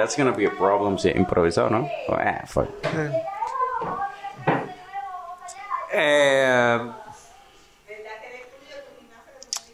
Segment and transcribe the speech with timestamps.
[0.00, 1.88] that's gonna be a problem si improvisado, ¿no?
[2.08, 2.68] Oh, ah, fuck.
[5.92, 6.78] Eh,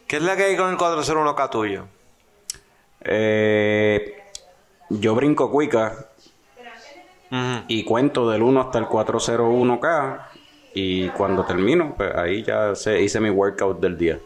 [0.07, 1.85] ¿Qué es la que hay con el 401K tuyo?
[3.01, 4.23] Eh,
[4.89, 6.07] yo brinco cuica
[7.31, 7.63] Ujú.
[7.67, 10.25] y cuento del 1 hasta el 401K
[10.73, 14.19] y cuando termino, pues ahí ya se, hice mi workout del día.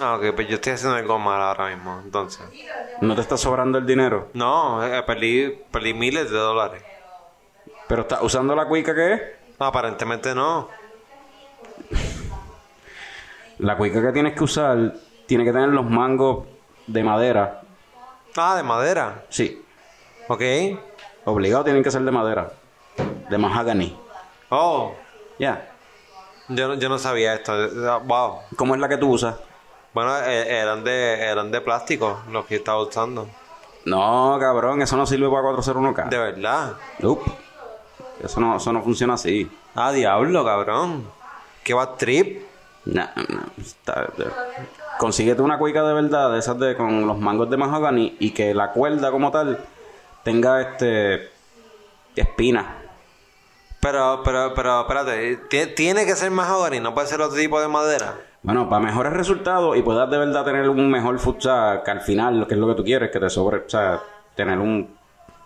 [0.00, 2.42] Ah, ok, pues yo estoy haciendo algo mal ahora mismo, entonces.
[3.00, 4.28] ¿No te está sobrando el dinero?
[4.34, 6.82] No, eh, perdí, perdí miles de dólares.
[7.88, 9.22] ¿Pero estás usando la cuica que es?
[9.58, 10.68] No, aparentemente no.
[13.58, 14.94] La cuica que tienes que usar
[15.26, 16.46] tiene que tener los mangos
[16.86, 17.62] de madera.
[18.36, 19.24] Ah, de madera.
[19.30, 19.62] Sí,
[20.28, 20.42] Ok.
[21.24, 22.52] obligado tienen que ser de madera.
[23.30, 23.96] De mahogany.
[24.50, 24.94] Oh,
[25.38, 25.70] Ya.
[26.48, 27.52] yo, no- yo no sabía esto.
[28.04, 28.40] Wow.
[28.56, 29.36] ¿Cómo es la que tú usas?
[29.96, 33.26] Bueno, eh, eran de eran de plástico los que estaba usando.
[33.86, 36.10] No, cabrón, eso no sirve para 401K.
[36.10, 36.74] De verdad.
[36.98, 37.32] Nope.
[38.22, 39.50] Eso no, eso no funciona así.
[39.74, 41.10] Ah, diablo, cabrón.
[41.64, 42.42] ¿Qué va trip?
[42.84, 43.40] No, no.
[43.58, 44.06] está-
[44.98, 48.52] consíguete una cuica de verdad, de esas de con los mangos de mahogany y que
[48.52, 49.58] la cuerda como tal
[50.24, 51.30] tenga este
[52.14, 52.66] espinas.
[53.80, 55.36] Pero, pero, pero, espérate.
[55.48, 58.14] ti- Tiene que ser mahogany, no puede ser otro tipo de madera.
[58.46, 62.38] Bueno, para mejores resultados y puedas de verdad tener un mejor futsal, que al final
[62.38, 64.00] lo que es lo que tú quieres, que te sobre, o sea,
[64.36, 64.96] tener un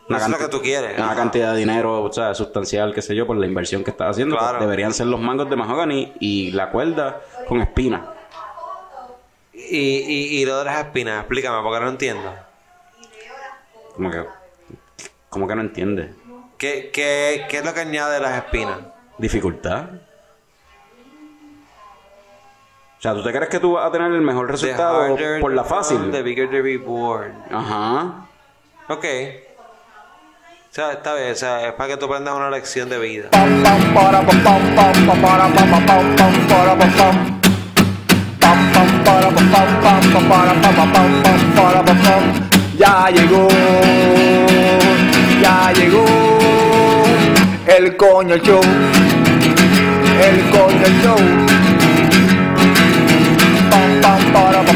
[0.06, 0.98] Eso es lo que tú quieres.
[0.98, 4.10] Una cantidad de dinero, o sea, sustancial, qué sé yo, por la inversión que estás
[4.10, 4.36] haciendo.
[4.36, 4.58] Claro.
[4.58, 8.02] pues, deberían ser los mangos de mahogany y la cuerda con espinas.
[9.54, 12.34] Y, y, y lo de las espinas, explícame, porque no entiendo.
[13.96, 14.26] Como que,
[15.30, 16.10] como que no entiendes.
[16.58, 18.76] ¿Qué, qué, qué es lo que añade las espinas?
[19.16, 19.86] ¿Dificultad?
[23.00, 25.40] O sea, ¿tú te crees que tú vas a tener el mejor The resultado harder
[25.40, 26.10] por la the fácil?
[26.10, 27.30] The bigger the reward.
[27.50, 28.26] Ajá.
[28.90, 29.06] Ok.
[29.56, 33.30] O sea, está bien, o sea, es para que tú aprendas una lección de vida.
[42.77, 43.48] Ya llegó,
[45.40, 46.05] ya llegó
[47.66, 48.60] el coño show,
[50.22, 51.59] el coño show.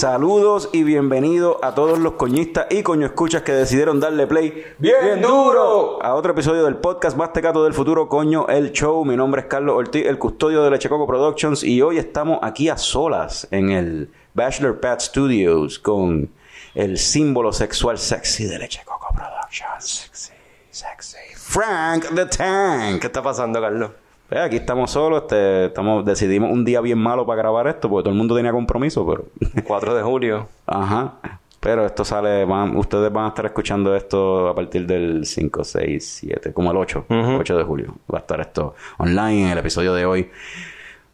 [0.00, 5.20] Saludos y bienvenidos a todos los coñistas y coño escuchas que decidieron darle play bien,
[5.20, 9.04] duro a otro episodio del podcast más tecato del futuro, coño, el show.
[9.04, 12.78] Mi nombre es Carlos Ortiz, el custodio de Lechecoco Productions y hoy estamos aquí a
[12.78, 16.30] solas en el Bachelor Pad Studios con
[16.74, 19.84] el símbolo sexual sexy de Lechecoco Productions.
[19.84, 20.32] Sexy,
[20.70, 21.18] sexy.
[21.34, 23.02] Frank the Tank.
[23.02, 23.90] ¿Qué está pasando, Carlos?
[24.30, 28.04] Pues aquí estamos solos, este, estamos, decidimos un día bien malo para grabar esto, porque
[28.04, 29.24] todo el mundo tenía compromiso, pero
[29.64, 30.48] 4 de julio.
[30.66, 31.14] Ajá.
[31.58, 36.08] Pero esto sale, van- ustedes van a estar escuchando esto a partir del 5, 6,
[36.22, 37.94] 7, como el 8, 8 de julio.
[38.12, 40.30] Va a estar esto online en el episodio de hoy.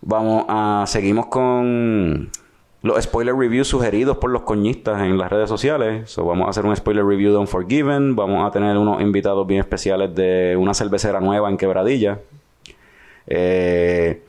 [0.02, 2.30] Vamos a, seguimos con
[2.82, 6.08] los spoiler reviews sugeridos por los coñistas en las redes sociales.
[6.10, 8.14] So, vamos a hacer un spoiler review de Unforgiven.
[8.14, 12.20] Vamos a tener unos invitados bien especiales de una cervecera nueva en Quebradilla.
[13.26, 14.22] Eh,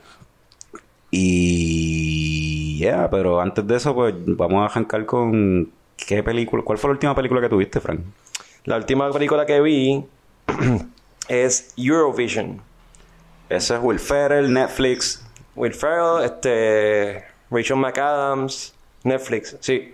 [1.11, 6.63] y ya, pero antes de eso, pues vamos a arrancar con qué película.
[6.63, 8.01] ¿Cuál fue la última película que tuviste, Frank?
[8.65, 10.05] La última película que vi
[11.27, 12.61] es Eurovision.
[13.49, 15.23] Ese es Will Ferrell, Netflix.
[15.55, 19.93] Will Ferrell, este, Rachel McAdams, Netflix, sí.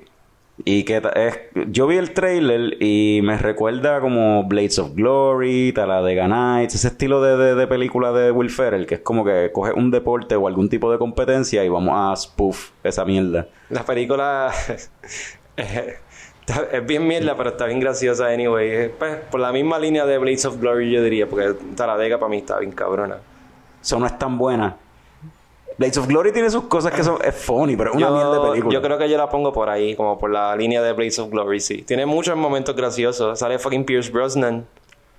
[0.65, 1.39] Y que es,
[1.71, 7.21] yo vi el trailer y me recuerda como Blades of Glory, Talladega Nights, ese estilo
[7.23, 10.47] de, de, de película de Will Ferrell, que es como que coge un deporte o
[10.47, 13.47] algún tipo de competencia y vamos a spoof esa mierda.
[13.69, 14.51] La película
[15.57, 18.89] es bien mierda, pero está bien graciosa anyway.
[18.89, 22.37] Pues, por la misma línea de Blades of Glory yo diría, porque Talladega para mí
[22.37, 23.17] está bien cabrona.
[23.81, 24.77] Eso no es tan buena.
[25.77, 28.33] Blades of Glory tiene sus cosas que son es funny, pero es una yo, mierda
[28.43, 28.73] de película.
[28.73, 31.29] yo creo que yo la pongo por ahí, como por la línea de Blades of
[31.29, 31.81] Glory, sí.
[31.83, 33.39] Tiene muchos momentos graciosos.
[33.39, 34.65] Sale fucking Pierce Brosnan.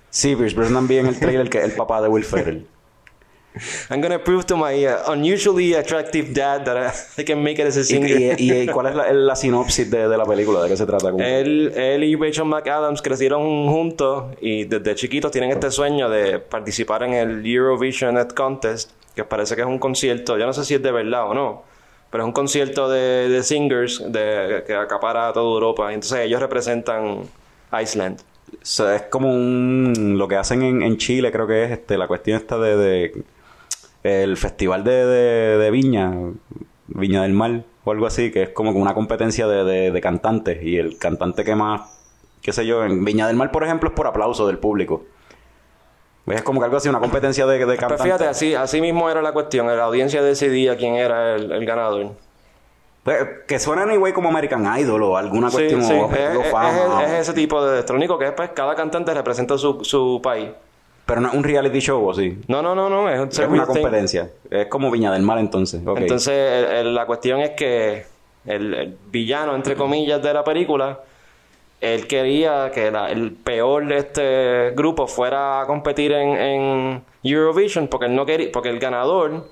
[0.09, 2.65] Sí, Pierce Brosnan vi en el trailer que es el papá de Will Ferrell.
[3.89, 7.65] I'm gonna prove to my uh, unusually attractive dad that I, I can make it
[7.67, 8.37] as a ¿Y, singer.
[8.37, 10.61] y- y cuál es la, la sinopsis de, de la película?
[10.61, 11.07] ¿De qué se trata?
[11.19, 17.03] Él, él y Rachel McAdams crecieron juntos y desde chiquitos tienen este sueño de participar
[17.03, 20.73] en el Eurovision Net Contest, que parece que es un concierto, yo no sé si
[20.75, 21.63] es de verdad o no,
[22.11, 25.93] pero es un concierto de, de singers de, que acapara toda Europa.
[25.93, 27.21] Entonces ellos representan
[27.81, 28.19] Iceland.
[28.79, 32.07] O es como un lo que hacen en, en Chile creo que es este la
[32.07, 33.23] cuestión esta de, de-
[34.03, 36.13] el festival de, de- de Viña
[36.87, 40.61] Viña del Mar o algo así que es como una competencia de, de- de cantantes
[40.63, 41.81] y el cantante que más
[42.41, 45.03] qué sé yo en Viña del Mar por ejemplo es por aplauso del público
[46.27, 49.09] es como que algo así una competencia de, de Pero cantantes fíjate, así, así mismo
[49.09, 49.67] era la cuestión.
[49.67, 52.11] La audiencia decidía quién era el, el ganador.
[53.03, 53.17] Pues,
[53.47, 55.93] que suena anyway como American Idol o alguna Sí, cuestión sí.
[55.93, 59.57] o Es, fama, es- es ese tipo de único que es, pues, cada cantante representa
[59.59, 60.49] su, su país.
[61.05, 63.07] pero no es un reality show o sí No, no, no, no.
[63.07, 63.73] Es, un es una thing.
[63.73, 65.81] competencia es como Viña del Mar entonces.
[65.95, 68.05] Entonces, el- el- la cuestión es que
[68.47, 70.99] el, el villano, entre comillas, de la película,
[71.81, 77.87] él quería que la- el peor de este grupo fuera a competir en, en Eurovision
[77.87, 79.45] porque él no quería, porque el ganador,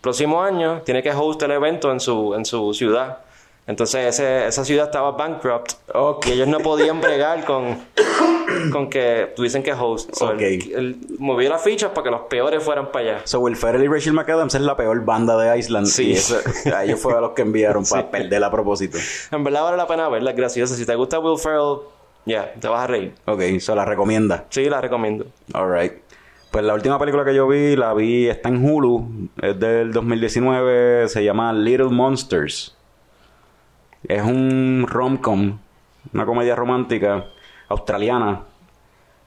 [0.00, 3.18] próximo año, tiene que host el evento en su, en su ciudad.
[3.66, 6.26] Entonces, ese- esa ciudad estaba bankrupt Ok.
[6.26, 7.78] y ellos no podían bregar con,
[8.72, 10.10] con que tuviesen que host.
[10.14, 10.40] So, Ok.
[10.40, 13.20] él, él movió las fichas para que los peores fueran para allá.
[13.24, 15.86] So, Will Ferrell y Rachel McAdams es la peor banda de Iceland.
[15.86, 16.08] Sí.
[16.10, 16.40] Y eso-
[16.74, 18.98] a ellos fue a los que enviaron para perder a propósito.
[19.30, 20.74] En verdad vale la pena verla, es graciosa.
[20.74, 21.78] Si te gusta Will Ferrell,
[22.26, 23.14] ya, te vas a reír.
[23.26, 24.44] Ok, se la recomienda.
[24.50, 25.26] Sí, la recomiendo.
[25.52, 25.92] Alright.
[26.50, 31.08] Pues la última película que yo vi, la vi, está en Hulu, es del 2019,
[31.08, 32.76] se llama Little Monsters.
[34.08, 35.58] Es un rom-com,
[36.12, 37.26] una comedia romántica
[37.68, 38.40] australiana,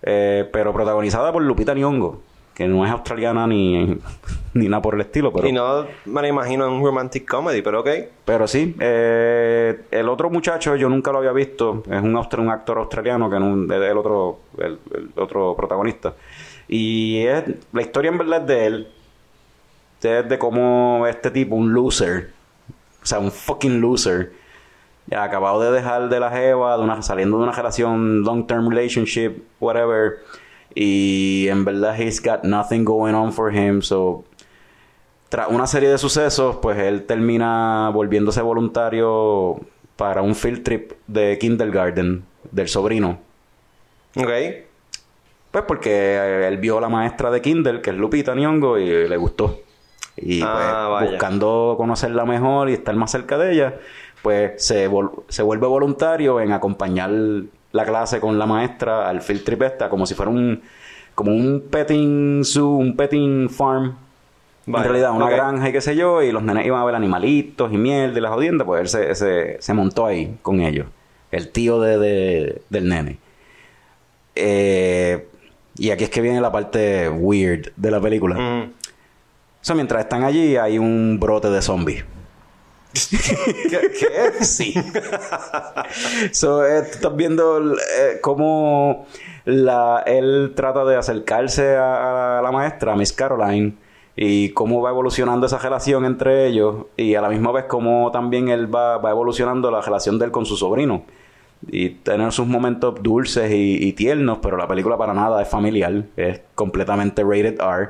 [0.01, 2.21] eh, pero protagonizada por Lupita Nyong'o,
[2.53, 3.97] que no es australiana ni,
[4.53, 5.47] ni nada por el estilo, pero...
[5.47, 7.89] Y no me la imagino en un romantic comedy, pero ok.
[8.25, 12.49] Pero sí, eh, el otro muchacho yo nunca lo había visto, es un, austra- un
[12.49, 16.13] actor australiano que no es el otro, el, el otro protagonista.
[16.67, 18.87] Y es, la historia en verdad es de él,
[20.01, 22.31] es de cómo este tipo, un loser,
[23.01, 24.33] o sea, un fucking loser,
[25.11, 29.43] acabado de dejar de la jeva, de una, saliendo de una relación, long term relationship,
[29.59, 30.19] whatever,
[30.73, 34.23] y en verdad he's got nothing going on for him, so
[35.29, 39.59] tras una serie de sucesos, pues él termina volviéndose voluntario
[39.95, 43.19] para un field trip de kindergarten del sobrino.
[44.15, 44.29] Ok.
[45.51, 49.17] Pues porque él vio a la maestra de Kindle, que es Lupita Nyong'o, y le
[49.17, 49.59] gustó.
[50.17, 51.11] Y Ah, pues vaya.
[51.11, 53.75] buscando conocerla mejor y estar más cerca de ella,
[54.25, 54.89] pues se,
[55.27, 57.11] se vuelve voluntario en acompañar
[57.71, 60.63] la clase con la maestra al field trip esta, como si fuera un
[61.13, 63.95] como un petting zoo, un petting farm.
[64.65, 67.71] En realidad, una granja y qué sé yo, y los nenes iban a ver animalitos
[67.71, 70.87] y mierda y las jodiendas, pues él se, se, se montó ahí con ellos.
[71.31, 73.19] El tío de, de- del nene.
[74.33, 75.27] Eh,
[75.77, 78.35] y aquí es que viene la parte weird de la película.
[78.39, 78.71] Mm.
[79.61, 82.03] So, mientras están allí, hay un brote de zombies.
[83.69, 83.91] ¿Qué?
[83.99, 84.43] qué?
[84.43, 84.73] Sí.
[86.63, 89.05] eh, estás viendo eh, cómo
[89.45, 93.73] él trata de acercarse a, la maestra, a Miss Caroline,
[94.15, 98.47] y cómo va evolucionando esa relación entre ellos, y a la misma vez cómo también
[98.49, 101.03] él va, va evolucionando la relación de él con su sobrino.
[101.67, 106.03] Y tener sus momentos dulces y, y tiernos, pero la película para nada es familiar,
[106.15, 107.89] es completamente rated R.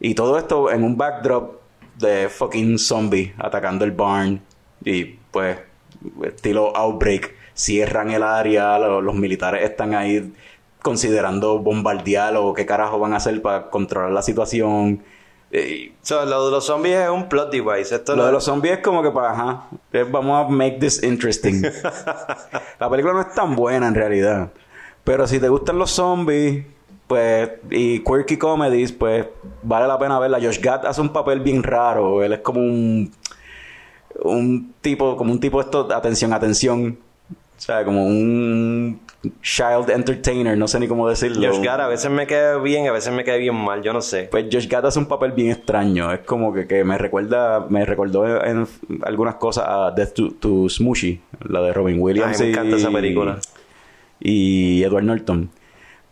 [0.00, 1.63] Y todo esto en un backdrop
[1.98, 4.40] de fucking zombie atacando el barn.
[4.84, 5.58] Y pues,
[6.24, 10.32] estilo outbreak, cierran el área, lo- los, militares están ahí
[10.82, 15.02] considerando bombardear o qué carajo van a hacer para controlar la situación.
[15.50, 17.94] Y So, lo de los zombies es un plot device.
[17.94, 19.68] Esto lo no- de los zombies es como que para, ajá,
[20.10, 21.62] vamos a make this interesting.
[22.80, 24.50] la película no es tan buena en realidad.
[25.04, 26.64] Pero si te gustan los zombies,
[27.06, 29.26] pues, y quirky comedies, pues,
[29.62, 30.38] vale la pena verla.
[30.40, 32.22] Josh Gad hace un papel bien raro.
[32.22, 33.12] Él es como un,
[34.22, 36.98] un tipo, como un tipo esto, atención, atención.
[37.56, 39.00] O sea, como un
[39.42, 41.46] child entertainer, no sé ni cómo decirlo.
[41.48, 44.00] Josh Gad a veces me cae bien, a veces me cae bien mal, yo no
[44.00, 44.28] sé.
[44.30, 46.12] Pues Josh Gad hace un papel bien extraño.
[46.12, 48.66] Es como que, que me recuerda, me recordó en,
[49.02, 50.66] algunas cosas a Death to, to
[51.48, 52.40] la de Robin Williams.
[52.40, 53.38] Ay, me encanta y- esa película.
[54.20, 55.50] Y Edward Norton.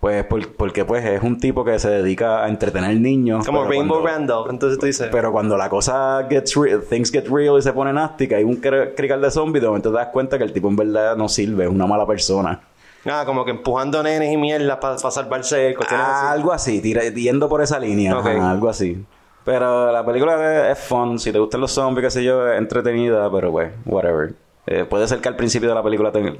[0.02, 3.46] Pues por- porque pues es un tipo que se dedica a entretener niños.
[3.46, 5.08] Como Rainbow cuando- Randolph, entonces tú dices.
[5.12, 8.42] Pero cuando la cosa gets real, things get real y se pone nasty, que hay
[8.42, 11.16] un cr- crical de zombie, de momento te das cuenta que el tipo en verdad
[11.16, 12.60] no sirve, es una mala persona.
[13.06, 16.36] Ah, como que empujando nenes y mierda para salvarse cuestiones Ah, así.
[16.38, 18.26] algo así, tira- yendo por esa línea, Ok.
[18.26, 19.04] ajá, algo así.
[19.44, 21.20] Pero la película es, es fun.
[21.20, 24.34] Si te gustan los zombies, qué sé yo, es entretenida, pero pues, whatever.
[24.66, 26.36] Eh, puede ser que al principio de la película te, eh,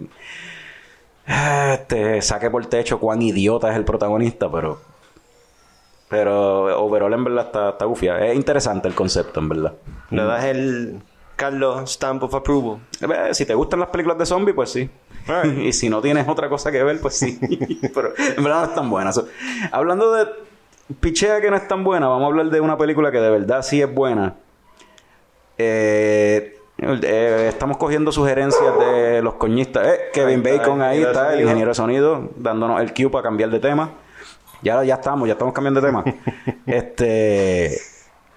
[1.87, 4.81] te saque por techo cuán idiota es el protagonista, pero.
[6.09, 8.19] Pero overall en verdad está, está gufia.
[8.27, 9.73] Es interesante el concepto, en verdad.
[10.11, 11.01] Le das el
[11.37, 12.81] Carlos Stamp of Approval.
[13.01, 14.91] Eh, Si te gustan las películas de zombies, pues sí.
[15.63, 17.39] y si no tienes otra cosa que ver, pues sí.
[17.95, 19.13] Pero en verdad no es tan buena.
[19.13, 19.27] So,
[19.71, 20.27] hablando de
[21.01, 23.63] pichea que no es tan buena, vamos a hablar de una película que de verdad
[23.63, 24.35] sí es buena.
[25.57, 29.87] Eh, eh, estamos cogiendo sugerencias de los coñistas.
[29.87, 33.61] Eh, Kevin Bacon ahí está, el ingeniero de sonido, dándonos el cue para cambiar de
[33.61, 33.91] tema.
[34.63, 36.05] Ya, ya estamos, ya estamos cambiando de tema.
[36.67, 37.79] este.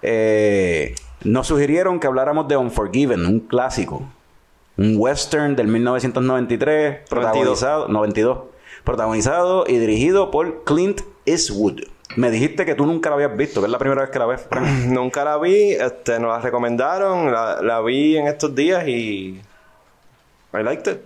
[0.02, 4.02] eh, nos sugirieron que habláramos de Unforgiven, un clásico.
[4.76, 8.40] Un western del 1993, protagonizado, 92,
[8.84, 11.80] protagonizado y dirigido por Clint Eastwood.
[12.16, 14.26] Me dijiste que tú nunca la habías visto, que es la primera vez que la
[14.26, 14.46] ves.
[14.86, 19.40] Nunca la vi, este, nos la recomendaron, la, la vi en estos días y.
[20.54, 21.00] I liked it.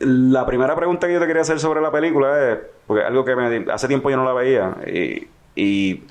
[0.00, 3.24] La primera pregunta que yo te quería hacer sobre la película es, porque es algo
[3.24, 6.02] que me- hace tiempo yo no la veía, y, y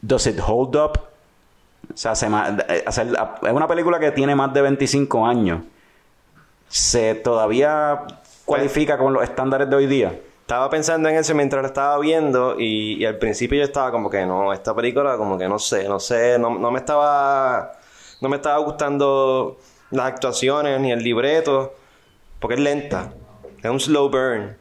[0.00, 0.92] ¿Does it hold up?
[1.92, 2.98] O sea, se ma- eh, es
[3.52, 5.60] una película que tiene más de 25 años.
[6.68, 8.04] ¿Se todavía
[8.44, 10.18] cualifica con los estándares de hoy día?
[10.48, 14.08] Estaba pensando en eso mientras la estaba viendo y, y al principio yo estaba como
[14.08, 17.72] que no, esta película como que no sé, no sé, no, no me estaba
[18.22, 19.58] no me estaba gustando
[19.90, 21.74] las actuaciones ni el libreto
[22.40, 23.12] porque es lenta,
[23.62, 24.56] es un slow burn.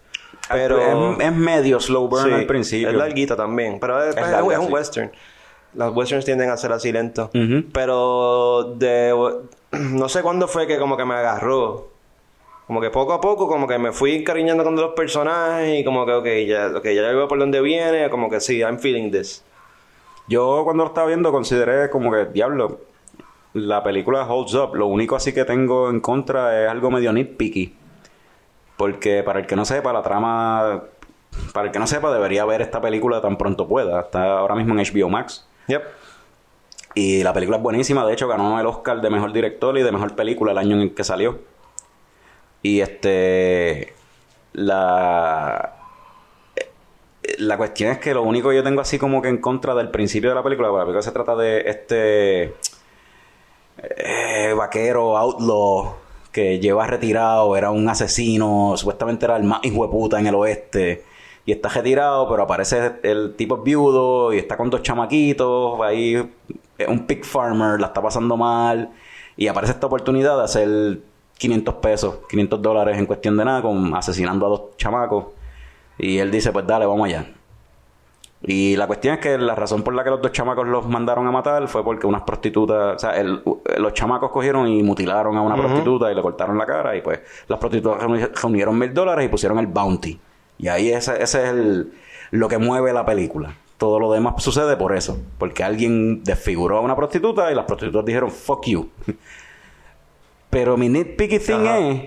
[0.49, 2.89] Pero es, es medio slow burn Sí, al principio.
[2.89, 4.73] Es larguita también, pero es, Es es- larga, es un sí.
[4.73, 5.11] western.
[5.73, 7.29] Los westerns tienden a ser así lentos.
[7.33, 7.63] Ujú.
[7.71, 9.15] Pero de
[9.71, 11.95] no sé cuándo fue que como que me agarró.
[12.67, 16.05] Como que poco a poco como que me fui encariñando con los personajes y como
[16.05, 19.43] que ok, ya, okay, ya veo por dónde viene, como que sí, I'm feeling this.
[20.27, 22.81] Yo cuando lo estaba viendo consideré como que, diablo,
[23.53, 24.75] la película holds up.
[24.75, 27.75] Lo único así que tengo en contra es algo medio nitpicky.
[28.75, 30.83] Porque para el que no sepa, la trama...
[31.53, 34.01] Para el que no sepa, debería ver esta película tan pronto pueda.
[34.01, 35.47] Está ahora mismo en HBO Max.
[35.67, 35.83] Yep.
[36.95, 38.05] Y la película es buenísima.
[38.05, 40.81] De hecho, ganó el Oscar de Mejor Director y de Mejor Película el año en
[40.83, 41.39] el que salió.
[42.61, 43.93] Y este...
[44.53, 45.73] La...
[47.39, 49.89] La cuestión es que lo único que yo tengo así como que en contra del
[49.89, 52.53] principio de la película, porque la película se trata de este
[53.77, 55.95] eh, vaquero, outlaw,
[56.31, 60.35] que lleva retirado, era un asesino, supuestamente era el más hijo de puta en el
[60.35, 61.03] oeste.
[61.45, 66.15] Y está retirado, pero aparece el tipo viudo y está con dos chamaquitos, ahí
[66.87, 68.91] un pig farmer, la está pasando mal.
[69.37, 70.99] Y aparece esta oportunidad de hacer
[71.37, 75.25] 500 pesos, 500 dólares en cuestión de nada, con asesinando a dos chamacos.
[75.97, 77.25] Y él dice, pues dale, vamos allá.
[78.43, 81.25] Y la cuestión es que la razón por la que los dos chamacos los mandaron
[81.25, 83.41] a matar fue porque unas prostitutas, o sea, el-
[83.77, 87.19] los chamacos cogieron y mutilaron a una prostituta y le cortaron la cara y pues
[87.47, 90.19] las prostitutas reuni- reunieron mil dólares y pusieron el bounty.
[90.59, 91.93] Y ahí ese, ese es el,
[92.29, 93.55] lo que mueve la película.
[93.79, 98.05] Todo lo demás sucede por eso, porque alguien desfiguró a una prostituta y las prostitutas
[98.05, 98.89] dijeron, fuck you.
[100.57, 101.77] Pero mi nitpicky thing Ajá.
[101.77, 102.01] es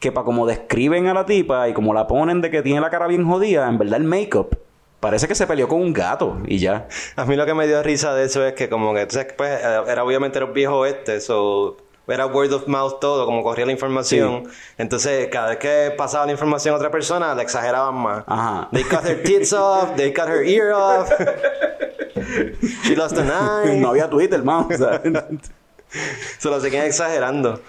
[0.00, 2.90] que para como describen a la tipa y como la ponen de que tiene la
[2.90, 4.58] cara bien jodida, en verdad el make-up
[4.98, 6.88] parece que se peleó con un gato y ya.
[7.14, 9.60] A mí lo que me dio risa de eso es que como que, sabes, pues,
[9.62, 11.76] era obviamente los viejos oeste, so,
[12.08, 14.48] era word of mouth todo, como corría la información.
[14.78, 18.24] Entonces, cada vez que pasaba la información a otra persona, la exageraban más.
[18.26, 18.68] Ajá.
[18.72, 21.08] They cut her tits off, they cut her ear off.
[22.82, 23.76] She lost an eye.
[23.78, 24.66] no había Twitter, man.
[24.68, 25.00] o sea,
[26.38, 27.60] Se lo seguían exagerando.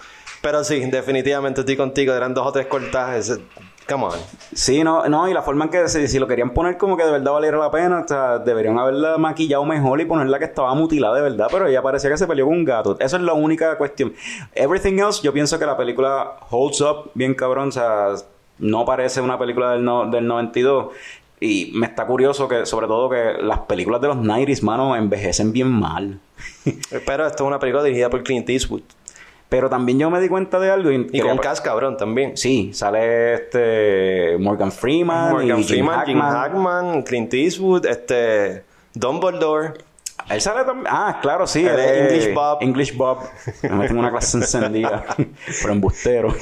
[0.44, 2.12] Pero sí, definitivamente estoy contigo.
[2.12, 3.40] Eran dos o tres cortajes.
[3.88, 4.12] Come on.
[4.54, 7.04] sí, no, no, y la forma en que si, si lo querían poner como que
[7.04, 10.74] de verdad valiera la pena, o sea, deberían haberla maquillado mejor y ponerla que estaba
[10.74, 12.96] mutilada de verdad, pero ella parecía que se peleó con un gato.
[13.00, 14.14] Eso es la única cuestión.
[14.54, 18.08] Everything else, yo pienso que la película holds up bien cabrón, o sea,
[18.58, 20.86] no parece una película del, no- del 92.
[21.40, 25.52] Y me está curioso que, sobre todo, que las películas de los 90s, mano, envejecen
[25.52, 26.20] bien mal.
[27.06, 28.82] Pero esto es una película dirigida por Clint Eastwood.
[29.54, 30.90] Pero también yo me di cuenta de algo.
[30.90, 32.36] Y, con Cas cabrón también.
[32.36, 36.32] Sí, sale este Morgan Freeman, Morgan y Freeman, Jim Hackman.
[36.32, 38.64] Hackman, Clint Eastwood, este...
[38.94, 39.74] Dumbledore.
[40.28, 40.88] Él sale también.
[40.90, 41.64] Ah, claro, sí.
[41.64, 42.58] Es es English Bob.
[42.62, 43.18] English Bob.
[43.62, 45.04] Me meten en una clase encendida.
[45.62, 46.34] pero embustero.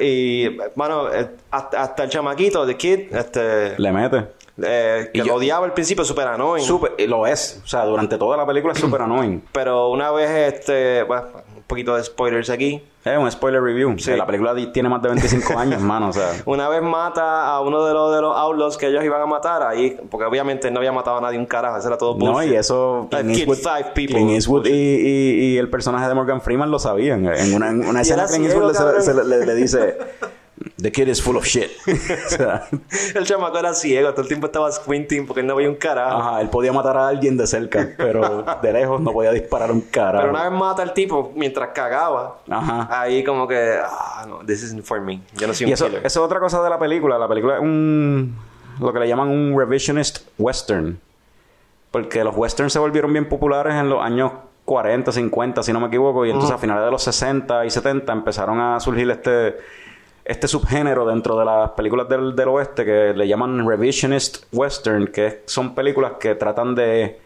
[0.00, 3.78] Y, bueno, eh, hasta, hasta el chamaquito, The Kid, este...
[3.78, 4.24] Le mete.
[4.60, 6.66] eh, que Y yo- odiaba al principio, super annoying.
[6.98, 7.60] Y lo es.
[7.64, 9.40] O sea, durante toda la película es súper annoying.
[9.52, 11.26] Pero una vez, este, bueno,
[11.68, 12.82] poquito de spoilers aquí.
[13.04, 13.96] Es un spoiler review.
[13.98, 14.10] Sí.
[14.16, 16.08] La película tiene más de 25 años, mano.
[16.08, 19.22] O sea, Una vez mata a uno de los de los outlaws que ellos iban
[19.22, 22.16] a matar ahí, porque obviamente no había matado a nadie un carajo, eso era todo
[22.18, 22.52] no, bullshit.
[22.52, 23.06] y eso.
[23.10, 24.34] Killed Eastwood, five people.
[24.34, 27.26] Eastwood y, y- y el personaje de Morgan Freeman lo sabían.
[27.26, 29.96] En una, en una escena, ciego, Eastwood le- se- le, le- le dice:
[30.80, 31.70] The kid is full of shit.
[31.86, 32.68] o sea,
[33.14, 36.16] El chamaco era ciego, todo el tiempo estaba squinting porque él no veía un carajo.
[36.18, 39.80] ajá, él podía matar a alguien de cerca, pero de lejos no podía disparar un
[39.80, 40.20] cara.
[40.20, 42.38] Pero una vez mata al tipo mientras cagaba.
[42.48, 42.88] Ajá.
[43.00, 45.20] Ahí como que, ah, no, this isn't for me.
[45.36, 46.06] Yo no soy un Y eso, killer.
[46.06, 47.18] eso es otra cosa de la película.
[47.18, 48.36] La película es un.
[48.80, 51.00] Lo que le llaman un revisionist western.
[51.90, 54.30] Porque los westerns se volvieron bien populares en los años
[54.66, 56.26] 40, 50, si no me equivoco.
[56.26, 59.56] Y entonces a finales de los 60 y 70 empezaron a surgir este.
[60.28, 65.42] Este subgénero dentro de las películas del, del oeste que le llaman revisionist western, que
[65.46, 67.18] son películas que tratan de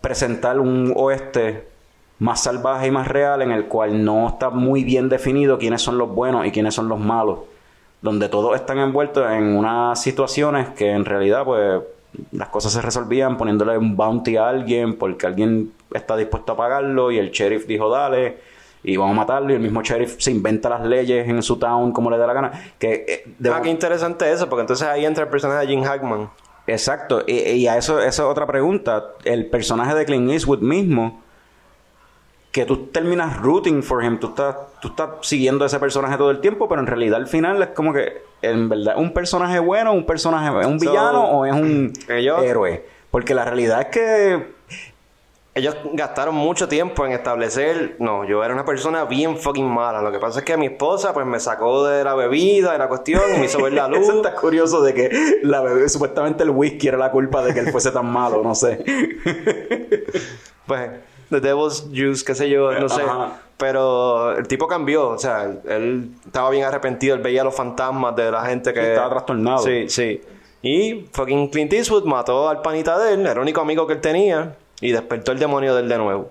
[0.00, 1.66] presentar un oeste
[2.20, 5.98] más salvaje y más real en el cual no está muy bien definido quiénes son
[5.98, 7.40] los buenos y quiénes son los malos.
[8.00, 11.82] Donde todos están envueltos en unas situaciones que en realidad pues
[12.30, 17.10] las cosas se resolvían poniéndole un bounty a alguien porque alguien está dispuesto a pagarlo
[17.10, 18.38] y el sheriff dijo dale
[18.82, 21.92] y vamos a matarlo y el mismo sheriff se inventa las leyes en su town
[21.92, 22.52] como le dé la gana.
[22.78, 25.82] Que, eh, de- Ah, qué interesante eso, porque entonces ahí entra el personaje de Jim
[25.82, 26.30] Hackman.
[26.68, 29.12] Exacto, y, y a eso, eso es otra pregunta.
[29.24, 31.22] El personaje de Clint Eastwood mismo,
[32.52, 36.30] que tú terminas rooting for him, tú estás, tú estás siguiendo a ese personaje todo
[36.30, 39.92] el tiempo, pero en realidad al final es como que, en verdad, un personaje bueno,
[39.92, 42.84] un personaje, ¿es un So, villano o es un ellos- héroe?
[43.10, 44.55] Porque la realidad es que
[45.56, 50.02] Ellos gastaron mucho tiempo en establecer, no, yo era una persona bien fucking mala.
[50.02, 52.88] Lo que pasa es que mi esposa pues me sacó de la bebida, de la
[52.88, 54.00] cuestión, y me hizo ver la luz.
[54.00, 57.60] Eso está curioso de que la bebé, supuestamente el whisky era la culpa de que
[57.60, 58.84] él fuese tan malo, no sé.
[60.66, 60.90] Pues,
[61.30, 63.00] The Devil's Juice, qué sé yo, no sé.
[63.00, 63.40] Ajá.
[63.56, 68.14] Pero el tipo cambió, o sea, él, él estaba bien arrepentido, él veía los fantasmas
[68.16, 68.90] de la gente que...
[68.90, 69.58] Estaba trastornado.
[69.58, 70.20] Sí, sí.
[70.60, 74.00] Y fucking Clint Eastwood mató al panita de él, era el único amigo que él
[74.00, 76.30] tenía, y despertó el demonio de él de nuevo.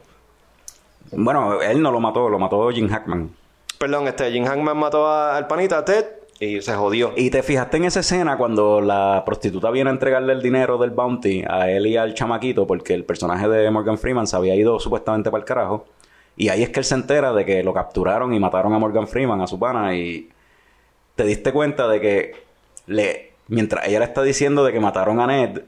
[1.12, 3.32] Bueno, él no lo mató, lo mató Jim Hackman.
[3.78, 6.06] Perdón, este, Jim Hackman mató a- al panita Ted
[6.40, 7.14] y se jodió.
[7.16, 10.90] Y te fijaste en esa escena cuando la prostituta viene a entregarle el dinero del
[10.92, 14.79] bounty a él y al chamaquito porque el personaje de Morgan Freeman se había ido
[14.79, 15.86] supuestamente para el carajo.
[16.38, 19.08] Y ahí es que él se entera de que lo capturaron y mataron a Morgan
[19.08, 20.29] Freeman, a su pana, y
[21.16, 22.34] te diste cuenta de que
[22.88, 25.62] le, mientras ella le está diciendo de que mataron a Ned,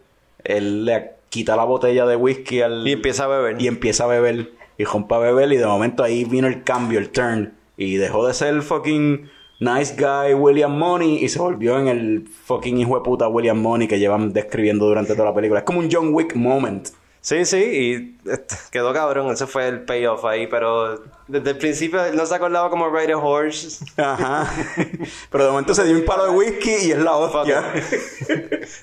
[0.44, 2.88] él le quita la botella de whisky al...
[2.88, 3.62] Y empieza a beber.
[3.62, 7.00] y empieza a beber y rompe a beber y de momento ahí vino el cambio,
[7.00, 11.80] el turn y dejó de ser el fucking nice guy William Money y se volvió
[11.80, 15.60] en el fucking hijo de puta William Money que llevan describiendo durante toda la película.
[15.60, 16.90] Es como un John Wick moment.
[17.22, 22.00] Sí, sí, y este, quedó cabrón, ese fue el payoff ahí, pero desde el principio
[22.14, 23.84] no se acordaba como Ride a Horse.
[23.98, 24.50] Ajá.
[25.30, 27.64] Pero de momento se dio un palo de whisky y es la hostia.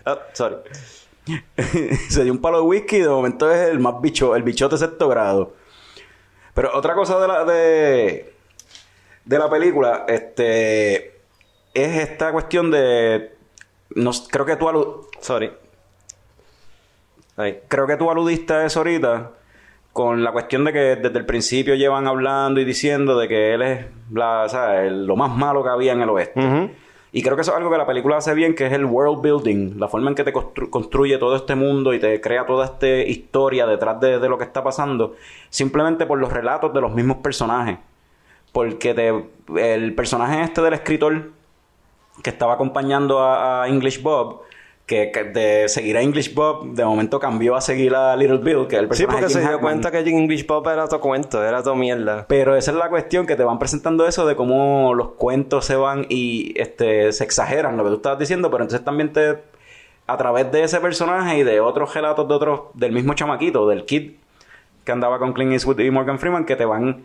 [0.07, 0.57] Oh, sorry.
[2.08, 4.76] se dio un palo de whisky y de momento es el más bicho, el bichote
[4.76, 5.54] sexto grado.
[6.54, 8.34] Pero otra cosa de la de,
[9.24, 11.16] de la película, este
[11.74, 13.34] es esta cuestión de
[13.96, 15.50] no, creo que tú alu- Sorry.
[17.68, 19.32] Creo que tú aludiste a eso ahorita
[19.92, 23.62] con la cuestión de que desde el principio llevan hablando y diciendo de que él
[23.62, 24.90] es la, ¿sabes?
[24.92, 26.40] lo más malo que había en el oeste.
[27.16, 29.22] Y creo que eso es algo que la película hace bien, que es el world
[29.22, 32.64] building, la forma en que te constru- construye todo este mundo y te crea toda
[32.64, 35.14] esta historia detrás de, lo que está pasando,
[35.48, 37.79] simplemente por los relatos de los mismos personajes.
[38.50, 39.22] Porque
[39.57, 41.31] el personaje este del escritor
[42.20, 44.40] que estaba acompañando a English Bob,
[44.87, 48.66] que, que de seguir a English Bob, de momento cambió a seguir a Little Bill,
[48.68, 49.62] que es el Sí, personaje porque de se dio Hackman.
[49.81, 52.27] cuenta que English Pop era todo cuento, era todo mierda.
[52.29, 55.77] Pero esa es la cuestión que te van presentando eso de cómo los cuentos se
[55.77, 59.38] van y este se exageran lo que tú estabas diciendo, pero entonces también te
[60.07, 63.87] a través de ese personaje y de otros relatos de otros del mismo chamaquito, del
[63.87, 64.12] kid
[64.85, 67.05] que andaba con Clint Eastwood y Morgan Freeman que te van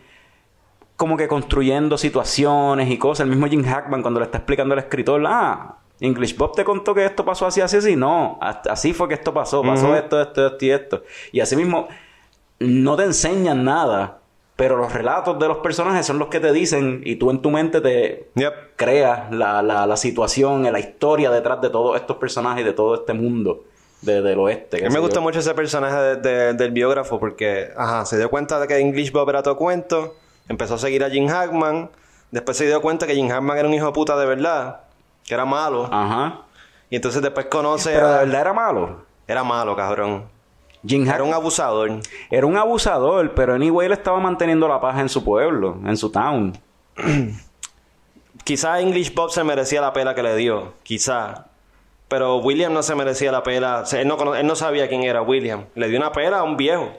[0.98, 3.24] como que construyendo situaciones y cosas.
[3.24, 6.94] El mismo Jim Hackman cuando le está explicando al escritor, ah, English Bob te contó
[6.94, 7.96] que esto pasó así, así, así.
[7.96, 9.62] No, así fue que esto pasó.
[9.62, 11.04] Pasó esto, esto, esto y esto.
[11.32, 11.88] Y así mismo
[12.60, 14.20] no te enseñan nada,
[14.56, 17.50] pero los relatos de los personajes son los que te dicen y tú en tu
[17.52, 18.54] mente te Yep.
[18.76, 22.96] creas la, la, la situación, la historia detrás de todos estos personajes y de todo
[22.96, 23.64] este mundo
[24.02, 24.78] de- del oeste.
[24.86, 25.22] A mí me gusta yo.
[25.22, 29.12] mucho ese personaje de- de- del biógrafo porque, ajá, se dio cuenta de que English
[29.12, 30.16] Bob era todo cuento,
[30.50, 31.90] empezó a seguir a Jim Hackman,
[32.32, 34.82] después se dio cuenta que Jim Hackman era un hijo de puta de verdad,
[35.30, 36.42] que era malo, Ajá.
[36.90, 39.06] y entonces después conoce Pero de verdad era malo.
[39.28, 40.26] Era malo, cabrón.
[40.84, 42.00] Jim Era un abusador.
[42.32, 46.12] era un abusador, pero anyway él estaba manteniendo la paz en su pueblo, en su
[46.12, 46.58] town.
[48.44, 50.74] Quizás English Bob se merecía la pela que le dio.
[50.82, 51.42] Quizás.
[52.08, 53.82] Pero William no se merecía la pela.
[53.82, 55.66] O sea, él, no, él no sabía quién era William.
[55.76, 56.92] Le dio una pela a un viejo.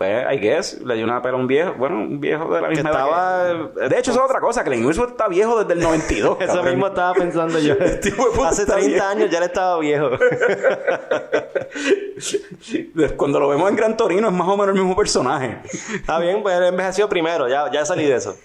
[0.00, 2.68] Pues, I guess, le dio una pela a un viejo, bueno, un viejo de la
[2.70, 3.70] Que misma edad estaba...
[3.74, 6.36] que- De hecho, eso es otra cosa, que Clint Eastwood está viejo desde el 92.
[6.40, 6.64] Eso cabrón.
[6.70, 7.74] mismo estaba pensando yo.
[8.46, 9.06] Hace está 30 viejo.
[9.06, 10.08] años ya él estaba viejo.
[13.16, 15.58] Cuando lo vemos en Gran Torino es más o menos el mismo personaje.
[15.94, 17.46] Está bien, pues él envejeció primero.
[17.46, 18.38] Ya, ya salí de eso.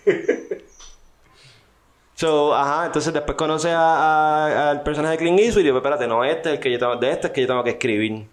[2.15, 3.77] So, ajá, entonces después conoce a-
[4.47, 6.79] a- al personaje de Clint Eastwood y digo, espérate, no, este es el que yo
[6.79, 8.27] tengo, de este es que yo tengo que escribir.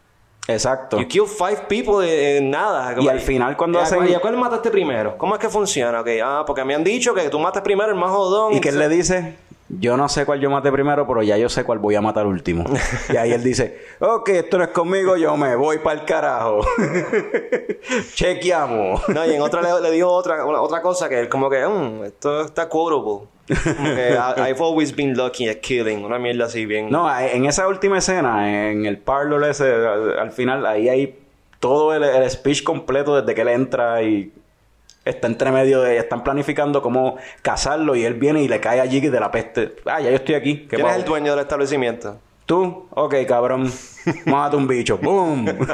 [0.48, 0.98] Exacto.
[0.98, 2.94] You kill five people en, nada.
[3.00, 5.16] Y al final cuando ¿Y a hacen- cuál- ¿Y a cuál mataste primero?
[5.16, 6.00] ¿Cómo es que funciona?
[6.00, 8.54] Ok, ah, porque me han dicho que tú matas primero el más jodón.
[8.54, 9.36] ¿Y que él le dice?
[9.68, 12.26] Yo no sé cuál yo maté primero, pero ya yo sé cuál voy a matar
[12.26, 12.64] último.
[13.10, 16.60] y ahí él dice, ok, esto no es conmigo, yo me voy para el carajo.
[18.14, 19.08] Chequeamos.
[19.08, 21.66] No, y en otra le, le dijo otra, una- otra cosa que él como que,
[21.66, 23.28] "Mm, esto está quotable.
[23.48, 26.04] Como que "I- I've always been lucky at killing.
[26.04, 26.90] Una mierda así bien.
[26.90, 31.18] No, en esa última escena, en el parlor ese, al, al final, ahí hay
[31.60, 34.32] todo el, el speech completo desde que él entra y
[35.04, 35.96] está entre medio de...
[35.98, 39.74] Están planificando cómo cazarlo y él viene y le cae allí de la peste.
[39.86, 40.66] Ah, ya yo estoy aquí.
[40.68, 42.18] ¿Qué ¿Quién es el dueño del establecimiento?
[42.46, 42.86] ¿Tú?
[42.90, 43.70] Ok, cabrón.
[44.26, 44.98] Mata un bicho.
[44.98, 45.46] ¡Boom!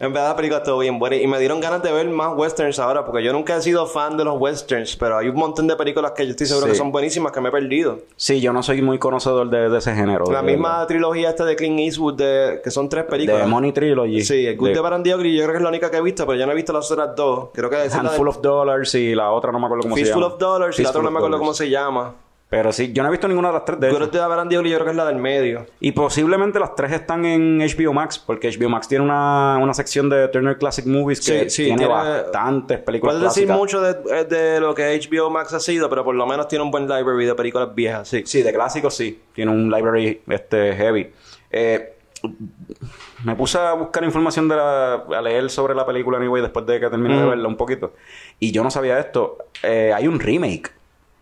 [0.00, 2.78] En verdad la película estuvo bien buena y me dieron ganas de ver más westerns
[2.78, 5.76] ahora porque yo nunca he sido fan de los westerns, pero hay un montón de
[5.76, 6.72] películas que yo estoy seguro Sí.
[6.72, 8.00] que son buenísimas que me he perdido.
[8.16, 10.24] Sí, yo no soy muy conocedor de, de ese género.
[10.30, 13.42] La de- misma trilogía esta de Clint Eastwood de, que son tres películas.
[13.42, 14.22] de Money Trilogy.
[14.24, 16.38] Sí, el Good de Barandiogri yo creo que es la única que he visto, pero
[16.38, 17.50] yo no he visto las otras dos.
[17.54, 20.22] Creo que es Handful of Dollars y la otra no me acuerdo cómo se Fistful
[20.22, 20.34] llama.
[20.34, 21.40] of Dollars y la otra no me acuerdo Dollars.
[21.40, 22.14] cómo se llama.
[22.56, 24.12] Pero sí, yo no he visto ninguna de las tres de Good esas.
[24.12, 25.66] de Barandiogri yo creo que es la del medio.
[25.80, 30.08] Y posiblemente las tres están en HBO Max, porque HBO Max tiene una, una sección
[30.08, 34.24] de Turner Classic Movies que Sí, sí, tiene, tiene- bastantes películas Puedes decir mucho de,
[34.26, 37.24] de lo que HBO Max ha sido, pero por lo menos tiene un buen library
[37.26, 38.22] de películas viejas, sí.
[38.24, 39.20] Sí, de clásicos sí.
[39.32, 41.10] Tiene un library este, heavy.
[41.50, 41.92] Eh,
[43.24, 46.78] me puse a buscar información de la, a leer sobre la película anyway después de
[46.78, 47.94] que terminé de verla un poquito.
[48.38, 49.38] Y yo no sabía esto.
[49.62, 50.70] Eh, hay un remake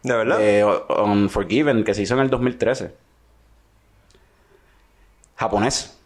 [0.03, 0.39] ¿De verdad?
[0.39, 0.65] de
[1.05, 2.95] Unforgiven que se hizo en el 2013.
[5.37, 5.99] Japonés.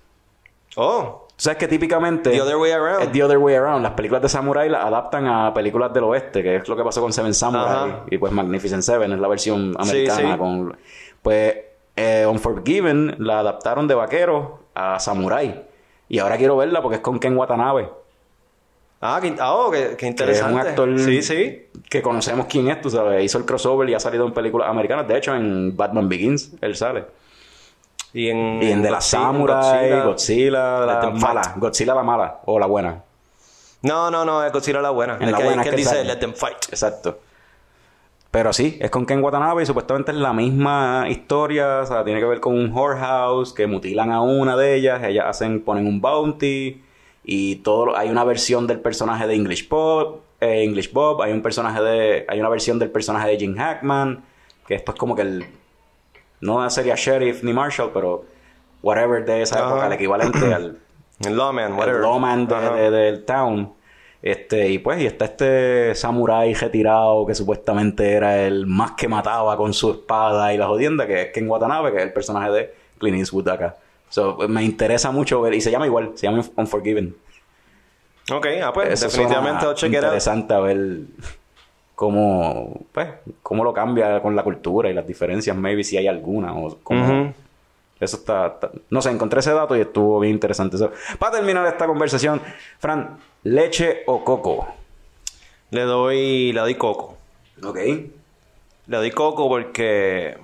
[0.76, 2.30] oh, Tú sabes que típicamente...
[2.30, 3.02] The Other Way Around.
[3.02, 3.82] Es The Other Way Around.
[3.82, 7.02] Las películas de Samurai las adaptan a películas del oeste, que es lo que pasó
[7.02, 8.04] con Seven Samurai.
[8.11, 10.32] Y pues Magnificent Seven es la versión americana.
[10.32, 10.38] sí.
[10.38, 10.76] Con,
[11.20, 11.56] pues
[11.94, 15.62] eh, Unforgiven la adaptaron de vaquero a Samurai.
[16.09, 17.90] Y ahora quiero verla porque es con Ken Watanabe.
[19.14, 20.55] Ah, qué, oh, qué, qué Que es interesante.
[20.55, 21.66] un actor Sí, sí.
[21.88, 23.23] que conocemos quién es, tú sabes.
[23.25, 25.07] Hizo el crossover y ha salido en películas americanas.
[25.09, 27.05] De hecho, en Batman Begins él sale.
[28.12, 31.55] Y en, Y en De la Godzilla- Samurai, Godzilla, Let la them mala.
[31.57, 33.03] Godzilla la mala o la buena.
[33.83, 35.16] No, no, no, es Godzilla la buena.
[35.16, 36.05] En Es la que, buena que es él que dice, sale.
[36.05, 36.57] let them fight.
[36.71, 37.19] Exacto.
[38.31, 42.21] Pero sí, es con Ken Watanabe y supuestamente es la misma historia, o sea, tiene
[42.21, 46.01] que ver con un whorehouse que mutilan a una de ellas, ellas hacen, ponen un
[46.03, 46.83] bounty
[47.29, 51.43] y todo, hay una versión del personaje de English Bob, eh, English Bob, hay un
[51.43, 54.23] personaje de, hay una versión del personaje de Jim Hackman,
[54.67, 55.45] que esto es como que el,
[56.41, 58.25] no sería sheriff ni marshal, pero
[58.83, 60.79] whatever de esa época, el equivalente al,
[61.25, 62.01] El Lawman, el whatever.
[62.03, 62.75] lawman de- Ajá.
[62.75, 63.73] de- del town.
[64.23, 69.57] Este, y pues, y está este samurái retirado que supuestamente era el más que mataba
[69.57, 72.75] con su espada y la jodienda, que es Ken Watanabe, que es el personaje de
[72.99, 73.77] Clint Eastwood acá.
[74.09, 77.14] So, me interesa mucho ver, y se llama igual, se llama Unforgiven.
[78.33, 80.05] Ok, ah, pues Eso definitivamente it out.
[80.05, 80.79] interesante a ver
[81.95, 83.09] cómo, pues,
[83.42, 87.35] cómo lo cambia con la cultura y las diferencias, maybe si hay alguna, o cómo...
[87.99, 90.77] Eso está, está- No sé, encontré ese dato y estuvo bien interesante.
[90.77, 92.42] So, para terminar esta conversación,
[92.79, 94.69] Fran, ¿leche o coco?
[95.71, 97.16] Le doy, le doy coco.
[97.64, 97.77] Ok.
[97.77, 100.37] Le doy coco porque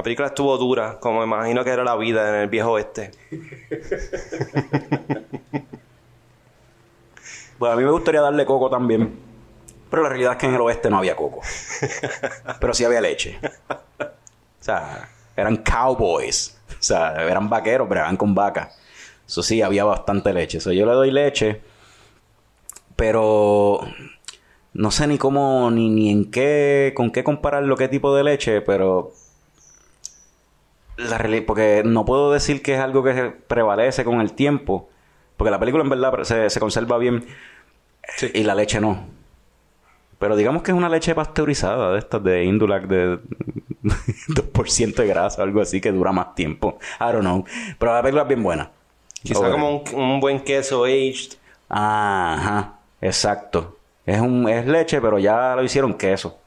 [0.00, 3.10] la película estuvo dura, como imagino que era la vida en el viejo oeste.
[7.58, 9.18] Bueno, a mí me gustaría darle coco también.
[9.90, 11.42] Pero la realidad es que en el oeste no había coco.
[12.60, 13.38] Pero sí había leche.
[13.98, 14.06] O
[14.58, 16.58] sea, eran cowboys.
[16.70, 18.78] O sea, eran vaqueros, pero eran con vacas.
[19.28, 20.58] Eso sí, había bastante leche.
[20.58, 21.60] Eso yo le doy leche.
[22.96, 23.80] Pero
[24.72, 28.62] no sé ni cómo, ni, ni en qué, con qué compararlo, qué tipo de leche,
[28.62, 29.12] pero
[31.08, 34.88] la porque no puedo decir que es algo que se prevalece con el tiempo,
[35.36, 37.26] porque la película en verdad se, se conserva bien
[38.34, 39.06] y la leche no.
[40.18, 43.18] Pero digamos que es una leche pasteurizada de estas de Indulac de
[43.82, 46.78] 2% de grasa, algo así que dura más tiempo.
[47.00, 47.44] I don't know.
[47.78, 48.70] Pero la película es bien buena.
[49.22, 49.52] Quizá Ok.
[49.52, 51.34] como un, un buen queso aged.
[51.70, 53.78] Ajá, exacto.
[54.04, 56.38] Es un es leche, pero ya lo hicieron queso.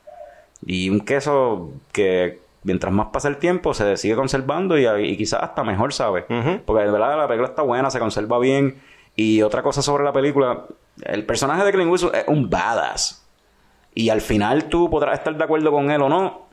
[0.65, 5.43] Y un queso que mientras más pasa el tiempo se sigue conservando y, y quizás
[5.43, 6.25] hasta mejor sabe.
[6.29, 6.61] Ujú.
[6.65, 8.81] Porque de verdad la película está buena, se conserva bien.
[9.15, 10.65] Y otra cosa sobre la película,
[11.03, 13.25] el personaje de Clint Eastwood es un badass.
[13.95, 16.47] Y al final tú podrás estar de acuerdo con él o no,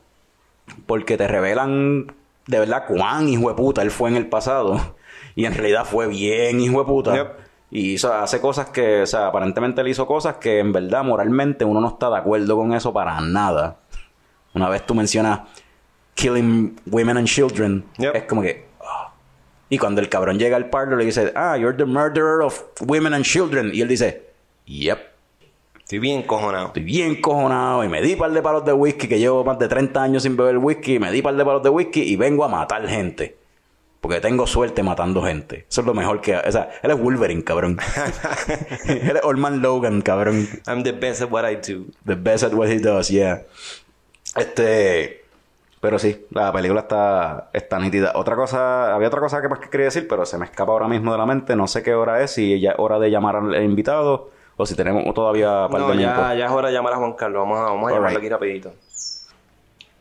[0.85, 2.13] porque te revelan
[2.47, 4.95] de verdad cuán hijo de puta él fue en el pasado.
[5.33, 7.15] Y en realidad fue bien hijo de puta.
[7.15, 7.27] Yep.
[7.71, 11.79] Y hace cosas que, o sea, aparentemente él hizo cosas que en verdad moralmente uno
[11.79, 13.77] no está de acuerdo con eso para nada.
[14.53, 15.41] Una vez tú mencionas
[16.15, 18.15] killing women and children, Yep.
[18.15, 18.65] es como que...
[18.81, 19.13] ah.
[19.69, 23.13] Y cuando el cabrón llega al parlor le dice, ah, you're the murderer of women
[23.13, 23.71] and children.
[23.73, 24.23] Y él dice,
[24.65, 24.99] yep.
[25.79, 26.67] Estoy bien cojonado.
[26.67, 29.67] Estoy bien cojonado y me di par de palos de whisky, que llevo más de
[29.67, 32.47] 30 años sin beber whisky, me di par de palos de whisky y vengo a
[32.47, 33.37] matar gente.
[33.99, 35.65] Porque tengo suerte matando gente.
[35.69, 36.35] Eso es lo mejor que...
[36.35, 37.77] O sea, él es Wolverine, cabrón.
[38.87, 40.47] él es Old Man Logan, cabrón.
[40.65, 41.85] I'm the best at what I do.
[42.05, 43.43] The best at what he does, yeah.
[44.35, 45.20] Este...
[45.81, 48.11] Pero sí, la película está, está nítida.
[48.15, 48.93] Otra cosa...
[48.93, 51.17] Había otra cosa que más que quería decir, pero se me escapa ahora mismo de
[51.17, 51.55] la mente.
[51.55, 54.75] No sé qué hora es, si ya es hora de llamar al invitado o si
[54.75, 56.17] tenemos todavía par No, de minutos.
[56.19, 57.41] ya, ya es hora de llamar a Juan Carlos.
[57.41, 58.71] Vamos a, vamos a llamarlo aquí rapidito.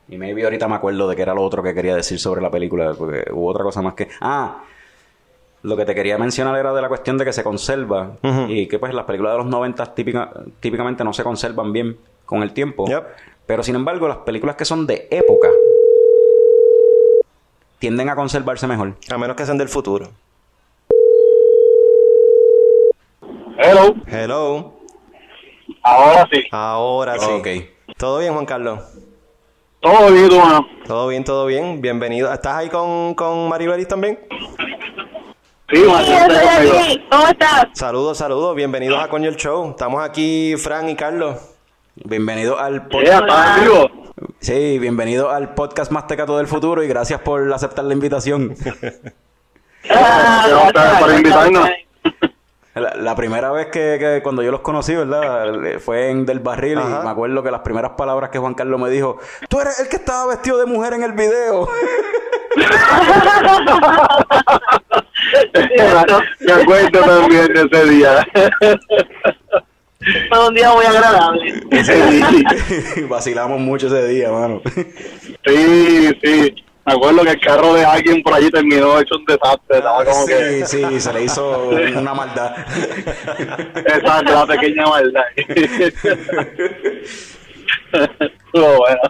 [0.08, 2.50] Y maybe ahorita me acuerdo de que era lo otro que quería decir sobre la
[2.50, 4.08] película, porque hubo otra cosa más que...
[4.20, 4.64] Ah,
[5.62, 8.16] lo que te quería mencionar era de la cuestión de que se conserva
[8.48, 12.42] y que pues las películas de los 90 típica, típicamente no se conservan bien con
[12.42, 12.86] el tiempo.
[12.86, 13.04] Yep.
[13.46, 15.48] Pero sin embargo, las películas que son de época
[17.80, 18.94] tienden a conservarse mejor.
[19.10, 20.10] A menos que sean del futuro.
[23.58, 23.94] Hello.
[24.06, 24.72] Hello.
[25.82, 26.44] Ahora sí.
[26.52, 27.26] Ahora sí.
[27.30, 27.48] Ok.
[27.96, 28.80] ¿Todo bien, Juan Carlos?
[29.80, 30.66] Todo bien, tu mano.
[30.86, 31.80] Todo bien, todo bien.
[31.80, 32.32] Bienvenido.
[32.32, 34.18] ¿Estás ahí con, con Maribelis también?
[35.70, 36.76] Sí, Sí, está conmigo.
[36.78, 37.04] aquí.
[37.10, 37.66] ¿Cómo estás?
[37.74, 38.54] Saludos, saludos.
[38.56, 39.70] Bienvenidos a Coño el Show.
[39.70, 41.38] Estamos aquí, Fran y Carlos.
[41.96, 43.90] Bienvenido al Yeah, podcast.
[44.40, 48.54] Sí, bienvenido al podcast más tecato del futuro y gracias por aceptar la invitación.
[49.82, 51.68] Gracias a ustedes por invitarnos.
[52.74, 55.78] La, la primera vez que, que cuando yo los conocí, ¿verdad?
[55.80, 57.00] Fue en Del Barril Ajá.
[57.00, 59.88] y me acuerdo que las primeras palabras que Juan Carlos me dijo, tú eres el
[59.88, 61.68] que estaba vestido de mujer en el video.
[66.40, 68.26] Me acuerdo también de ese día.
[70.28, 71.62] Fue un día muy agradable.
[71.84, 74.62] Sí, Vacilamos mucho ese día, mano.
[75.44, 76.54] sí, sí.
[76.86, 79.76] Me acuerdo que el carro de alguien por allí terminó hecho un desastre.
[79.76, 80.66] Estaba como sí, que...
[80.66, 82.56] sí, se le hizo una maldad.
[83.76, 85.24] Exacto, la pequeña maldad.
[87.92, 89.00] Estuvo bueno.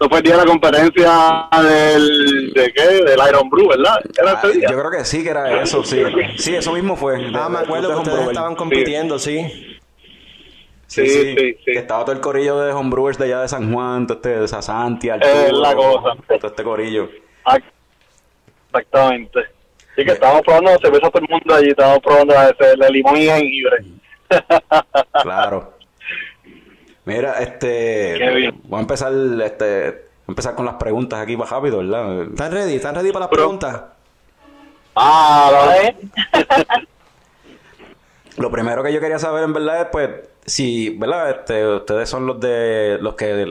[0.00, 2.52] Eso fue el día de la conferencia del...
[2.54, 2.82] ¿De qué?
[3.04, 4.00] Del Iron Brew, ¿verdad?
[4.18, 4.68] Era Ah, ese día.
[4.70, 6.02] yo creo que sí, que era eso, sí.
[6.38, 7.16] Sí, eso mismo fue.
[7.34, 9.42] Ah, me acuerdo que ustedes estaban compitiendo, sí.
[10.86, 11.72] Sí, Sí, sí, sí, sí.
[11.72, 14.48] Que estaba todo el corillo de homebrewers de allá de San Juan, todo este de
[14.48, 16.16] Sasanti, Es la cosa.
[16.38, 17.08] todo este corillo.
[17.44, 17.58] Ah,
[18.68, 19.40] Exactamente.
[19.96, 22.46] Sí, que estábamos probando cerveza todo el mundo allí, estábamos probando la
[22.86, 23.84] de limón y jengibre.
[25.22, 25.74] Claro.
[27.04, 28.14] Mira, este.
[28.18, 28.60] Qué bien.
[28.64, 29.12] Voy a empezar,
[29.44, 29.64] este.
[29.90, 29.94] voy
[30.28, 32.22] a empezar con las preguntas aquí para rápido, ¿verdad?
[32.22, 32.74] ¿Están ready?
[32.76, 33.82] ¿Están ready para las Pero- preguntas?
[34.94, 35.50] Ah,
[35.82, 35.96] ver.
[38.36, 40.10] Lo primero que yo quería saber, en verdad, es, pues,
[40.46, 41.30] si, ¿verdad?
[41.30, 42.98] Este, ustedes son los de.
[43.00, 43.44] los que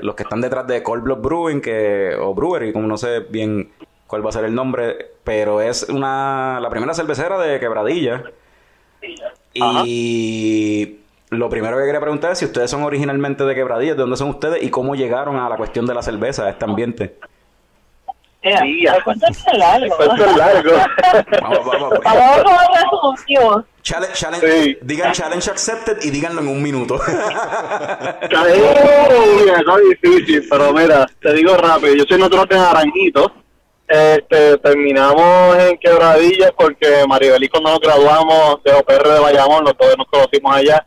[0.00, 2.14] los que están detrás de Cold Blood Brewing, que.
[2.18, 3.70] o Brewery, como no sé bien
[4.06, 6.58] cuál va a ser el nombre, pero es una.
[6.60, 8.24] la primera cervecera de quebradilla.
[9.54, 10.98] Y.
[11.30, 14.30] Lo primero que quería preguntar es si ustedes son originalmente de Quebradilla, de dónde son
[14.30, 17.18] ustedes y cómo llegaron a la cuestión de la cerveza, a este ambiente.
[18.44, 19.98] Mira, Sí, el cuento es largo.
[19.98, 20.70] Esto es largo.
[21.42, 23.64] Vamos, vamos, vamos.
[23.82, 24.78] Challenge, challenge, Sí.
[24.82, 27.00] Digan challenge accepted y díganlo en un minuto.
[29.56, 33.32] Es difícil, pero mira, te digo rápido, yo soy natural de Naranjito.
[33.88, 39.76] Este, terminamos en Quebradillas porque Maribel y cuando nos graduamos de OPR de Bayamón, los
[39.76, 40.86] dos nos conocimos allá.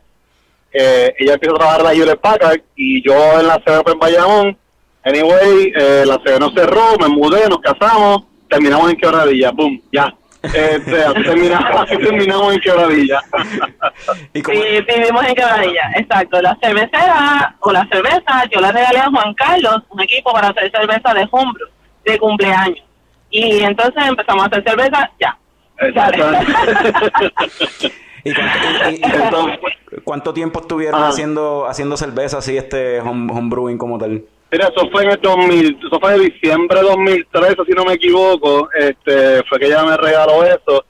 [0.72, 3.98] Eh, ella empezó a trabajar en la Hewlett Packard y yo en la CBP en
[3.98, 4.58] Bayamón.
[5.02, 10.14] Anyway, eh, la CB nos cerró, me mudé, nos casamos, terminamos en Quebradillas, boom, ya.
[10.42, 13.22] Este, así, terminamos, así terminamos en Quebradillas.
[14.34, 16.42] y Sí, vivimos en Quebradilla, exacto.
[16.42, 20.70] La cervecera o la cerveza, yo la regalé a Juan Carlos, un equipo para hacer
[20.70, 21.66] cerveza de hombro,
[22.04, 22.84] de cumpleaños.
[23.30, 25.36] Y entonces empezamos a hacer cerveza, ya.
[28.24, 28.58] ¿y cuánto,
[28.90, 31.08] y- y- y cuánto tiempo estuvieron Ajá.
[31.08, 34.24] haciendo haciendo cerveza así, este home, homebrewing como tal?
[34.52, 37.92] Mira, eso fue en el 2000, eso fue en diciembre de 2003, si no me
[37.94, 40.84] equivoco, este, fue que ella me regaló eso.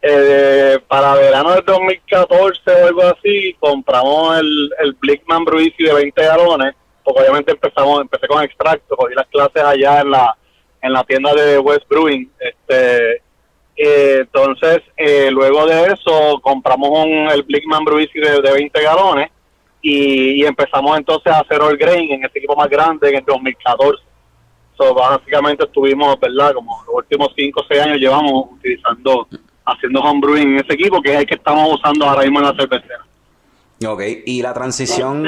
[0.00, 6.22] eh, para verano del 2014 o algo así, compramos el, el Blickman Bruisi de 20
[6.22, 10.36] galones, porque obviamente empezamos, empecé con extracto, cogí las clases allá en la,
[10.82, 13.22] en la tienda de West Brewing, este,
[13.80, 19.30] eh, entonces, eh, luego de eso, compramos un, el Blickman Bruisi de, de 20 galones
[19.80, 23.24] y, y empezamos entonces a hacer All Grain en ese equipo más grande en el
[23.24, 24.02] 2014.
[24.76, 26.54] So, básicamente estuvimos, ¿verdad?
[26.54, 29.28] Como los últimos 5 o 6 años llevamos utilizando,
[29.64, 32.54] haciendo homebrewing en ese equipo, que es el que estamos usando ahora mismo en la
[32.56, 33.04] cervecera.
[33.86, 35.24] Ok, y la transición,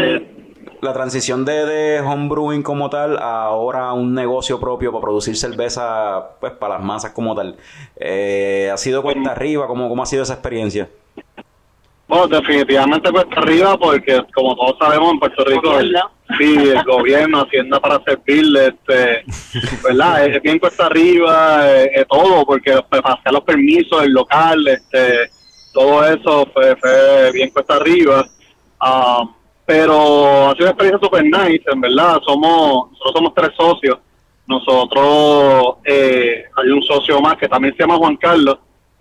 [0.80, 6.36] la transición de, de homebrewing como tal a ahora un negocio propio para producir cerveza,
[6.40, 7.56] pues para las masas como tal,
[7.96, 9.66] eh, ¿ha sido cuesta arriba?
[9.66, 10.88] ¿Cómo, ¿Cómo ha sido esa experiencia?
[12.08, 15.96] Bueno, definitivamente cuesta arriba porque, como todos sabemos, en Puerto Rico, el,
[16.38, 19.24] sí, el gobierno, Hacienda para servirle, este,
[19.84, 20.26] ¿verdad?
[20.26, 24.66] Es bien cuesta arriba, eh, eh, todo, porque pues, para hacer los permisos del local,
[24.66, 25.30] este,
[25.72, 28.26] todo eso fue, fue bien cuesta arriba.
[28.80, 29.22] Ah,
[29.70, 32.20] pero ha sido una experiencia super nice, en verdad.
[32.26, 33.98] Somos, nosotros somos tres socios.
[34.48, 38.58] Nosotros, eh, hay un socio más que también se llama Juan Carlos.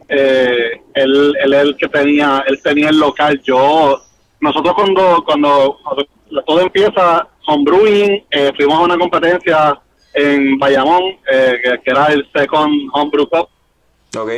[0.08, 3.42] Eh, él, él es el que tenía, él tenía el local.
[3.44, 4.00] Yo,
[4.42, 5.80] nosotros cuando, cuando,
[6.46, 9.82] todo empieza homebrewing, eh, fuimos a una competencia
[10.14, 11.02] en Bayamón,
[11.32, 13.50] eh, que, que era el Second Homebrew Cup
[14.16, 14.32] Ok.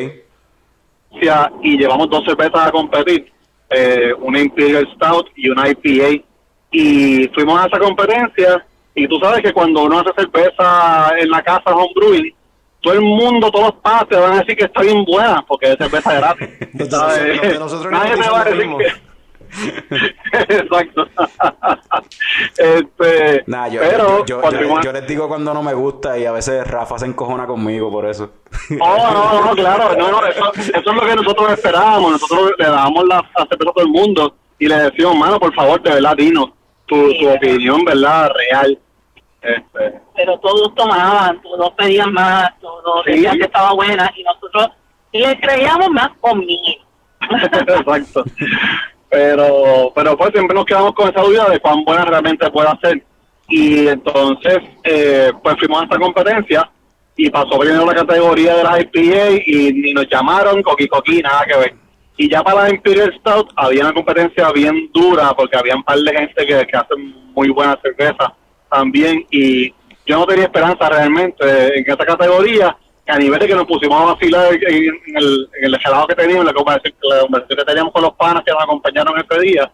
[1.61, 3.29] y llevamos dos cervezas a competir,
[3.71, 6.23] eh, una Imperial Stout y una IPA.
[6.71, 11.41] Y fuimos a esa competencia y tú sabes que cuando uno hace cerveza en la
[11.41, 12.33] casa homebrewing,
[12.81, 15.71] todo el mundo, todos los padres te van a decir que está bien buena porque
[15.71, 16.49] es cerveza gratis.
[16.77, 19.10] que nosotros Nadie no te va a decir que...
[20.49, 21.07] Exacto.
[22.57, 25.73] este, Nah, yo, pero yo, yo, cuando yo- fuimos- yo les digo cuando no me
[25.73, 28.31] gusta y a veces Rafa se encojona conmigo por eso.
[28.79, 32.11] Oh, no, no, claro, no, no, eso, eso es lo que nosotros esperábamos.
[32.13, 35.81] Nosotros le damos la, cerveza a todo el mundo y le decimos, mano, por favor,
[35.81, 36.49] de verdad, dinos
[36.85, 38.31] tu, tu opinión, ¿verdad?
[38.35, 38.79] Real.
[39.41, 43.13] Este, pero todos tomaban, todos pedían más, todos Sí.
[43.13, 44.69] decían que estaba buena y nosotros
[45.13, 46.85] le creíamos más conmigo.
[47.31, 48.23] exacto.
[49.11, 53.03] Pero, pero pues siempre nos quedamos con esa duda de cuán buena realmente puede ser.
[53.49, 56.71] Y entonces, eh, pues fuimos a esta competencia
[57.17, 61.45] y pasó primero la categoría de las IPA y ni nos llamaron coqui coqui, nada
[61.45, 61.75] que ver.
[62.15, 65.97] Y ya para la Imperial Stout había una competencia bien dura porque había un par
[65.97, 68.33] de gente que, que hacen muy buena cerveza
[68.69, 69.73] también y
[70.05, 74.13] yo no tenía esperanza realmente en esta categoría a nivel de que nos pusimos a
[74.13, 74.61] vacilar en,
[75.15, 76.93] el, en el que teníamos, la conversación,
[77.49, 79.71] que teníamos con los panas que nos acompañaron ese día.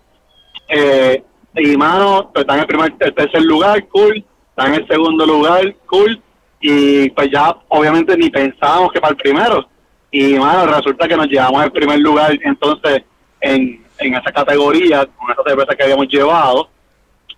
[0.69, 1.23] Eh,
[1.55, 5.25] y mano, pues, está en el primer, el tercer lugar, cool, está en el segundo
[5.25, 6.21] lugar, cool,
[6.59, 9.67] y pues ya obviamente ni pensábamos que para el primero.
[10.11, 13.03] Y mano, resulta que nos llevamos al primer lugar entonces
[13.41, 16.69] en, en esa categoría, con esa cerveza que habíamos llevado.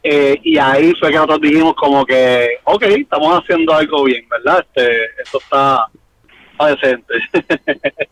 [0.02, 4.66] Eh, y ahí fue que nosotros dijimos como que, ok, estamos haciendo algo bien, ¿verdad?
[4.68, 5.86] Este, esto está,
[6.68, 7.14] decente.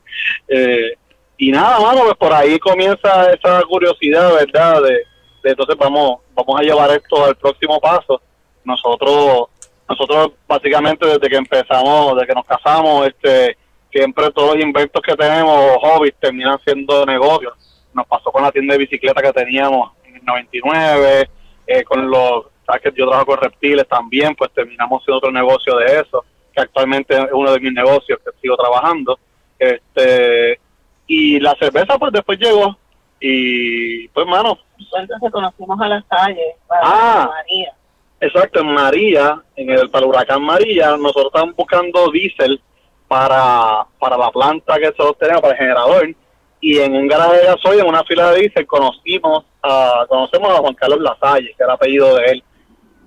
[0.49, 0.93] Eh,
[1.37, 4.81] y nada, mano, pues por ahí comienza esa curiosidad, ¿verdad?
[4.81, 5.05] De,
[5.43, 8.19] entonces vamos, vamos a llevar esto al próximo paso.
[8.63, 9.47] Nosotros,
[9.87, 13.57] nosotros básicamente desde que empezamos, desde que nos casamos, este,
[13.91, 17.53] siempre todos los inventos que tenemos, hobbies, terminan siendo negocios.
[17.93, 21.29] Nos pasó con la tienda de bicicleta que teníamos en el 99,
[21.67, 25.75] eh, con los, sabes que yo trabajo con reptiles también, pues terminamos siendo otro negocio
[25.77, 29.19] de eso, que actualmente es uno de mis negocios que sigo trabajando.
[29.59, 30.59] Este,
[31.07, 32.77] y la cerveza pues después llegó
[33.19, 37.29] y pues mano, Entonces conocimos a las calles para Ah.
[37.31, 37.73] María.
[38.19, 42.59] Exacto, en María, en el para el huracán María, nosotros estamos buscando diésel
[43.07, 46.15] para, para la planta que nosotros tenemos, para el generador,
[46.59, 50.57] y en un garaje de gasoil, en una fila de diésel, conocimos a, conocemos a
[50.57, 52.43] Juan Carlos Lasalle, que era apellido de él.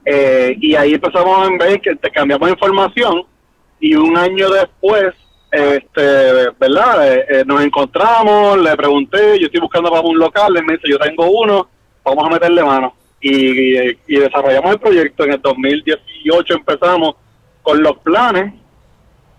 [0.05, 3.25] Eh, y ahí empezamos a ver que te cambiamos información,
[3.81, 5.15] y un año después,
[5.51, 7.13] este, ¿verdad?
[7.13, 10.89] Eh, eh, nos encontramos, le pregunté, yo estoy buscando para un local, él me dice,
[10.89, 11.69] yo tengo uno,
[12.05, 12.95] vamos a meterle mano.
[13.23, 17.17] Y, desarrollamos el proyecto, en el 2018 empezamos
[17.63, 18.55] con los planes,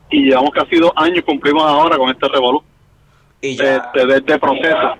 [0.10, 2.64] y llevamos casi dos años, cumplimos ahora con este revolú,
[3.42, 4.94] Y ya, de- de este proceso.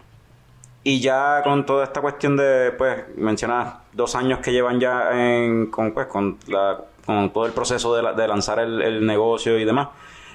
[0.84, 5.68] y ya con toda esta cuestión de, pues, mencionas dos años que llevan ya en,
[5.70, 9.60] con, pues, con, la, con todo el proceso de, la- de lanzar el, el negocio
[9.60, 9.90] y demás.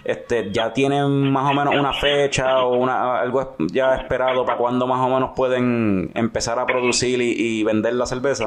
[0.04, 4.86] Este, ya tienen más o menos una fecha o una algo ya esperado para cuándo
[4.86, 8.46] más o menos pueden empezar a producir y, y vender la cerveza.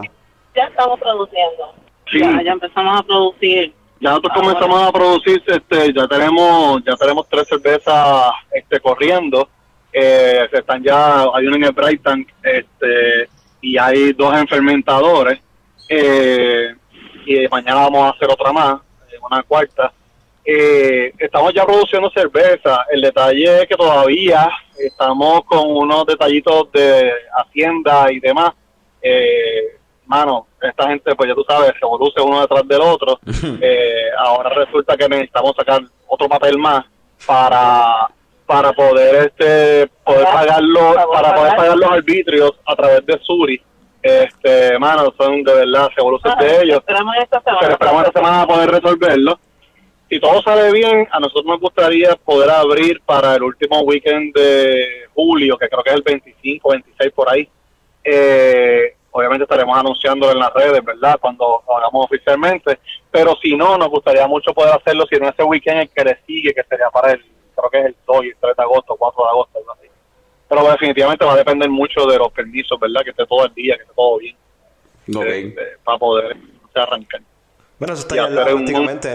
[0.56, 1.74] Ya estamos produciendo.
[2.10, 2.20] Sí.
[2.22, 3.74] Ya, ya empezamos a producir.
[4.02, 9.50] Ya nosotros comenzamos a producir, este, ya tenemos, ya tenemos tres cervezas este, corriendo.
[9.92, 13.30] Eh, se están ya, hay uno en el Brighton este,
[13.62, 15.40] y hay dos en fermentadores.
[15.90, 16.74] Eh,
[17.26, 18.80] y mañana vamos a hacer otra más,
[19.12, 19.92] eh, una cuarta.
[20.46, 22.86] Eh, estamos ya produciendo cerveza.
[22.92, 28.54] El detalle es que todavía estamos con unos detallitos de Hacienda y demás.
[29.02, 29.79] Eh,
[30.10, 33.20] mano, esta gente, pues ya tú sabes, se produce uno detrás del otro.
[33.62, 36.86] Eh, ahora resulta que necesitamos sacar otro papel más
[37.26, 38.10] para
[38.46, 43.62] para poder este poder pagarlo para poder pagar los arbitrios a través de Suri
[44.02, 47.74] este mano son de verdad revoluciones de ellos Esperamos esta pero semana.
[47.74, 49.40] esperamos esta semana poder resolverlo.
[50.10, 55.06] Si todo sale bien, a nosotros nos gustaría poder abrir para el último weekend de
[55.14, 57.48] julio, que creo que es el 25, 26 por ahí.
[58.04, 61.18] Eh, obviamente estaremos anunciándolo en las redes, ¿verdad?
[61.20, 62.80] Cuando lo hagamos oficialmente.
[63.12, 66.20] Pero si no, nos gustaría mucho poder hacerlo si en ese weekend el que le
[66.28, 67.20] sigue, que sería para el,
[67.56, 69.88] creo que es el 2 y el 3 de agosto, 4 de agosto, algo así.
[70.48, 73.02] Pero definitivamente va a depender mucho de los permisos, ¿verdad?
[73.04, 74.36] Que esté todo el día, que esté todo bien,
[75.16, 75.24] Ok.
[75.26, 76.38] eh, eh, para poder
[76.76, 77.22] arrancar.
[77.78, 79.14] Bueno, eso está ya prácticamente.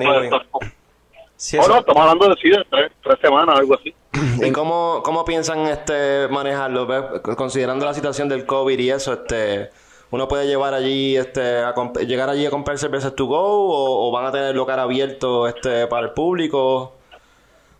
[1.36, 3.92] Sí, Oh, eso- no, estamos hablando de sí, de tres, tres semanas, algo así.
[4.46, 6.86] ¿Y cómo, cómo piensan este manejarlo?
[6.86, 7.20] ¿Ves?
[7.36, 9.70] Considerando la situación del COVID y eso, este
[10.14, 11.74] uno puede llevar allí este a
[12.06, 15.48] llegar allí a comprar cervezas to go o, o van a tener el local abierto
[15.48, 16.92] este para el público?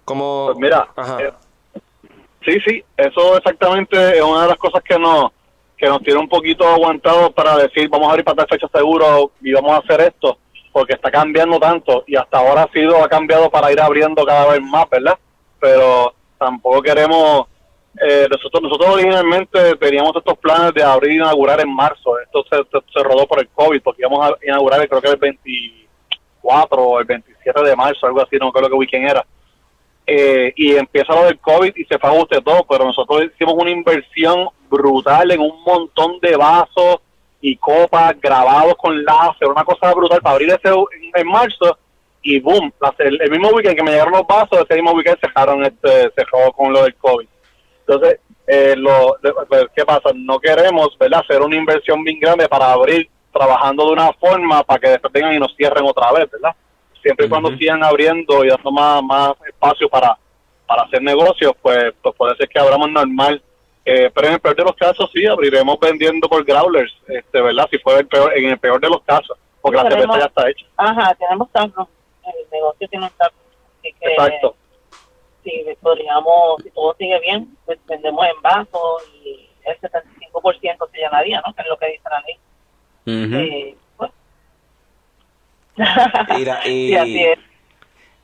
[0.04, 1.22] ¿Cómo Pues mira, Ajá.
[1.22, 1.32] eh,
[2.44, 5.30] sí, sí, eso exactamente es una de las cosas que nos
[5.76, 9.30] que nos tiene un poquito aguantados para decir vamos a abrir para tal fecha seguro
[9.40, 10.36] y vamos a hacer esto,
[10.72, 14.50] porque está cambiando tanto y hasta ahora ha sido ha cambiado para ir abriendo cada
[14.52, 15.16] vez más, ¿verdad?
[15.60, 17.46] Pero tampoco queremos
[18.02, 22.56] eh, nosotros nosotros originalmente teníamos estos planes de abrir e inaugurar en marzo, esto se,
[22.92, 27.04] se, rodó por el COVID porque íbamos a inaugurar creo que el 24 o el
[27.04, 29.24] 27 de marzo, algo así, no creo que weekend era
[30.06, 33.54] eh, y empieza lo del COVID y se fue a usted todo, pero nosotros hicimos
[33.54, 36.98] una inversión brutal en un montón de vasos
[37.40, 40.74] y copas grabados con láser, una cosa brutal para abrir ese
[41.14, 41.78] en, marzo
[42.22, 45.64] y boom, el, el mismo weekend que me llegaron los vasos, ese mismo weekend cerraron
[45.64, 47.28] este, cerró con lo del COVID.
[47.86, 49.16] Entonces, eh, lo,
[49.48, 50.10] pues, ¿qué pasa?
[50.14, 54.78] No queremos, ¿verdad?, hacer una inversión bien grande para abrir trabajando de una forma para
[54.78, 56.54] que después vengan y nos cierren otra vez, ¿verdad?
[57.02, 60.16] Siempre y cuando sigan abriendo y dando más, más espacio para,
[60.66, 63.42] para hacer negocios, pues, pues puede ser que abramos normal.
[63.84, 67.68] Eh, pero en el peor de los casos, sí, abriremos vendiendo por growlers, este, ¿verdad?
[67.70, 70.48] Si fuera el peor, en el peor de los casos, porque la cerveza ya está
[70.48, 70.66] hecha.
[70.76, 71.86] Ajá, tenemos taproom.
[72.24, 73.12] El negocio tiene un
[73.82, 74.56] que Exacto.
[75.44, 81.42] Si podríamos, si todo sigue bien, pues vendemos en vasos y el 75% se llenaría,
[81.46, 81.54] ¿no?
[81.54, 82.38] Que es lo que dice la ley.
[83.06, 84.10] Eh, pues.
[86.38, 87.38] Y la- y- Sí, así es.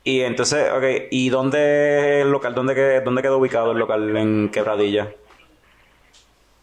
[0.03, 2.55] Y entonces, ok, ¿y dónde el local?
[2.55, 5.09] ¿Dónde, dónde quedó ubicado el local en Quebradilla?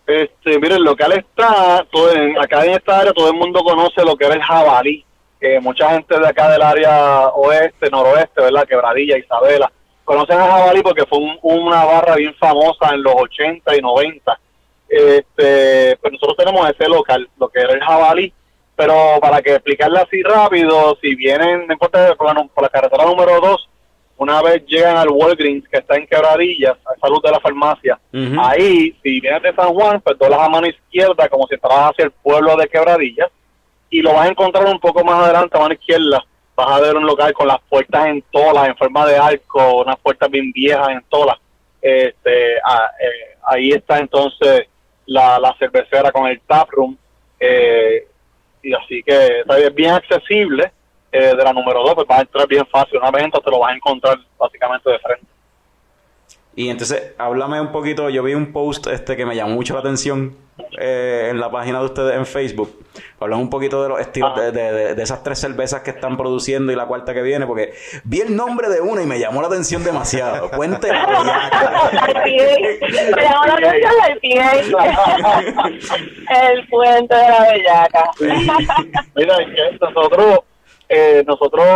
[0.09, 4.03] Este, mire, el local está, todo en- acá en esta área todo el mundo conoce
[4.05, 5.05] lo que era el jabalí.
[5.41, 8.67] que mucha gente de acá del área oeste, noroeste, ¿verdad?
[8.67, 9.71] Quebradilla, Isabela,
[10.09, 14.39] conocen al jabalí porque fue un- una barra bien famosa en los 80 y 90.
[14.89, 18.33] Este, pues nosotros tenemos ese local, lo que era el jabalí,
[18.75, 23.05] pero para que explicarle así rápido, si vienen, no importa, por la, por la carretera
[23.05, 23.69] número 2,
[24.17, 27.99] una vez llegan al Walgreens, que está en Quebradillas, a salud de la farmacia,
[28.41, 32.07] ahí, si vienes de San Juan, pues doblas a mano izquierda, como si estabas hacia
[32.07, 33.31] el pueblo de Quebradillas,
[33.91, 36.25] y lo vas a encontrar un poco más adelante, a mano izquierda,
[36.59, 39.97] vas a ver un local con las puertas en tolas, en forma de arco, unas
[40.01, 41.37] puertas bien viejas en tolas.
[41.81, 44.67] Este, a- eh, ahí está entonces
[45.07, 46.97] la, la cervecera con el taproom,
[47.39, 48.07] eh,
[48.63, 50.73] y así que está bien- accesible.
[51.11, 52.99] eh, de la número 2, pues vas a entrar bien fácil.
[52.99, 55.27] Una vez entras, te lo vas a encontrar básicamente de frente.
[56.59, 59.81] Y entonces, háblame un poquito, yo vi un post este que me llamó mucho la
[59.81, 60.35] atención
[60.81, 62.85] eh, en la página de ustedes en Facebook.
[63.21, 66.17] Hablan un poquito de los estilos de, de- de- de esas tres cervezas que están
[66.17, 69.41] produciendo y la cuarta que viene, porque vi el nombre de una y me llamó
[69.41, 70.51] la atención demasiado.
[70.57, 72.13] Puente La Bellaca.
[72.25, 74.43] Me llamó la atención el pie.
[76.53, 78.11] El puente de la Bellaca.
[79.15, 80.41] Mira, es que nosotros,
[80.89, 81.66] eh, nosotros,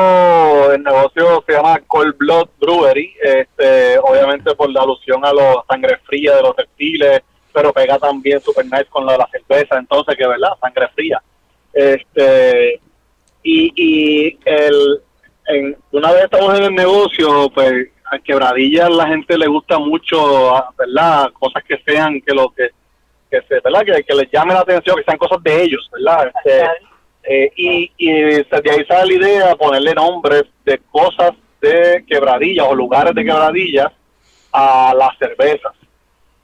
[0.72, 5.98] el negocio se llama Cold Blood Brewery, este, obviamente por la alusión a la sangre
[6.06, 7.20] fría de los textiles,
[7.52, 11.22] pero pega también super nice con lo de la cerveza, entonces que verdad, sangre fría.
[11.74, 12.80] Este,
[13.42, 15.02] y, y el,
[15.48, 20.54] en, una vez estamos en el negocio, pues a quebradillas la gente le gusta mucho,
[20.78, 21.30] ¿verdad?
[21.38, 22.70] Cosas que sean, que lo que,
[23.30, 23.84] que se, ¿verdad?
[23.84, 26.32] Que, que les llame la atención, que sean cosas de ellos, ¿verdad?
[26.44, 26.66] Este,
[27.24, 32.66] eh, y, y de ahí sale la idea de ponerle nombres de cosas de quebradillas
[32.68, 33.92] o lugares de quebradillas
[34.52, 35.72] a las cervezas.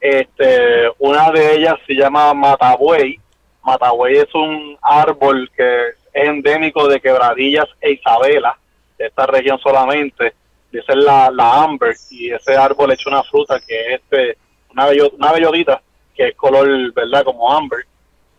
[0.00, 3.18] Este, una de ellas se llama Matabuey.
[3.62, 5.94] Matabuey es un árbol que es
[6.28, 8.56] endémico de Quebradillas e Isabela,
[8.96, 10.34] de esta región solamente.
[10.70, 14.38] Esa es la, la amber, y ese árbol echa una fruta que es este,
[14.70, 15.82] una, bello- una bellodita,
[16.14, 17.24] que es color, ¿verdad?
[17.24, 17.80] Como amber.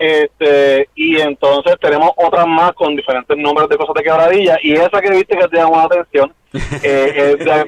[0.01, 5.01] Este, y entonces tenemos otras más con diferentes nombres de cosas de quebradilla y esa
[5.01, 6.33] que viste que te llamó la atención
[6.83, 7.67] eh, es de-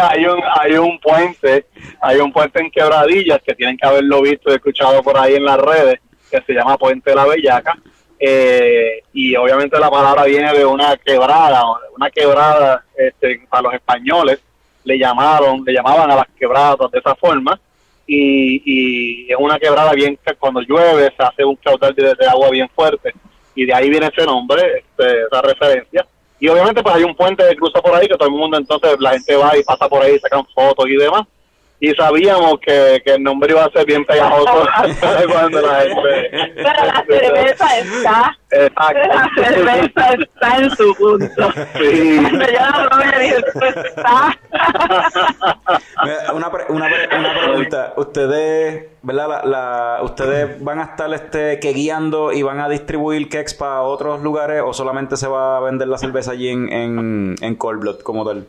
[0.00, 1.66] hay un hay un puente
[2.00, 5.44] hay un puente en quebradillas que tienen que haberlo visto y escuchado por ahí en
[5.44, 6.00] las redes
[6.30, 7.76] que se llama Puente de la Bellaca
[8.18, 11.62] eh, y obviamente la palabra viene de una quebrada
[11.94, 14.40] una quebrada este, para los españoles
[14.84, 17.60] le llamaron le llamaban a las quebradas de esa forma
[18.06, 22.50] y, y es una quebrada bien cuando llueve se hace un caudal de, de agua
[22.50, 23.12] bien fuerte
[23.54, 26.06] y de ahí viene ese nombre, este, esa referencia.
[26.38, 28.94] Y obviamente pues hay un puente que cruza por ahí que todo el mundo entonces
[29.00, 31.22] la gente va y pasa por ahí, sacan fotos y demás.
[31.78, 34.46] Y sabíamos que, que el nombre iba a ser bien pegajoso
[35.30, 36.30] cuando la gente...
[36.56, 38.98] Pero la cerveza está, Exacto.
[39.08, 41.52] la cerveza está en su punto.
[41.78, 42.18] Sí.
[42.22, 44.38] Cuando yo la probé, dije, "Esto está.
[46.04, 47.92] Mira, Una, pre- una, pre- una pregunta.
[47.96, 49.28] Ustedes, ¿verdad?
[49.28, 53.82] La, la- ¿Ustedes van a estar este, que guiando y van a distribuir cakes para
[53.82, 57.80] otros lugares o solamente se va a vender la cerveza allí en, en, en Cold
[57.80, 58.46] Blood como tal?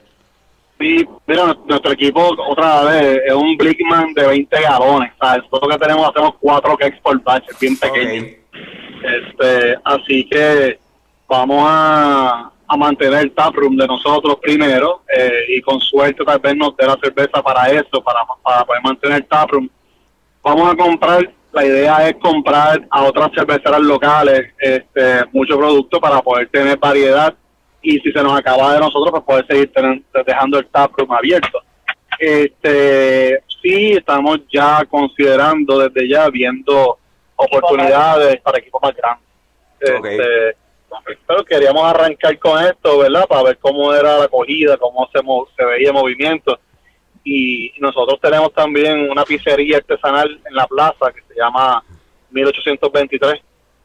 [0.79, 5.11] Sí, mira, nuestro equipo otra vez es un Blickman de 20 galones.
[5.19, 5.43] ¿sabes?
[5.43, 8.25] Nosotros que tenemos, hacemos cuatro cakes por batch, es bien pequeño.
[9.03, 10.79] Este, así que
[11.27, 16.55] vamos a, a mantener el taproom de nosotros primero eh, y con suerte tal vez
[16.55, 19.69] nos dé la cerveza para eso, para, para poder mantener el taproom.
[20.43, 26.21] Vamos a comprar, la idea es comprar a otras cerveceras locales este, mucho producto para
[26.21, 27.33] poder tener variedad
[27.81, 29.71] y si se nos acaba de nosotros pues poder seguir
[30.25, 31.61] dejando el taproom abierto.
[32.19, 36.97] Este, sí, estamos ya considerando desde ya viendo
[37.35, 39.27] oportunidades para equipos más grandes.
[39.79, 40.57] Este,
[41.27, 43.25] pero queríamos arrancar con esto, ¿verdad?
[43.27, 46.59] Para ver cómo era la acogida, cómo se, mo- se veía el movimiento.
[47.23, 51.83] Y nosotros tenemos también una pizzería artesanal en la plaza que se llama
[52.31, 53.41] 1823.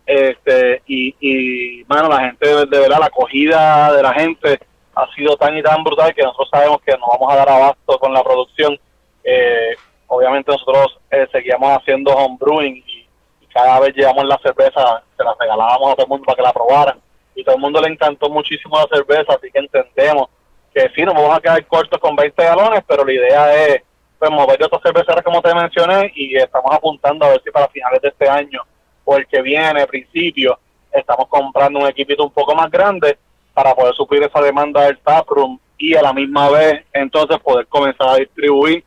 [0.06, 4.58] Este, y, y, mano, la gente, de, verdad, la acogida de la gente
[4.94, 7.98] ha sido tan y tan brutal que nosotros sabemos que nos vamos a dar abasto
[7.98, 8.78] con la producción.
[9.24, 9.74] Eh,
[10.08, 13.08] obviamente nosotros eh, seguíamos haciendo homebrewing y,
[13.40, 16.42] y cada vez llevamos la cerveza, se la regalábamos a todo el mundo para que
[16.42, 17.00] la probaran.
[17.34, 20.28] Y todo el mundo le encantó muchísimo la cerveza, así que entendemos
[20.74, 23.82] que sí, nos vamos a quedar cortos con 20 galones, pero la idea es
[24.18, 27.68] pues, mover de otras cerveceras como te mencioné y estamos apuntando a ver si para
[27.68, 28.62] finales de este año
[29.04, 30.58] o el que viene, principio,
[30.92, 33.18] estamos comprando un equipito un poco más grande
[33.54, 38.08] para poder suplir esa demanda del taproom y a la misma vez entonces poder comenzar
[38.08, 38.84] a distribuir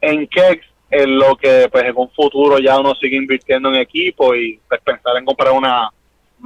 [0.00, 4.34] en cakes en lo que pues en un futuro ya uno sigue invirtiendo en equipo
[4.34, 5.90] y pues, pensar en comprar una,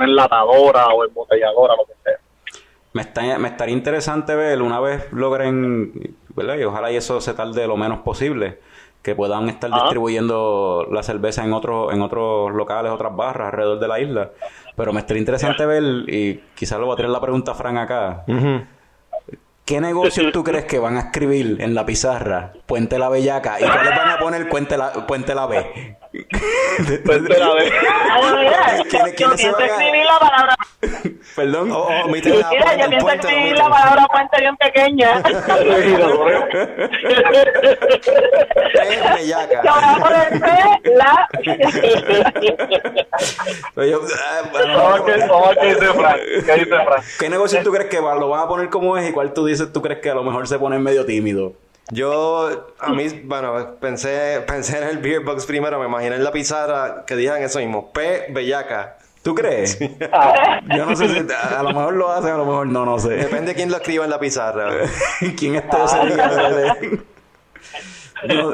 [0.00, 2.18] enlatadora o embotelladora, lo que sea.
[2.94, 6.16] Me, está, me estaría interesante ver una vez logren.
[6.34, 8.58] Y ojalá y eso se tarde lo menos posible,
[9.02, 9.82] que puedan estar Ajá.
[9.82, 14.30] distribuyendo la cerveza en otros en otros locales, otras barras alrededor de la isla.
[14.76, 17.76] Pero me estaría interesante ver, y quizás lo voy a tener la pregunta a Fran
[17.76, 18.24] acá.
[19.64, 23.64] ¿Qué negocios tú crees que van a escribir en la pizarra Puente La Bellaca y
[23.64, 25.96] cuáles van a poner Puente La, Puente la B?
[26.12, 26.26] Mira,
[27.38, 30.56] yo, ¿Quiénes- yo quiénes se pienso escribir la palabra.
[31.36, 31.72] Perdón.
[31.72, 35.22] Oh, oh, Mira, yo puente, pienso escribir la palabra puente bien pequeña.
[47.18, 49.44] ¿Qué negocio tú crees que va- lo van a poner como es y cuál tú
[49.46, 51.52] dices tú crees que a lo mejor se pone medio tímido?
[51.90, 56.32] Yo, a mí, bueno, pensé, pensé en el Beer Box primero, me imaginé en la
[56.32, 58.98] pizarra que dijeran eso mismo, P, bellaca.
[59.22, 59.78] ¿Tú crees?
[60.74, 62.98] Yo no sé si a, a lo mejor lo hacen, a lo mejor no, no
[62.98, 63.10] sé.
[63.10, 64.70] Depende de quién lo escriba en la pizarra.
[65.36, 66.76] ¿Quién esté ese día?
[68.28, 68.52] Yo,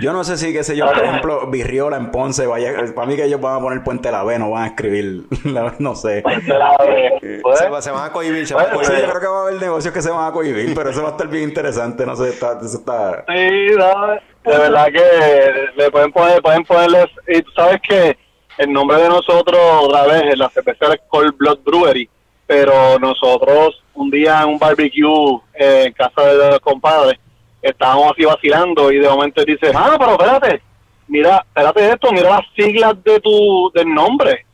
[0.00, 3.16] yo no sé si, qué sé yo, por ejemplo, Virriola en Ponce, vaya, para mí
[3.16, 6.22] que ellos van a poner Puente la B, no van a escribir, la- no sé.
[6.22, 7.40] Puente La B.
[7.42, 7.56] ¿Puede?
[7.56, 8.98] Se, va- se van a cohibir, se van a cohibir.
[9.00, 11.08] yo creo que va a haber negocios que se van a cohibir, pero eso va
[11.08, 13.24] a estar bien interesante, no sé, está, eso está...
[13.28, 14.06] Sí, no,
[14.52, 18.16] de verdad que le pueden poner, pueden ponerles, y tú sabes que
[18.58, 22.08] el nombre de nosotros otra vez en la cervecera es Cold Blood Brewery,
[22.46, 27.18] pero nosotros un día en un barbecue eh, en casa de los compadres
[27.64, 30.62] estábamos así vacilando y de momento él dice, ah, pero espérate,
[31.08, 34.44] mira, espérate esto, mira las siglas de tu, del nombre.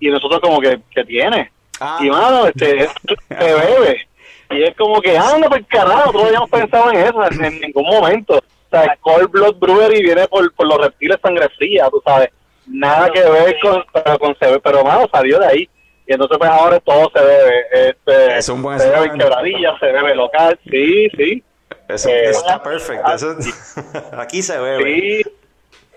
[0.00, 1.52] Y nosotros como que, ¿qué tiene?
[1.78, 1.98] Ah.
[2.00, 2.94] Y mano, este, es-
[3.28, 4.06] se bebe.
[4.52, 8.36] Y es como que, anda, pues carajo, nosotros habíamos pensado en eso en, ningún momento.
[8.38, 12.30] O sea, Cold Blood Brewery viene por, por los reptiles sangre fría, tú sabes.
[12.66, 15.68] Nada que ver con, pero, con CB, pero mano, salió de ahí.
[16.06, 17.64] Y entonces pues ahora todo se bebe.
[17.72, 21.44] Este, Es un buen se bebe en quebradilla, se bebe local, sí, sí.
[21.94, 23.12] Eso, Eh, Está perfecto.
[23.12, 23.36] Eso-
[24.18, 24.84] aquí se bebe.
[24.84, 25.22] Sí,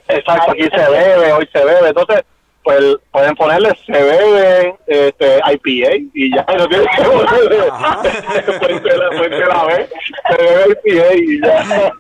[0.08, 1.88] exacto, aquí se bebe, hoy se bebe.
[1.90, 2.24] Entonces,
[2.64, 2.80] pues
[3.12, 7.58] pueden ponerle se bebe este, IPA y ya no tiene que ponerle
[9.48, 9.90] la, B,
[10.30, 11.92] se bebe IPA y ya.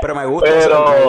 [0.00, 0.62] Pero me gusta, Pero-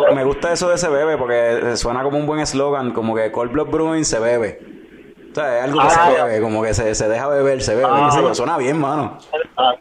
[0.06, 3.32] eso, me gusta eso de se bebe porque suena como un buen eslogan, como que
[3.32, 4.60] Cold Blood Brewing se bebe.
[5.32, 6.24] O sea, es algo que Ah, se ya.
[6.26, 7.88] bebe, como que se, se deja beber, se bebe.
[7.90, 8.30] Ah.
[8.34, 9.18] suena bien, mano.
[9.56, 9.76] Ah,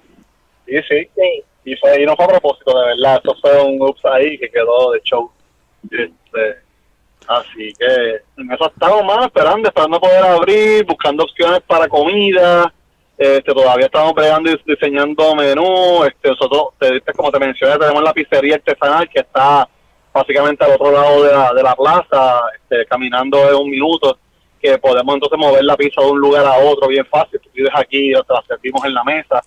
[0.67, 3.21] sí, sí, Y, fue, y no fue a propósito, de verdad.
[3.23, 5.31] Eso fue un ups ahí que quedó de show.
[5.91, 6.61] Este,
[7.29, 12.73] así que en eso estamos más esperando, esperando poder abrir, buscando opciones para comida.
[13.19, 16.05] Este, todavía estamos bregando y diseñando menú.
[16.05, 19.69] Este, nosotros, te- como te mencioné, tenemos la pizzería artesanal que está
[20.13, 24.19] básicamente al otro lado de la, de la plaza, este, caminando en un minuto,
[24.71, 27.41] que podemos entonces mover la pizza de un lugar a otro bien fácil.
[27.41, 29.43] Tú pides aquí, te la servimos en la mesa.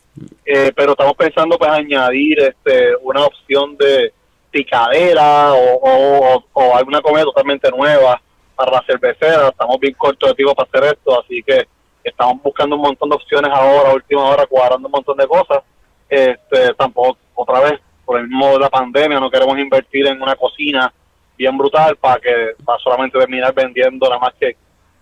[0.46, 4.14] Eh, pero estamos pensando pues añadir este, una opción de
[4.50, 8.22] picadera o, o, alguna comida totalmente nueva
[8.56, 9.50] para la cervecera.
[9.50, 11.68] Estamos bien cortos de tiempo para hacer esto, así que
[12.04, 15.64] estamos buscando un montón de opciones ahora, última hora, cuadrando un montón de cosas.
[16.10, 20.36] Este, tampoco, otra vez, por el mismo de la pandemia, no queremos invertir en una
[20.36, 20.92] cocina
[21.38, 24.58] bien brutal para que para solamente terminar vendiendo nada más que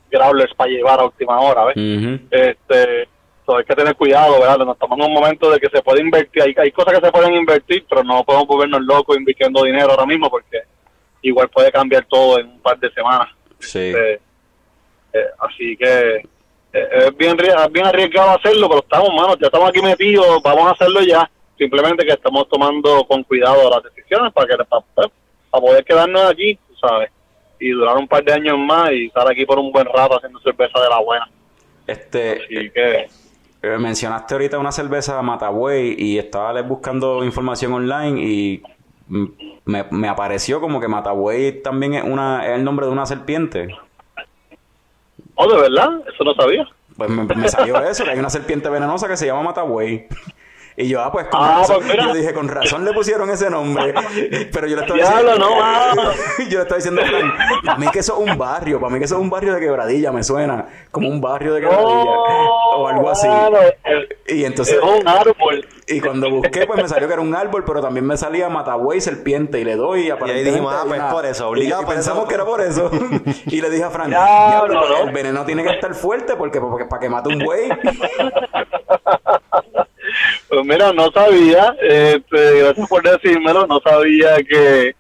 [0.09, 1.77] growlers para llevar a última hora, ¿ves?
[1.77, 2.19] Ujú.
[2.31, 3.07] este
[3.45, 4.57] so, hay que tener cuidado, ¿verdad?
[4.59, 7.11] Nos estamos en un momento de que se puede invertir, hay, hay cosas que se
[7.11, 10.61] pueden invertir, pero no podemos volvernos locos invirtiendo dinero ahora mismo porque
[11.21, 13.29] igual puede cambiar todo en un par de semanas.
[13.59, 13.79] Sí.
[13.79, 14.13] Este,
[15.13, 16.15] eh, así que
[16.73, 17.37] eh, es bien,
[17.71, 21.29] bien arriesgado hacerlo, pero estamos, mano, ya estamos aquí metidos, vamos a hacerlo ya.
[21.57, 26.55] Simplemente que estamos tomando con cuidado las decisiones para que para, para poder quedarnos aquí,
[26.55, 27.09] tú sabes,
[27.59, 30.39] y durar un par de años más y estar aquí por un buen rato haciendo
[30.39, 31.29] cerveza de la buena.
[31.85, 33.07] Este, Así que
[33.61, 38.63] eh, mencionaste ahorita una cerveza Matagüey y estaba buscando información online y
[39.07, 43.69] me, me apareció como que Matagüey también es, una, es el nombre de una serpiente.
[45.35, 46.67] Oh, de verdad, eso no sabía.
[46.95, 50.07] Pues me, me salió eso, que hay una serpiente venenosa que se llama Matagüey.
[50.79, 53.49] Y yo, ah, pues con Ah, razón, pues yo dije, con razón le pusieron ese
[53.49, 53.95] nombre.
[54.53, 56.11] Pero yo le estaba Diablo, diciendo, no,
[56.49, 57.01] yo le estaba diciendo,
[57.65, 59.59] para mí que eso es un barrio, para mí que eso es un barrio de
[59.59, 62.11] quebradilla, me suena, como un barrio de quebradilla,
[62.75, 63.27] o algo así.
[63.85, 64.07] el-
[64.37, 65.67] Y entonces, es un árbol.
[65.87, 69.01] y cuando busqué, pues me salió que era un árbol, pero también me salía Matagüey
[69.01, 71.85] serpiente, y le doy, y aparentemente dijimos, ah, pues una- por eso, y- obligado y
[71.85, 72.27] por pensamos eso.
[72.27, 72.91] que era por eso.
[73.47, 75.07] y le dije a Frank, Diablo, "Diablo, ¿no?
[75.07, 77.67] el veneno tiene que estar fuerte, porque, porque para que mate un buey.
[80.49, 84.95] Pues mira, no sabía, este, gracias por decírmelo, no sabía que,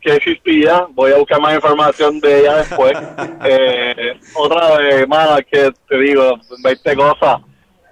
[0.00, 0.86] que existía.
[0.90, 2.92] Voy a buscar más información de ella después.
[3.42, 7.40] Eh, otra vez, es que te digo, 20 cosas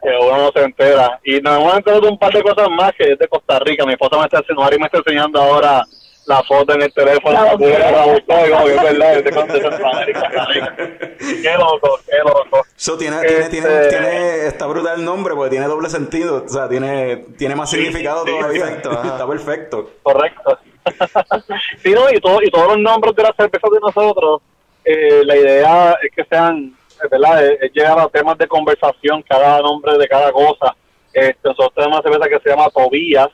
[0.03, 1.19] que uno no se entera.
[1.25, 3.87] Y nos hemos enterado de un par de cosas más que es de Costa Rica.
[3.87, 5.85] Mi esposa me está enseñando, Ari me está enseñando ahora
[6.29, 7.33] la foto en el teléfono.
[7.33, 10.77] La buscó y como que es verdad, es de Centroamérica, Costa Rica.
[11.19, 12.67] Qué loco, qué loco.
[12.77, 16.49] Eso tiene, tiene, tiene, Este- tiene, está brutal el nombre porque tiene doble sentido, o
[16.49, 18.63] sea, tiene, tiene más significado sí, todavía.
[18.65, 19.91] perfecto, está perfecto.
[20.03, 20.59] Correcto.
[21.83, 24.43] sí, no, y, todo, y todos los nombres de las cervezas de nosotros,
[24.85, 26.77] eh, la idea es que sean,
[27.11, 27.45] ¿verdad?
[27.47, 30.77] Es, es llegar a temas de conversación, cada nombre de cada cosa.
[31.13, 33.29] Este, nosotros tenemos una cerveza que se llama Tobías,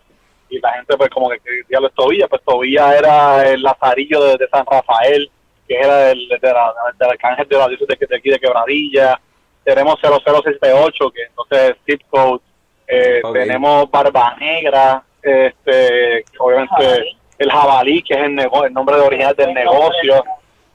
[0.56, 4.22] y la gente pues como que que diablo es Tobías, pues Tobías era el lazarillo
[4.24, 5.30] de, de San Rafael,
[5.68, 9.20] que era el de la, del arcángel de la diócesis de, de aquí de Quebradilla.
[9.64, 12.40] Tenemos 00668, que entonces es zip code.
[12.86, 13.22] Eh.
[13.32, 19.54] Tenemos Barba Negra, este, obviamente el jabalí, que es el, nego- el nombre original del
[19.54, 20.22] negocio.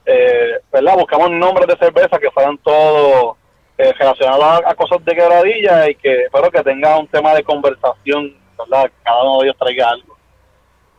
[0.05, 0.95] Eh, ¿verdad?
[0.95, 3.37] Buscamos nombres de cerveza que fueran todos
[3.77, 7.43] eh, relacionados a, a cosas de quebradilla y que espero que tenga un tema de
[7.43, 8.91] conversación, ¿verdad?
[9.03, 10.17] Cada uno de ellos traiga algo.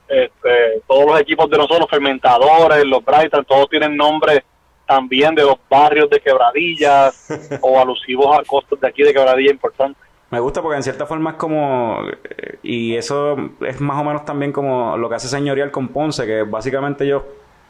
[0.08, 4.42] Este, todos los equipos de nosotros, los fermentadores, los Brighton, todos tienen nombres
[4.86, 7.28] también de los barrios de quebradillas
[7.62, 10.02] o alusivos a cosas de aquí de quebradilla importantes.
[10.30, 14.24] Me gusta porque en cierta forma es como, eh, y eso es más o menos
[14.24, 17.22] también como lo que hace Señorial con Ponce, que básicamente ellos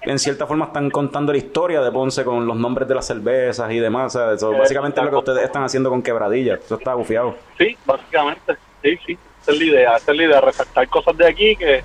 [0.03, 3.71] en cierta forma están contando la historia de Ponce con los nombres de las cervezas
[3.71, 4.15] y demás.
[4.15, 6.55] o sea, eso básicamente es lo que ustedes están haciendo con Quebradilla.
[6.55, 7.35] Eso está bufiado.
[7.59, 11.27] Sí, básicamente, sí, sí, esa es la idea, esa es la idea, resaltar cosas de
[11.29, 11.83] aquí que,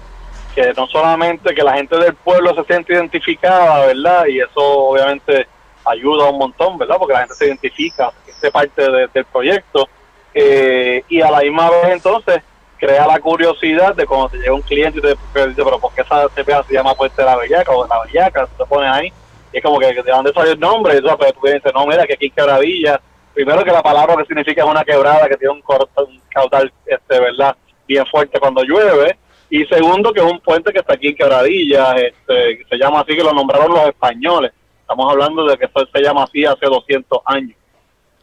[0.53, 4.25] que no solamente que la gente del pueblo se siente identificada, ¿verdad?
[4.27, 5.47] Y eso obviamente
[5.85, 6.97] ayuda un montón, ¿verdad?
[6.97, 9.87] Porque la gente se identifica, se parte de- del proyecto.
[10.33, 12.41] Eh, y a la misma vez entonces
[12.77, 16.01] crea la curiosidad de cuando te llega un cliente y te dice, pero ¿por qué
[16.01, 18.45] esa cerveza se llama Puente de la Bellaca o la Bellaca?
[18.47, 19.13] Tú te pones ahí
[19.53, 21.85] y es como que de dónde salió el nombre, y tú, pues, tú dices, no,
[21.87, 22.99] mira que aquí en Quebradilla,
[23.35, 26.71] primero que la palabra que significa es una quebrada que tiene un, corto, un caudal,
[26.85, 27.55] este, ¿verdad?
[27.87, 29.17] Bien fuerte cuando llueve,
[29.49, 33.01] y segundo que es un puente que está aquí en Quebradilla, este, que se llama
[33.01, 36.65] así, que lo nombraron los españoles, estamos hablando de que eso se llama así hace
[36.65, 37.57] 200 años,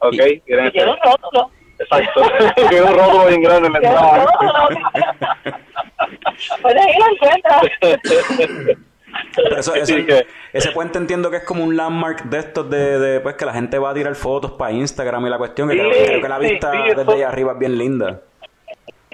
[0.01, 0.15] ¿ok?
[0.15, 1.51] Y tiene un rótulo.
[1.79, 2.23] Exacto,
[2.69, 4.27] tiene un rótulo bien grande en la entrada.
[6.61, 7.63] Pues ahí lo encuentras.
[9.35, 12.69] Pero eso- eso- Así que- ese puente entiendo que es como un landmark de estos
[12.71, 15.69] de, de, pues que la gente va a tirar fotos para Instagram y la cuestión
[15.69, 18.21] que Sí, creo, creo que la vista sí, desde eso- allá arriba es bien linda.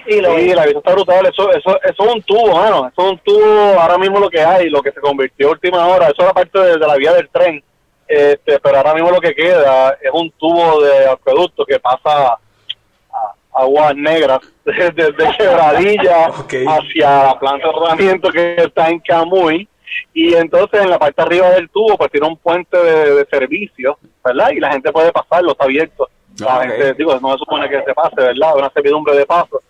[0.07, 0.21] Sí, es.
[0.23, 1.25] la vista está brutal.
[1.25, 2.87] Eso, eso, eso es un tubo, mano.
[2.91, 5.85] Eso es un tubo ahora mismo lo que hay, lo que se convirtió a última
[5.87, 6.07] hora.
[6.07, 7.63] Eso era parte de, de la vía del tren.
[8.07, 12.41] Este, pero ahora mismo lo que queda es un tubo de acueducto que pasa a
[13.53, 16.53] aguas negras desde, Quebradilla Ok.
[16.67, 19.67] hacia la planta de rodamiento que está en Camuy.
[20.13, 23.97] Y entonces en la parte arriba del tubo pues tiene un puente de, de servicio,
[24.23, 24.51] ¿verdad?
[24.51, 26.09] Y la gente puede pasarlo, está abierto.
[26.39, 28.55] La Ah, gente, digo, no se supone que se pase, ¿verdad?
[28.55, 29.61] Una servidumbre de paso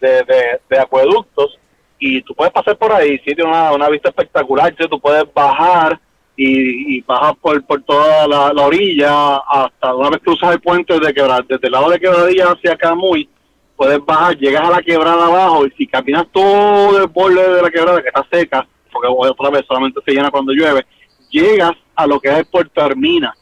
[0.00, 1.58] de, de, de acueductos
[1.98, 5.24] y tú puedes pasar por ahí, sí, tiene una, una vista espectacular, sí, tú puedes
[5.34, 6.00] bajar
[6.34, 10.98] y, y bajar por, por toda la, la orilla hasta una vez cruzas el puente
[10.98, 13.28] de quebrada, desde el lado de quebradilla hacia Camuy,
[13.76, 17.70] puedes bajar, llegas a la quebrada abajo y si caminas todo el borde de la
[17.70, 20.86] quebrada que está seca, porque otra vez solamente se llena cuando llueve,
[21.30, 23.34] llegas a lo que es el Puerto Hermina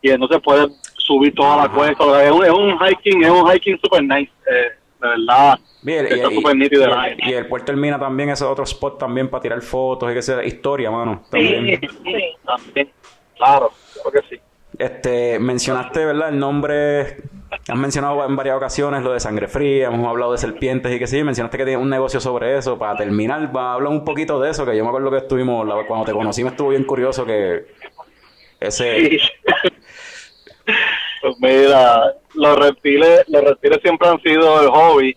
[0.00, 3.78] y entonces puedes subir toda la cuesta, es un, es un hiking, es un hiking
[3.82, 5.58] super nice, eh, de verdad.
[5.82, 6.88] Bien, y, Está y- nítido.
[7.18, 10.22] y- y el puerto Hermina también es otro spot también para tirar fotos y que
[10.22, 11.22] sea historia, mano.
[11.24, 11.80] Sí, También.
[11.80, 12.90] sí, también.
[13.36, 13.72] Claro,
[14.08, 14.40] creo que sí.
[14.78, 16.30] Este, mencionaste, ¿verdad?
[16.30, 17.16] El nombre,
[17.68, 21.06] has mencionado en varias ocasiones lo de sangre fría, hemos hablado de serpientes y que
[21.06, 22.78] sí, mencionaste que tienes un negocio sobre eso.
[22.78, 25.66] Para terminar, va a hablar un poquito de eso, que yo me acuerdo que estuvimos,
[25.66, 27.66] la- cuando te conocí me estuvo bien curioso que
[28.60, 29.18] ese...
[31.20, 35.16] Pues mira, los reptiles, los reptiles siempre han sido el hobby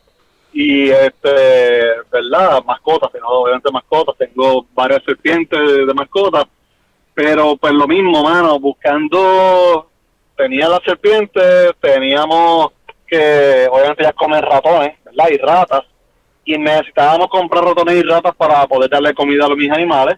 [0.53, 1.82] y este,
[2.12, 6.45] verdad, mascotas, tengo obviamente mascotas, tengo varias serpientes de mascotas,
[7.16, 9.89] pero pues lo mismo, mano, buscando,
[10.36, 12.74] tenía las serpientes, teníamos
[13.07, 15.30] que, obviamente ya comen ratones, ¿verdad?
[15.32, 15.84] Y ratas,
[16.43, 20.18] y necesitábamos comprar ratones y ratas para poder darle comida a los mis animales.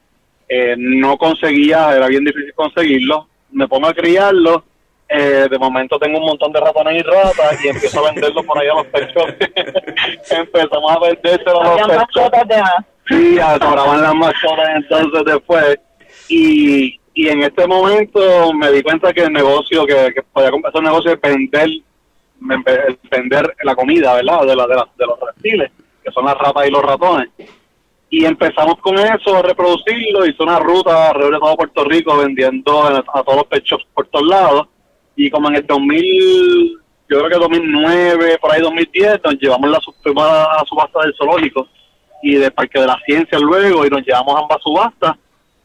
[0.49, 3.27] Eh, no conseguía, era bien difícil conseguirlo.
[3.51, 4.63] Me pongo a criarlos.
[5.09, 8.59] Eh, de momento tengo un montón de ratones y ratas y empiezo a venderlos por
[8.59, 9.23] ahí a los pechos.
[10.31, 12.31] Empezamos a vendérselos a los pechos.
[13.07, 15.79] Sí, sobraban las mascotas entonces después.
[16.29, 20.79] Y, y en este momento me di cuenta que el negocio, que, que podía empezar
[20.79, 21.69] un negocio de vender,
[23.11, 24.41] vender la comida, ¿verdad?
[24.45, 25.71] De, la, de, la- de los reptiles,
[26.03, 27.29] que son las ratas y los ratones.
[28.09, 32.83] Y empezamos con eso, a reproducirlo, hice una ruta alrededor de todo Puerto Rico vendiendo
[32.83, 34.67] a, todos los pet shops por todos lados.
[35.15, 39.79] Y como en el 2000, yo creo que 2009, por ahí 2010, nos llevamos la
[40.65, 41.67] subasta del zoológico
[42.23, 45.15] y del Parque de la Ciencia luego y nos llevamos ambas subastas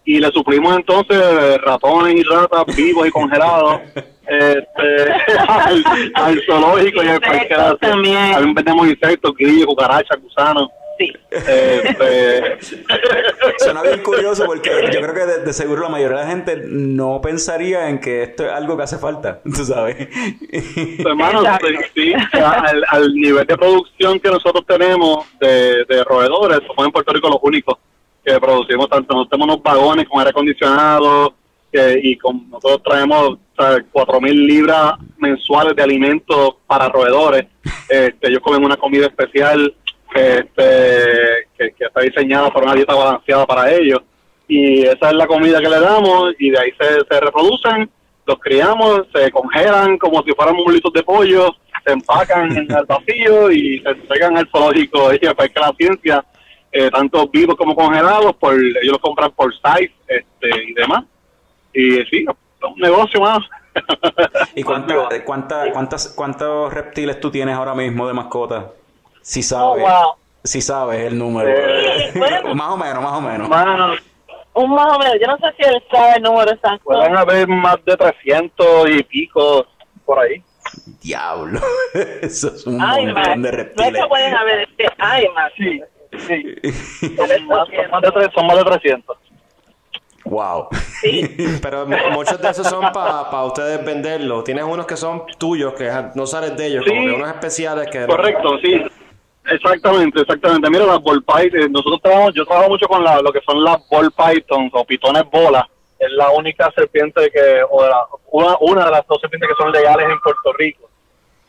[0.05, 3.81] y le suplimos entonces eh, ratones y ratas vivos y congelados
[4.27, 5.13] este,
[5.49, 5.85] al,
[6.15, 8.55] al zoológico y al Parque también.
[8.55, 10.69] Vendemos insectos, grillos, cucarachas, gusanos.
[10.99, 11.11] Sí.
[11.31, 12.59] Este,
[13.59, 16.63] Suena bien curioso porque yo creo que de, de seguro la mayoría de la gente
[16.69, 20.09] no pensaría en que esto es algo que hace falta, tú sabes.
[20.51, 21.43] Pues, hermano,
[21.95, 27.13] sí, al, al nivel de producción que nosotros tenemos de, de roedores, somos en Puerto
[27.13, 27.79] Rico los únicos
[28.25, 29.15] que producimos tanto.
[29.15, 31.35] Nosotros tenemos unos vagones con aire acondicionado
[31.73, 33.39] que- y con, nosotros traemos
[33.93, 37.47] cuatro mil libras mensuales de alimentos para roedores.
[37.89, 39.75] Este, ellos comen una comida especial
[40.15, 44.01] este, que, que está diseñada para una dieta balanceada para ellos.
[44.49, 47.91] Y esa es la comida que le damos y de ahí se, se reproducen
[48.27, 51.55] los criamos, se congelan como si fueran mulitos de pollo,
[51.85, 55.73] se empacan en el vacío y se entregan al zoológico y al Parque de la
[55.77, 56.25] Ciencia,
[56.73, 61.05] eh, tanto vivos como congelados, por ellos los compran por size este, y demás.
[61.73, 63.39] Y sí, es un negocio más.
[64.55, 64.95] ¿Y cuánta,
[65.25, 68.71] cuánta- cuántas, cuántos reptiles tú tienes ahora mismo de mascota?
[69.23, 70.13] Si Oh, sabes, wow.
[70.45, 71.49] si sabes el número.
[71.49, 72.55] Eh, bueno.
[72.55, 73.49] más o menos, más o menos.
[74.55, 75.15] Un más o menos.
[75.21, 76.85] Yo no sé si él sabe el número exacto.
[76.85, 79.67] pueden haber más de 300 y pico
[80.05, 80.43] por ahí.
[81.01, 81.61] Diablo.
[82.23, 83.43] Eso es un Ay, montón man.
[83.43, 84.03] de No es reptiles.
[84.03, 84.61] que pueden haber.
[84.61, 85.51] es que Ay, man.
[85.57, 85.81] Sí,
[86.19, 86.55] sí.
[87.17, 89.17] Son más, de, tres- son más de 300.
[90.25, 90.69] Wow.
[91.63, 94.45] Pero mu- muchos de esos son para ustedes venderlos.
[94.45, 97.07] Tienes unos que son tuyos, que no sales de ellos, como Sí.
[97.09, 98.07] que unos especiales que...
[98.07, 98.81] Correcto, sí.
[99.51, 100.71] Exactamente, exactamente.
[100.71, 103.79] Mira, las ball pythons, nosotros trabajamos, yo trabajo mucho con la, lo que son las
[103.91, 105.65] ball pythons o pitones bolas.
[105.99, 109.73] Es la única serpiente que, o la- una, una de las dos serpientes que son
[109.73, 110.89] legales en Puerto Rico.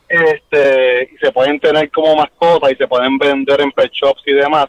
[0.08, 4.34] Este, y se pueden tener como mascota y se pueden vender en pet shops y
[4.34, 4.68] demás.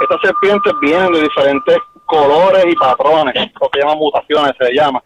[0.00, 5.02] Estas serpientes vienen de diferentes colores y patrones, lo que llaman mutaciones, se le llama.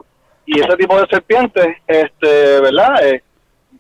[0.47, 3.07] Y ese tipo de serpientes, este, ¿verdad?
[3.07, 3.23] Eh,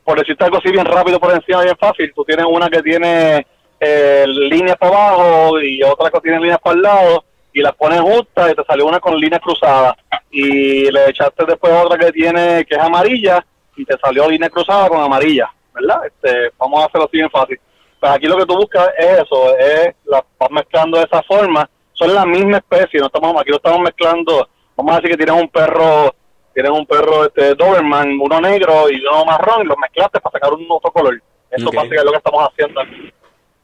[0.02, 3.46] por decirte algo así bien rápido por encima, bien fácil, tú tienes una que tiene
[3.80, 8.00] eh, líneas para abajo y otra que tiene líneas para el lado y las pones
[8.00, 9.94] justas y te salió una con líneas cruzadas
[10.30, 13.44] y le echaste después otra que tiene que es amarilla
[13.76, 16.06] y te salió línea cruzada con amarilla, ¿verdad?
[16.06, 17.60] Este, vamos a hacerlo así bien fácil.
[18.00, 21.68] Pues aquí lo que tú buscas es eso, es la vas mezclando de esa forma,
[21.92, 25.42] son la misma especie, no estamos aquí lo estamos mezclando, vamos a decir que tienes
[25.42, 26.14] un perro
[26.52, 30.52] tienes un perro este Doberman, uno negro y uno marrón y los mezclaste para sacar
[30.52, 31.20] un otro color.
[31.50, 31.74] Eso Ok.
[31.74, 33.12] básicamente es lo que estamos haciendo aquí.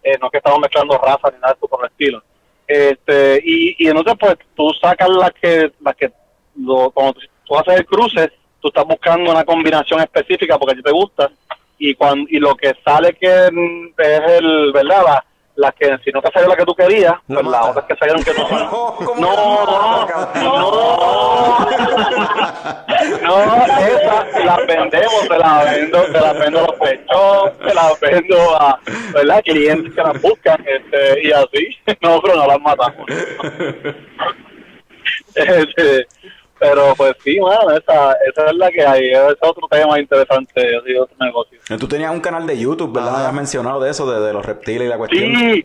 [0.03, 2.23] Eh, no es que estamos mezclando razas ni nada de eso por el estilo.
[2.67, 6.11] Este, y, y entonces pues tú sacas las que, las que
[6.57, 10.77] lo, cuando tú, tú haces el cruce, tú estás buscando una combinación específica porque a
[10.77, 11.31] ti te gusta
[11.81, 15.03] y cuando y lo que sale que es el, ¿verdad?
[15.05, 15.25] La,
[15.57, 17.97] la que si no te salió la que tú querías, La pues las otras que
[17.97, 18.47] salieron que No,
[18.97, 19.67] ¿cómo no, no,
[20.35, 21.67] no,
[23.23, 28.01] no, esas las vendemos, se las vendo, se las vendo a los pechos, se las
[28.01, 28.79] vendo a,
[29.15, 29.43] ¿verdad?
[29.43, 33.07] Clientes que las buscan, este, y así, no, pero no las matamos.
[35.35, 36.07] Este,
[36.61, 40.95] pero pues sí, bueno, esa, esa es la que hay, es otro tema interesante, así,
[40.95, 41.59] otro negocio.
[41.79, 43.17] Tú tenías un canal de YouTube, ¿verdad?
[43.17, 45.35] Habías mencionado de eso, de, de los reptiles y la cuestión.
[45.35, 45.65] Sí,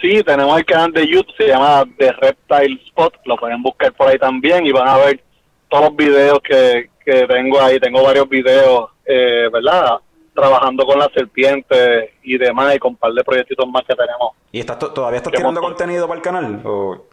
[0.00, 4.08] sí, tenemos el canal de YouTube, se llama The Reptile Spot, lo pueden buscar por
[4.08, 5.22] ahí también y van a ver
[5.68, 9.98] todos los videos que, que tengo ahí, tengo varios videos, eh, ¿verdad?
[10.34, 14.30] Trabajando con las serpientes y demás y con un par de proyectitos más que tenemos.
[14.52, 16.60] ¿Y estás to- todavía estás tirando contenido para el canal?
[16.64, 17.04] ¿O-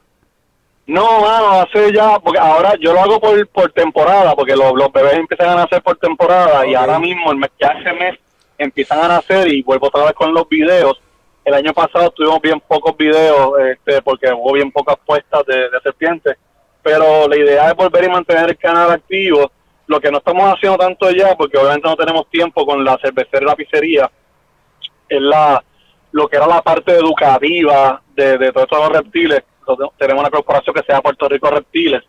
[0.88, 4.90] No, mano, hace ya, porque ahora yo lo hago por, por temporada, porque los, los
[4.94, 8.18] bebés empiezan a nacer por temporada y ahora mismo, el mes, ya ese mes,
[8.58, 10.98] empiezan a nacer y vuelvo otra vez con los videos.
[11.44, 15.80] El año pasado tuvimos bien pocos videos, este, porque hubo bien pocas puestas de, de
[15.84, 16.38] serpientes,
[16.82, 19.52] pero la idea es volver y mantener el canal activo.
[19.88, 23.44] Lo que no estamos haciendo tanto ya, porque obviamente no tenemos tiempo con la cervecera
[23.44, 24.12] y la pizzería,
[25.10, 25.62] es la
[26.12, 29.44] lo que era la parte educativa de, de todos estos reptiles.
[29.68, 32.04] Nosotros Tenemos una corporación que se llama Puerto Rico Reptiles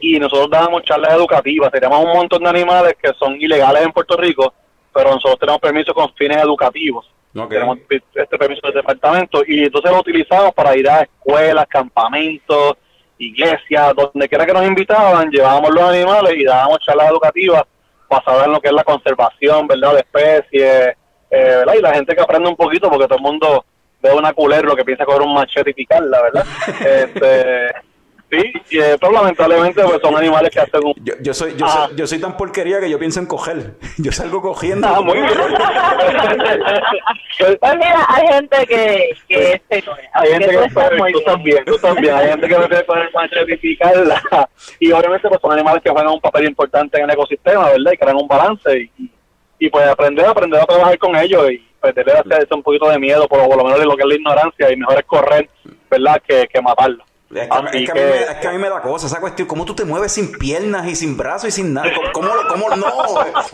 [0.00, 1.70] y nosotros dábamos charlas educativas.
[1.70, 4.52] Tenemos un montón de animales que son ilegales en Puerto Rico,
[4.94, 7.10] pero nosotros tenemos permiso con fines educativos.
[7.48, 7.78] Tenemos
[8.14, 12.74] este permiso del departamento y entonces lo utilizamos para ir a escuelas, campamentos,
[13.18, 17.62] iglesias, donde quiera que nos invitaban, llevábamos los animales y dábamos charlas educativas
[18.08, 20.96] basadas en lo que es la conservación, ¿verdad?, de especies,
[21.30, 21.74] eh, ¿verdad?
[21.78, 23.64] Y la gente que aprende un poquito, porque todo el mundo
[24.02, 26.46] ve una culebra lo que piensa coger un machete y picarla, ¿verdad?
[26.80, 27.66] este,
[28.30, 30.94] sí, y, eh, pero lamentablemente pues, son animales que hacen un...
[31.04, 31.86] Yo, yo soy, yo, Ah.
[31.88, 33.74] soy, yo soy tan porquería que yo pienso en coger.
[33.98, 34.88] Yo salgo cogiendo.
[34.88, 35.28] Ah, muy bien.
[37.38, 41.78] Pues mira, hay gente que, que este, Hay gente que que, tú tú también, tú
[41.78, 42.14] también.
[42.14, 44.22] Hay gente que prefiere poner machete y picarla.
[44.78, 47.92] Y obviamente pues son animales que juegan un papel importante en el ecosistema, ¿verdad?
[47.92, 49.10] Y crean un balance y, y,
[49.58, 52.98] y, pues aprender, aprender a trabajar con ellos y perderle a hacer un poquito de
[52.98, 55.50] miedo, por, por lo menos de lo que es la ignorancia y mejor es correr,
[55.90, 56.22] ¿verdad?
[56.26, 57.04] Que, que matarlo.
[57.34, 59.06] Es que, a mí- Así es que me, es que a mí me da cosa
[59.06, 59.48] esa cuestión.
[59.48, 61.90] ¿Cómo tú te mueves sin piernas y sin brazos y sin nada?
[62.12, 62.86] ¿Cómo, cómo, cómo- no?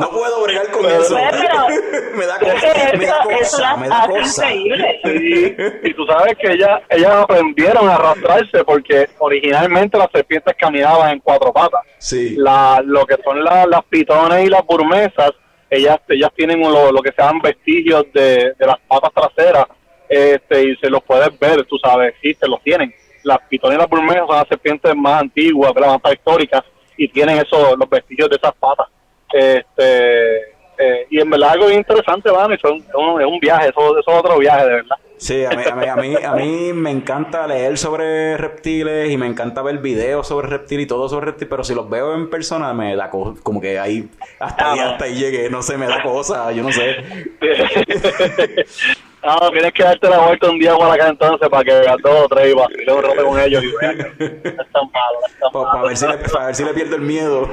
[0.01, 1.15] No puedo bregar con eso.
[1.15, 2.97] Pues, pero- me da cosa.
[2.97, 3.77] Me da cosa.
[3.77, 4.47] Me da cosa.
[4.49, 11.11] Sí, y tú sabes que ellas, ellas aprendieron a arrastrarse porque originalmente las serpientes caminaban
[11.13, 11.83] en cuatro patas.
[11.99, 12.35] Sí.
[12.37, 15.31] La, lo que son la- las pitones y las burmesas,
[15.71, 19.67] ellas, ellas tienen lo, lo que se llaman vestigios de, de las patas traseras
[20.09, 22.95] este, y se los puedes ver, tú sabes, sí, se los tienen.
[23.25, 25.91] Las las burmesas son las serpientes más antiguas, ¿verdad?
[25.91, 26.63] más prehistóricas
[26.97, 28.89] y tienen esos, los vestigios de esas patas.
[29.33, 32.79] Este, eh, y en verdad algo bien interesante, van, es un,
[33.21, 34.97] es un- viaje, eso, eso es otro viaje, de verdad.
[35.17, 39.17] Sí, a mí, a, mí, a, mí, a mí me encanta leer sobre reptiles y
[39.17, 42.31] me encanta ver videos sobre reptiles y todo sobre reptiles, pero si los veo en
[42.31, 44.09] persona me da co- como que ahí
[44.39, 46.97] hasta, ahí, Ah, hasta ahí llegué, no sé, me da cosa, yo no sé.
[49.25, 52.25] no, tienes que darte la vuelta un día por acá entonces para que veas dos
[52.25, 54.03] o tres y vacile un rato con ellos y veas que
[54.55, 56.75] no es tan malo, no es tan Para ver, si le, pa' ver si le
[56.75, 57.49] pierdo el miedo.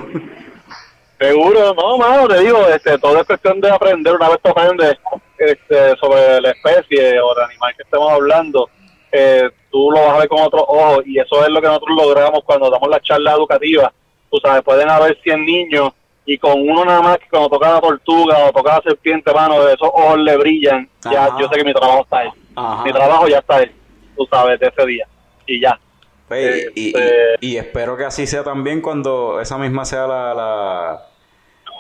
[1.20, 4.14] Seguro, no, mano, te digo, este, todo es cuestión de aprender.
[4.16, 4.98] Una vez tú aprendes
[5.38, 8.70] este, sobre la especie o el animal que estemos hablando,
[9.12, 11.98] eh, tú lo vas a ver con otros ojos y eso es lo que nosotros
[11.98, 13.94] logramos cuando damos la charla educativa.
[14.30, 15.92] Tú sabes, pueden haber 100 niños
[16.26, 19.68] y con uno nada más que cuando toca la tortuga o toca la serpiente, mano,
[19.70, 20.90] esos ojos le brillan.
[21.10, 22.30] Ya, yo sé que mi trabajo está ahí.
[22.56, 22.84] Ajá.
[22.84, 23.74] Mi trabajo ya está hecho,
[24.18, 25.08] tú sabes, de ese día.
[25.46, 25.80] Y ya.
[26.28, 30.34] Pues, y, y, Este- y espero que así sea también cuando esa misma sea la,
[30.34, 31.02] la,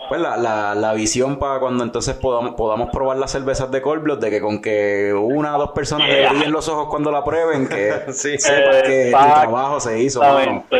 [0.07, 4.03] pues la, la, la visión para cuando entonces podamos, podamos probar las cervezas de Cold
[4.03, 7.23] Blood, de que con que una o dos personas le brillen los ojos cuando la
[7.23, 8.37] prueben, que Sí.
[8.37, 9.39] sepas que Exacto.
[9.41, 10.19] trabajo se hizo.
[10.21, 10.63] mano.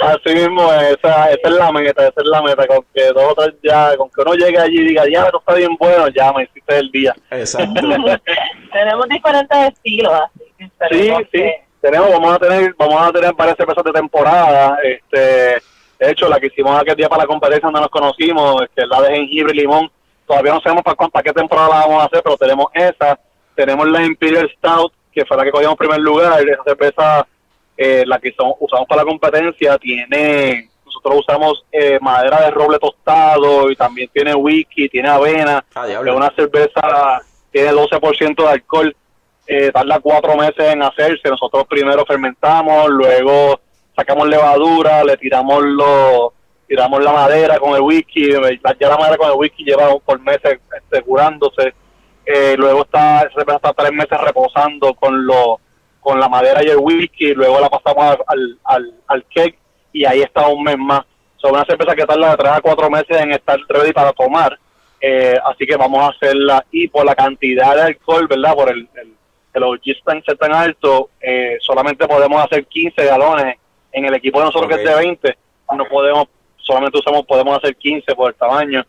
[0.00, 3.34] Así mismo, esa, esa es la meta, esa es la meta, con que dos o
[3.34, 6.32] tres ya, con que uno llegue allí y diga, ya, esto está bien bueno, ya
[6.32, 7.14] me hiciste el día.
[7.30, 7.80] Exacto.
[8.72, 10.44] Tenemos diferentes estilos, así
[10.90, 11.44] Sí, sí,
[11.80, 15.18] tenemos, vamos a tener, vamos a tener varias cervezas de temporada, este,
[15.98, 18.88] de hecho, la que hicimos aquel día para la competencia donde nos conocimos, que es
[18.88, 19.90] la de jengibre y limón,
[20.26, 23.18] todavía no sabemos para, cuán- para qué temporada la vamos a hacer, pero tenemos esa,
[23.54, 27.26] tenemos la Imperial Stout, que fue la que cogimos en primer lugar, esa cerveza,
[27.76, 32.78] eh, la que son- usamos para la competencia, tiene, nosotros usamos eh, madera de roble
[32.78, 38.96] tostado y también tiene whisky, tiene avena, Ah, es una cerveza, tiene 12% de alcohol,
[39.48, 41.30] eh, tarda cuatro meses en hacerse.
[41.30, 43.58] Nosotros primero fermentamos, luego
[43.96, 46.32] sacamos levadura, le tiramos los
[46.68, 50.60] tiramos la madera con el whisky, ya la madera con el whisky lleva por meses
[50.76, 51.72] este, curándose.
[52.26, 55.60] Eh, luego está, está tres meses reposando con lo,
[55.98, 59.58] con la madera y el whisky, luego la pasamos al, al, al, cake
[59.94, 61.06] y ahí está un mes más.
[61.38, 64.58] Son una cerveza que tarda de tres a cuatro meses en estar ready para tomar.
[65.00, 68.54] Eh, así que vamos a hacerla y por la cantidad de alcohol, ¿verdad?
[68.54, 68.88] Por el,
[69.62, 73.56] OG tan, ser tan alto, eh, solamente podemos hacer 15 galones.
[73.90, 75.00] En el equipo de nosotros que es de Ok.
[75.00, 75.38] 20,
[75.76, 76.28] no podemos,
[76.58, 78.84] solamente usamos, podemos hacer 15 por el tamaño,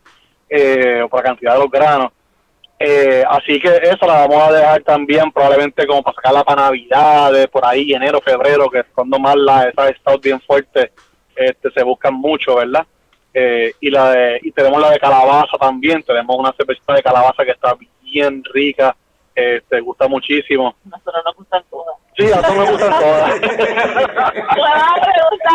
[0.48, 2.12] eh, por la cantidad de los granos.
[2.82, 7.46] Eh, así que eso la vamos a dejar también probablemente como para sacarla para navidades,
[7.48, 10.90] por ahí enero, febrero, que es cuando más la, esas stouts bien fuertes
[11.36, 12.86] este, se buscan mucho, ¿verdad?
[13.34, 17.44] Eh, y la de, y tenemos la de calabaza también, tenemos una cerveza de calabaza
[17.44, 18.96] que está bien rica,
[19.40, 20.74] eh, te gusta muchísimo.
[20.84, 21.96] nosotros nos gustan todas.
[22.16, 23.40] Sí, a todos me gustan todas.
[23.40, 25.50] Claro, me gusta,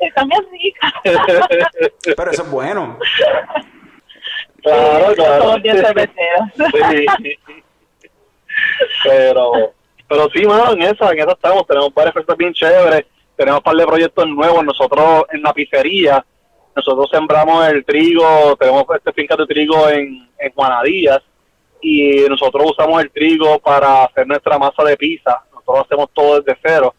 [0.00, 0.92] y también rica.
[1.02, 2.98] Pero eso es bueno.
[4.62, 5.42] claro, claro.
[5.42, 6.48] Somos bien cerveceros.
[6.56, 7.38] Sí.
[9.04, 9.72] Pero,
[10.08, 11.66] pero sí, mano, en esa, en esa estamos.
[11.66, 13.06] Tenemos varias cosas bien chéveres.
[13.36, 14.64] Tenemos un par de proyectos nuevos.
[14.64, 16.24] Nosotros en la pizzería,
[16.74, 18.56] nosotros sembramos el trigo.
[18.56, 21.22] Tenemos este finca de trigo en, en Juanadías.
[21.80, 25.42] Y nosotros usamos el trigo para hacer nuestra masa de pizza.
[25.52, 26.94] Nosotros hacemos todo desde cero.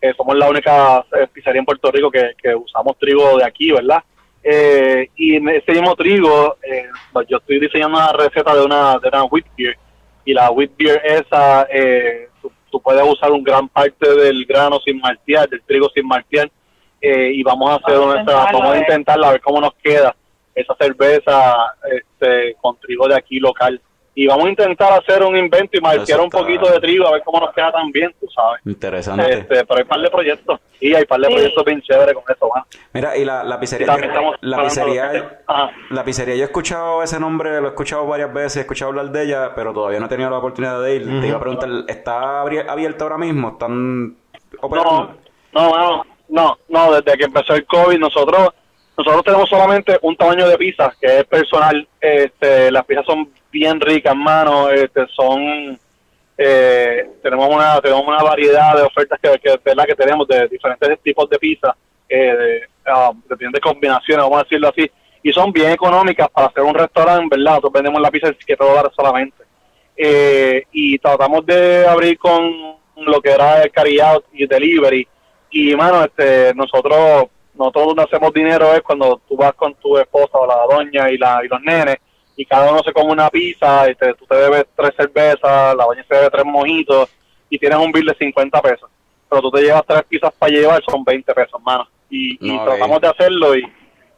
[0.00, 3.70] Eh, somos la única eh, pizzería en Puerto Rico que, que usamos trigo de aquí,
[3.72, 4.02] ¿verdad?
[4.46, 6.86] Eh, y en ese mismo trigo, eh,
[7.26, 9.78] yo estoy diseñando una receta de una, de una wheat beer.
[10.26, 14.78] Y la wheat beer esa, eh, tú, tú puedes usar un gran parte del grano
[14.80, 16.50] sin maltear, del trigo sin maltear.
[17.00, 20.14] y vamos a hacer Vamos nuestra, vamos a intentarla a ver cómo nos queda
[20.54, 21.56] esa cerveza
[21.90, 23.80] este, con trigo de aquí local.
[24.16, 27.22] Y vamos a intentar hacer un invento y maltear un poquito de trigo a ver
[27.24, 28.60] cómo nos queda también, tú sabes.
[28.64, 29.38] Interesante.
[29.40, 30.60] Este, pero hay par de proyectos.
[30.80, 31.32] Y hay par de Sí.
[31.34, 32.64] proyectos bien chéveres con eso, ¿va?
[32.92, 35.42] Mira, y la, la Y pizzería, también estamos la pizzería,
[35.90, 39.10] la pizzería, yo he escuchado ese nombre, lo he escuchado varias veces, he escuchado hablar
[39.10, 41.20] de ella, pero todavía no he tenido la oportunidad de ir.
[41.20, 43.48] Te iba a preguntar, ¿está abri- abierta ahora mismo?
[43.50, 44.16] ¿Están
[44.60, 45.16] operando?
[45.52, 48.50] No, no, no, no, no, desde que empezó el COVID nosotros
[48.96, 53.80] nosotros tenemos solamente un tamaño de pizza que es personal, este, las pizzas son bien
[53.80, 55.78] ricas, hermano, este, son
[56.36, 59.84] eh, tenemos una tenemos una variedad de ofertas que, que, ¿verdad?
[59.86, 61.76] que tenemos de diferentes tipos de pizza,
[62.08, 64.90] eh, de, ah, de diferentes combinaciones, vamos a decirlo así,
[65.24, 67.52] y son bien económicas para hacer un restaurante, ¿verdad?
[67.52, 69.42] Nosotros vendemos la pizza 7 dólares solamente.
[69.96, 75.08] Eh, y tratamos de abrir con lo que era el carry out y delivery.
[75.50, 80.38] Y, mano, este, nosotros, nosotros donde hacemos dinero es cuando tú vas con tu esposa
[80.38, 81.96] o la doña y, la, y los nenes
[82.36, 86.04] y cada uno se come una pizza, este, tú te bebes tres cervezas, la doña
[86.08, 87.08] se bebe tres mojitos
[87.48, 88.90] y tienes un bill de 50 pesos.
[89.28, 91.86] Pero tú te llevas tres pizzas para llevar, son 20 pesos, mano.
[92.10, 93.64] Y, y No, tratamos de hacerlo y,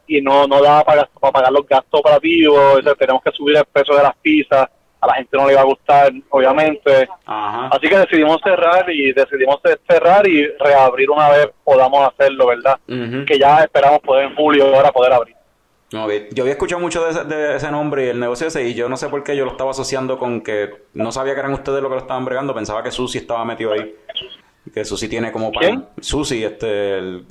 [0.07, 3.57] y no, no da para, para pagar los gastos operativos, o sea, tenemos que subir
[3.57, 4.67] el precio de las pizzas,
[4.99, 7.07] a la gente no le va a gustar, obviamente.
[7.25, 7.67] Ajá.
[7.67, 12.79] Así que decidimos cerrar y decidimos cerrar y reabrir una vez podamos hacerlo, ¿verdad?
[13.25, 15.35] Que ya esperamos poder en julio ahora poder abrir.
[15.95, 16.11] Ok.
[16.33, 18.89] Yo había escuchado mucho de ese, de ese nombre y el negocio ese, y yo
[18.89, 21.81] no sé por qué yo lo estaba asociando con que no sabía que eran ustedes
[21.81, 23.95] los que lo estaban bregando, pensaba que Susi estaba metido ahí.
[24.73, 25.85] Que Susi tiene como ¿Quién?
[26.01, 26.97] Susi, este.
[26.97, 27.25] El,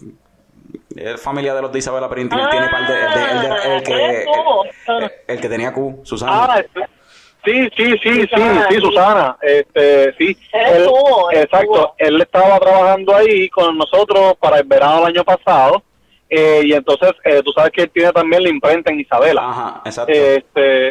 [0.96, 2.94] es familia de los de Isabela Perinti, él tiene par de.
[2.94, 4.24] El, de- el de- el que,
[4.88, 6.32] Ah, el, que tenía Q, Susana.
[6.44, 6.62] Ah,
[7.46, 8.66] sí, sí, sí, sí, Susana.
[8.68, 9.36] sí, Susana.
[9.40, 10.36] Este, sí.
[10.52, 11.72] Él estuvo, él exacto.
[11.74, 11.94] estuvo.
[11.98, 15.82] Él estaba trabajando ahí con nosotros para el verano del año pasado.
[16.28, 19.48] eh, y entonces, eh, tú sabes que él tiene también la imprenta en Isabela.
[19.48, 20.12] Ajá, exacto.
[20.12, 20.88] Este,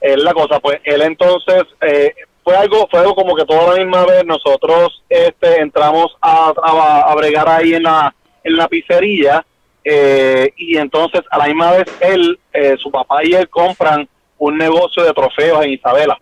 [0.00, 3.84] es la cosa, pues él entonces, eh, fue algo fue algo como que toda la
[3.84, 9.44] misma vez nosotros este entramos a, a, a bregar ahí en la, en la pizzería
[9.84, 14.08] eh, y entonces a la misma vez él, eh, su papá y él compran
[14.40, 16.18] un negocio de trofeos en Isabela.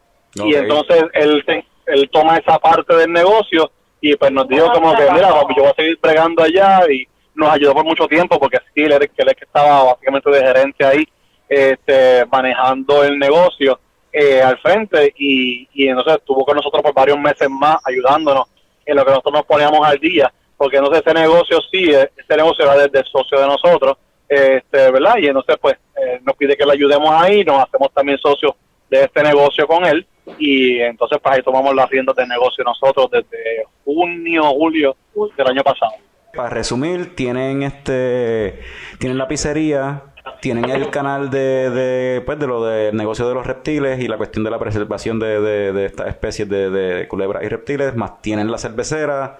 [0.47, 4.91] Y entonces él, se- él toma esa parte del negocio y pues nos dijo como
[4.97, 8.39] que, mira, papi, yo voy a seguir bregando allá y nos ayudó por mucho tiempo
[8.39, 11.05] porque sí, él, él es que estaba básicamente de gerente ahí,
[11.49, 13.79] este, manejando el negocio
[14.13, 18.45] eh, al frente y, y entonces estuvo con nosotros por varios meses más ayudándonos
[18.85, 22.37] en lo que nosotros nos poníamos al día, porque entonces ese negocio sí, eh, ese
[22.37, 23.97] negocio era desde el socio de nosotros,
[24.29, 25.17] este, ¿verdad?
[25.19, 28.53] Y entonces pues eh, nos pide que le ayudemos ahí, nos hacemos también socios
[28.91, 30.07] de este negocio con él
[30.39, 34.97] y entonces pues ahí tomamos las riendas del negocio nosotros desde junio, julio
[35.37, 35.93] del año pasado.
[36.35, 38.61] Para resumir, tienen este
[38.99, 40.03] tienen la pizzería,
[40.41, 44.19] tienen el canal de, de pues de lo del negocio de los reptiles y la
[44.19, 48.21] cuestión de la preservación de, de, de estas especies de, de culebras y reptiles, más
[48.21, 49.39] tienen la cervecera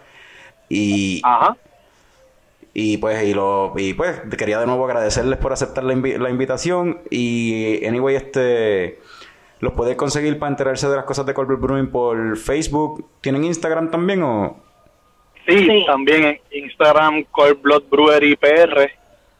[0.69, 1.57] y, Ajá.
[2.81, 6.31] Y pues y lo y pues quería de nuevo agradecerles por aceptar la, invi- la
[6.31, 9.01] invitación y anyway este
[9.59, 13.05] los puede conseguir para enterarse de las cosas de Cold Brewing por Facebook.
[13.21, 14.63] ¿Tienen Instagram también o
[15.47, 15.85] Sí, Sí.
[15.87, 18.91] también en Instagram Cold Blood Brewery PR,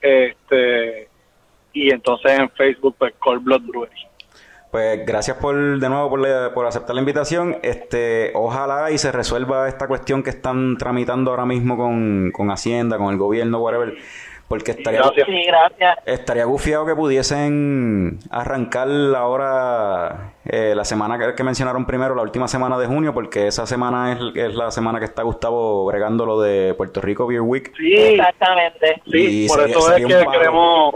[0.01, 1.09] este,
[1.75, 4.07] y entonces en Facebook pues Cold Blood Brewery.
[4.71, 7.57] Pues gracias por de nuevo por, la- por aceptar la invitación.
[7.63, 12.99] Este, ojalá y se resuelva esta cuestión que están tramitando ahora mismo con, con Hacienda,
[12.99, 13.95] con el gobierno, whatever.
[14.47, 15.27] Porque estaría, Gracias.
[15.27, 15.99] Sí, gracias.
[16.07, 22.49] estaría gufiado que pudiesen arrancar ahora eh, la semana que, que mencionaron primero, la última
[22.49, 26.41] semana de junio, porque esa semana es, es la semana que está Gustavo bregando lo
[26.41, 27.73] de Puerto Rico Beer Week.
[27.77, 29.03] Sí, Exactamente.
[29.11, 30.95] sí, Y por sería- eso es sería que queremos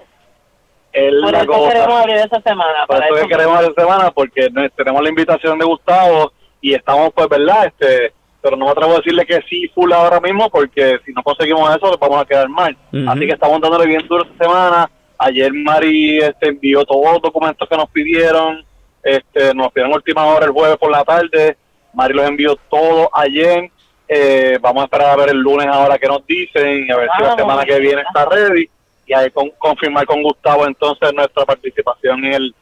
[0.92, 1.72] es Por la eso cosa.
[1.72, 2.86] queremos abrir esa semana.
[2.86, 6.74] Por para eso eso que queremos esta semana, porque tenemos la invitación de Gustavo y
[6.74, 7.66] estamos, pues, ¿verdad?
[7.66, 11.22] Este, pero no me atrevo a decirle que sí full ahora mismo, porque si no
[11.22, 12.76] conseguimos eso, pues vamos a quedar mal.
[13.08, 14.90] Así que estamos dándole bien duro esta semana.
[15.18, 18.64] Ayer Mari este, envió todos los documentos que nos pidieron.
[19.02, 21.56] Este, nos pidieron última hora el jueves por la tarde.
[21.94, 23.70] Mari los envió todos ayer.
[24.08, 27.08] Eh, vamos a esperar a ver el lunes ahora que nos dicen y a ver
[27.16, 28.68] si la semana que viene está ready
[29.12, 32.54] y ahí con- confirmar con Gustavo entonces nuestra participación en el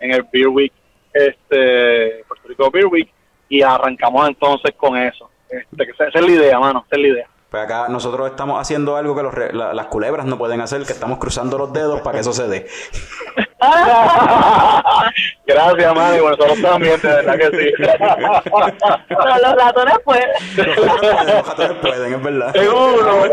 [0.00, 0.72] en el Beer Week
[1.12, 3.08] este Puerto Rico Beer Week
[3.48, 7.02] y arrancamos entonces con eso este, que esa, esa es la idea mano esa es
[7.02, 10.60] la idea Pues acá nosotros estamos haciendo algo que los la- las culebras no pueden
[10.60, 12.66] hacer, que estamos cruzando los dedos para que eso se dé.
[15.46, 17.72] gracias mano y nosotros también de verdad que sí
[19.08, 20.24] Pero los ratones, pues.
[20.56, 22.52] Los ratones pueden, es verdad.
[22.52, 23.30] seguro el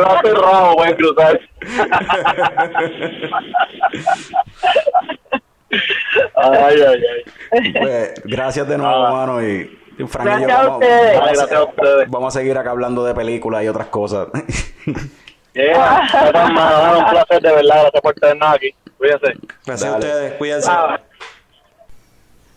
[0.00, 1.40] brazo cerrado pueden cruzar
[6.36, 7.02] ay ay
[7.52, 9.42] ay Pues, gracias de nuevo, mano.
[9.42, 11.14] Y, y Frank y yo Gracias a vamos, ustedes.
[11.18, 12.10] vamos a- Gracias a ustedes.
[12.10, 14.28] vamos a seguir acá hablando de películas y otras cosas.
[15.54, 16.98] Yeah, gracias, mano.
[16.98, 20.70] un placer de verdad gracias por tenernos aquí cuídense Gracias a ustedes, cuídense.
[20.70, 21.00] Ah.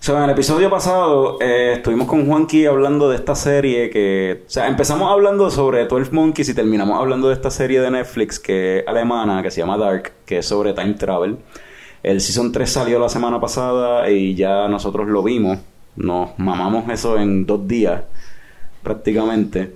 [0.01, 4.43] So, en el episodio pasado eh, estuvimos con Juanqui hablando de esta serie que...
[4.47, 8.39] O sea, empezamos hablando sobre 12 Monkeys y terminamos hablando de esta serie de Netflix
[8.39, 11.37] que es alemana, que se llama Dark, que es sobre time travel.
[12.01, 15.59] El Season 3 salió la semana pasada y ya nosotros lo vimos.
[15.97, 18.03] Nos mamamos eso en dos días,
[18.81, 19.75] prácticamente.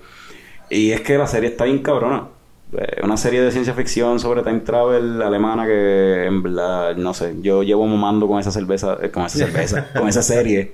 [0.69, 2.29] Y es que la serie está bien cabrona.
[2.77, 7.35] Eh, Una serie de ciencia ficción sobre time travel alemana que en verdad, no sé,
[7.41, 10.73] yo llevo mamando con esa cerveza, eh, con esa cerveza, con esa serie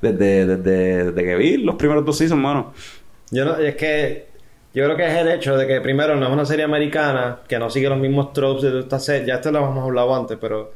[0.00, 2.72] desde, desde, desde que vi los primeros dos seasons, mano.
[3.30, 4.26] Yo no, es que
[4.74, 7.58] yo creo que es el hecho de que primero no es una serie americana que
[7.58, 9.28] no sigue los mismos tropes de esta serie.
[9.28, 10.72] Ya esto lo hemos hablado antes, pero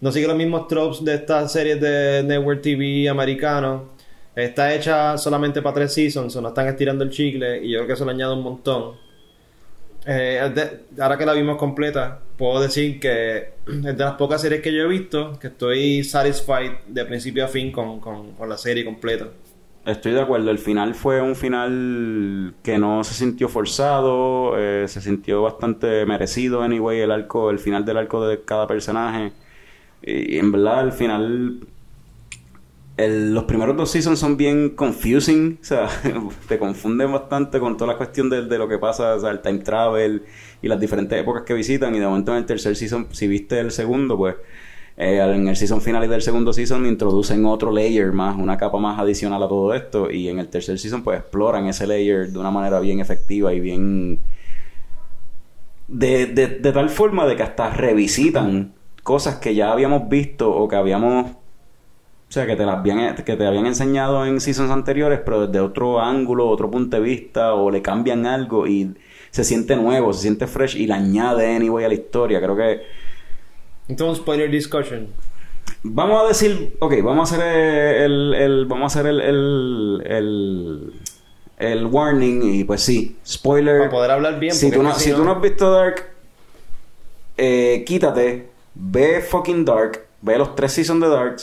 [0.00, 3.90] no sigue los mismos tropes de estas series de Network TV americano.
[4.34, 7.86] Está hecha solamente para tres seasons, o no están estirando el chicle y yo creo
[7.88, 9.11] que eso le añade un montón.
[10.04, 10.40] Eh,
[10.98, 14.82] ahora que la vimos completa, puedo decir que es de las pocas series que yo
[14.82, 19.28] he visto que estoy satisfied de principio a fin con, con, con la serie completa.
[19.84, 25.00] Estoy de acuerdo, el final fue un final que no se sintió forzado, eh, se
[25.00, 29.32] sintió bastante merecido, anyway, el arco, el final del arco de cada personaje.
[30.02, 31.60] Y, en verdad, el final.
[32.96, 35.88] Los primeros dos seasons son bien confusing, o sea,
[36.48, 39.40] te confunden bastante con toda la cuestión de, de lo que pasa, o sea, el
[39.40, 40.22] time travel
[40.60, 41.94] y las diferentes épocas que visitan.
[41.94, 44.36] Y de momento en el tercer season, si viste el segundo, pues
[44.96, 48.78] eh, en el season final y del segundo season introducen otro layer más, una capa
[48.78, 50.10] más adicional a todo esto.
[50.10, 53.60] Y en el tercer season, pues exploran ese layer de una manera bien efectiva y
[53.60, 54.18] bien.
[55.88, 60.68] De, de, de tal forma de que hasta revisitan cosas que ya habíamos visto o
[60.68, 61.32] que habíamos
[62.32, 65.60] O sea, que te, las habían, que te habían enseñado en seasons anteriores, pero desde
[65.60, 68.94] otro ángulo, otro punto de vista, o le cambian algo y
[69.30, 72.40] se siente nuevo, se siente fresh y le añade anyway a la historia.
[72.40, 72.80] Creo que
[73.86, 75.08] Entonces, spoiler discussion.
[75.82, 77.46] Vamos a decir, ok, vamos a hacer
[78.02, 80.92] el, el- vamos a hacer el, el, el,
[81.58, 83.76] el warning y pues sí, spoiler.
[83.76, 86.06] Para poder hablar bien, Si tú no, si tú no- has visto Dark,
[87.36, 91.36] eh, quítate, ve fucking Dark, ve los tres seasons de Dark.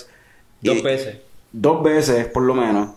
[0.62, 1.18] Dos y- veces.
[1.52, 2.90] Dos veces por lo menos.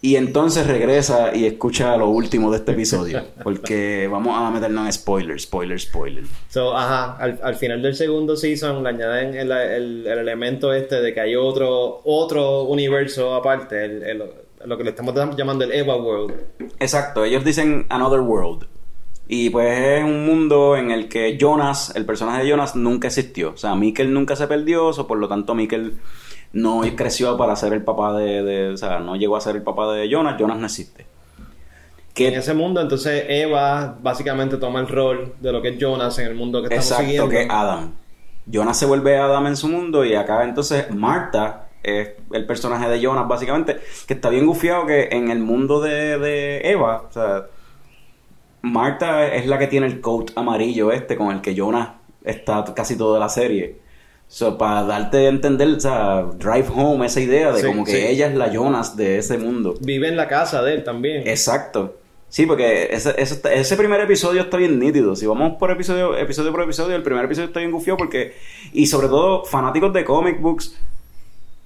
[0.00, 3.20] Y entonces regresa y escucha lo último de este episodio.
[3.42, 6.24] Porque vamos a meternos en spoiler, spoiler, spoiler.
[6.48, 11.00] So, ajá, al, al final del segundo season le añaden el, el- el elemento este
[11.02, 14.22] de que hay otro otro universo aparte, el- el-
[14.64, 16.34] lo que le estamos llamando el Eva World.
[16.78, 18.66] Exacto, ellos dicen Another World.
[19.30, 23.50] Y pues es un mundo en el que Jonas, el personaje de Jonas, nunca existió.
[23.50, 25.98] O sea, Mikkel nunca se perdió, o por lo tanto Mikkel
[26.52, 29.62] no creció para ser el papá de, de- O sea, no llegó a ser el
[29.62, 31.02] papá de Jonas, Jonas no existe.
[31.02, 36.18] En Que, ese mundo, entonces Eva básicamente toma el rol de lo que es Jonas
[36.18, 37.30] en el mundo que estamos exacto, siguiendo.
[37.30, 37.92] que Adam.
[38.46, 43.00] Jonas se vuelve Adam en su mundo y acá entonces Marta es el personaje de
[43.00, 47.46] Jonas básicamente, que está bien gufiado que en el mundo de, de Eva, o sea,
[48.62, 51.90] Marta es la que tiene el coat amarillo este con el que Jonas
[52.24, 53.76] está casi toda la serie.
[54.28, 57.92] So, para darte a entender, o sea, drive home esa idea de Sí, como que
[57.92, 58.06] sí.
[58.06, 59.74] ella es la Jonas de ese mundo.
[59.80, 61.26] Vive en la casa de él también.
[61.26, 61.96] Exacto.
[62.28, 65.16] Sí, porque ese, ese, ese primer episodio está bien nítido.
[65.16, 68.34] Si vamos por episodio, episodio por episodio, el primer episodio está bien gufiado porque...
[68.74, 70.76] Y sobre todo, fanáticos de comic books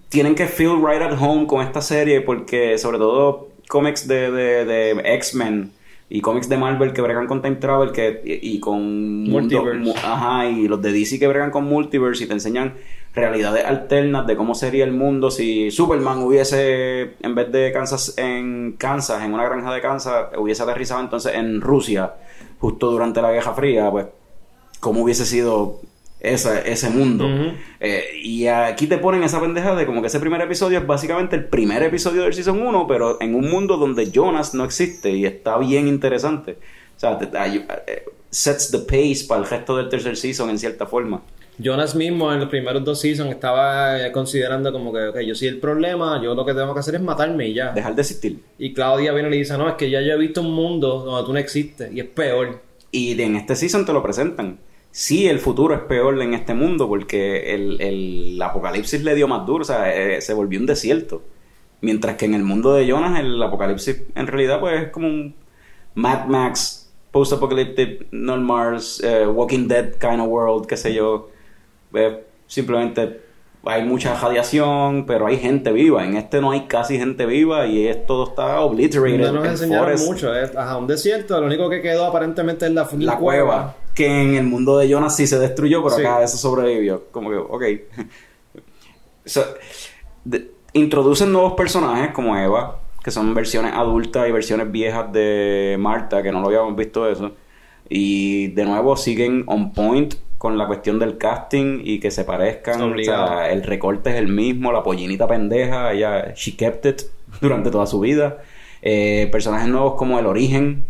[0.08, 4.64] tienen que feel right at home con esta serie porque sobre todo cómics de, de,
[4.64, 5.72] de X-Men
[6.14, 9.24] y cómics de Marvel que bregan con Time Travel que, y, y con...
[9.24, 9.78] Multiverse.
[9.80, 12.74] mu- ajá, y los de DC que bregan con Multiverse y te enseñan
[13.14, 18.72] realidades alternas de cómo sería el mundo si Superman hubiese, en vez de Kansas, en
[18.78, 22.12] Kansas, en una granja de Kansas, hubiese aterrizado entonces en Rusia,
[22.58, 24.06] justo durante la Guerra Fría, pues,
[24.80, 25.80] cómo hubiese sido
[26.22, 27.26] esa- ese mundo.
[27.80, 31.36] Eh, y aquí te ponen esa pendeja de como que ese primer episodio es básicamente
[31.36, 35.26] el primer episodio del Season 1, pero en un mundo donde Jonas no existe y
[35.26, 36.58] está bien interesante.
[36.96, 40.58] O sea, te- ay- eh, sets the pace para el resto del tercer season en
[40.58, 41.22] cierta forma.
[41.58, 45.48] Jonas mismo en los primeros dos seasons estaba eh, considerando como que, ok, yo soy
[45.48, 47.72] el problema, yo lo que tengo que hacer es matarme y ya.
[47.72, 48.38] Dejar de existir.
[48.58, 51.00] Y Claudia viene y le dice, no, es que ya yo he visto un mundo
[51.04, 52.60] donde tú no existes y es peor.
[52.90, 54.58] Y en este season te lo presentan.
[54.92, 59.46] Sí, el futuro es peor en este mundo porque el, el apocalipsis le dio más
[59.46, 61.22] duro, o sea, eh, se volvió un desierto.
[61.80, 65.34] Mientras que en el mundo de Jonas el apocalipsis en realidad pues es como un
[65.94, 71.30] Mad Max, post-apocalyptic, no Mars, eh, Walking Dead kind of world, qué sé yo.
[71.94, 73.20] Eh, simplemente
[73.64, 76.04] hay mucha radiación, pero hay gente viva.
[76.04, 79.32] En este no hay casi gente viva y es, todo está obliterated.
[79.32, 82.72] No nos enseñaron forest, mucho, es ajá, un desierto, lo único que quedó aparentemente es
[82.72, 83.76] la, fucking la cueva.
[83.94, 86.02] Que en el mundo de Jonas sí se destruyó, pero Sí.
[86.02, 87.04] acá eso sobrevivió.
[87.10, 87.62] Como que, ok.
[89.24, 89.44] So,
[90.24, 96.22] de- introducen nuevos personajes como Eva, que son versiones adultas y versiones viejas de Marta,
[96.22, 97.32] que no lo habíamos visto eso.
[97.88, 102.80] Y de nuevo siguen on point con la cuestión del casting y que se parezcan.
[102.82, 107.02] O sea, el recorte es el mismo, la pollinita pendeja, ella, she kept it
[107.40, 108.38] durante toda su vida.
[108.80, 110.84] Eh, personajes nuevos como el origen,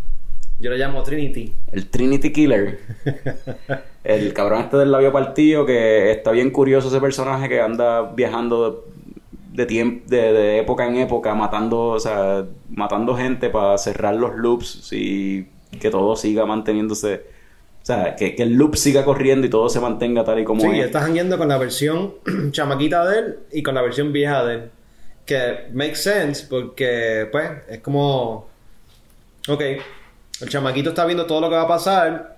[0.63, 1.53] Yo lo llamo Trinity.
[1.73, 2.79] el Trinity Killer.
[4.05, 8.87] el cabrón este del labio partido que está bien curioso ese personaje que anda viajando
[9.53, 14.37] de tiempo de, de época en época matando, o sea, matando gente para cerrar los
[14.37, 15.49] loops y
[15.81, 17.15] que todo siga manteniéndose,
[17.83, 20.61] o sea, que, que el loop siga corriendo y todo se mantenga tal y como
[20.63, 20.87] Sí, es.
[20.87, 22.15] estás jangueando con la versión
[22.53, 24.71] chamaquita de él y con la versión vieja de él.
[25.27, 28.49] Que makes sense porque, pues, es como.
[29.49, 29.61] Ok,
[30.43, 32.37] el chamaquito está viendo todo lo que va a pasar.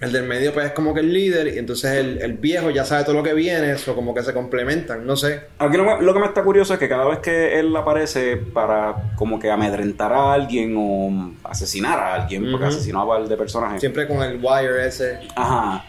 [0.00, 1.54] El del medio, pues, es como que el líder.
[1.54, 3.70] Y entonces el, el viejo ya sabe todo lo que viene.
[3.70, 5.42] Eso como que se complementan, no sé.
[5.58, 9.12] Aquí lo, lo que me está curioso es que cada vez que él aparece para
[9.16, 12.74] como que amedrentar a alguien o asesinar a alguien, porque Ujú.
[12.74, 13.80] asesinó a un par de personajes.
[13.80, 15.20] Siempre con el wire ese.
[15.36, 15.84] Ajá.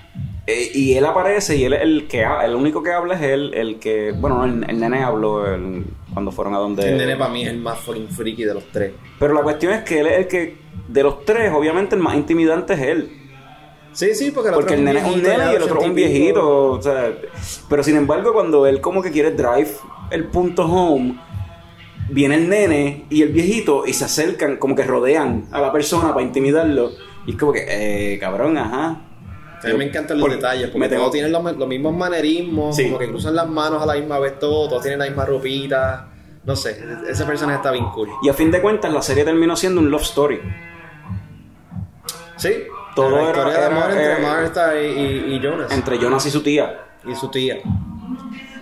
[0.47, 3.21] Eh, y él aparece y él es el que ha- el único que habla es
[3.23, 5.83] él, el que, bueno, no, el, el nene habló el-
[6.13, 6.87] cuando fueron a donde...
[6.91, 8.91] El nene para mí es el más fucking freaky de los tres.
[9.19, 12.15] Pero la cuestión es que él es el que, de los tres, obviamente el más
[12.15, 13.11] intimidante es él.
[13.93, 15.85] Sí, sí, porque el Porque otro el nene es un nene y el otro es
[15.85, 16.09] un 80 y pico.
[16.13, 16.71] viejito.
[16.71, 17.11] O sea,
[17.69, 19.69] pero sin embargo, cuando él como que quiere drive
[20.11, 21.15] el punto home,
[22.09, 26.09] viene el nene y el viejito y se acercan, como que rodean a la persona
[26.09, 26.91] para intimidarlo.
[27.25, 29.01] Y es como que, eh, cabrón, ajá.
[29.63, 32.75] A mí me encantan los Por- detalles, porque tengo- todos tienen los, los mismos manerismos,
[32.75, 32.83] Sí.
[32.85, 36.09] como que cruzan las manos a la misma vez todo, todos tienen la misma ropita.
[36.43, 36.77] No sé,
[37.09, 38.09] ese personaje está bien cool.
[38.21, 40.39] Y a fin de cuentas, la serie terminó siendo un love story.
[42.47, 42.63] Sí,
[42.95, 45.71] Todo la era- historia de amor entre Martha y, y- y Jonas.
[45.71, 46.79] Entre Jonas y su tía.
[47.05, 47.57] Y su tía.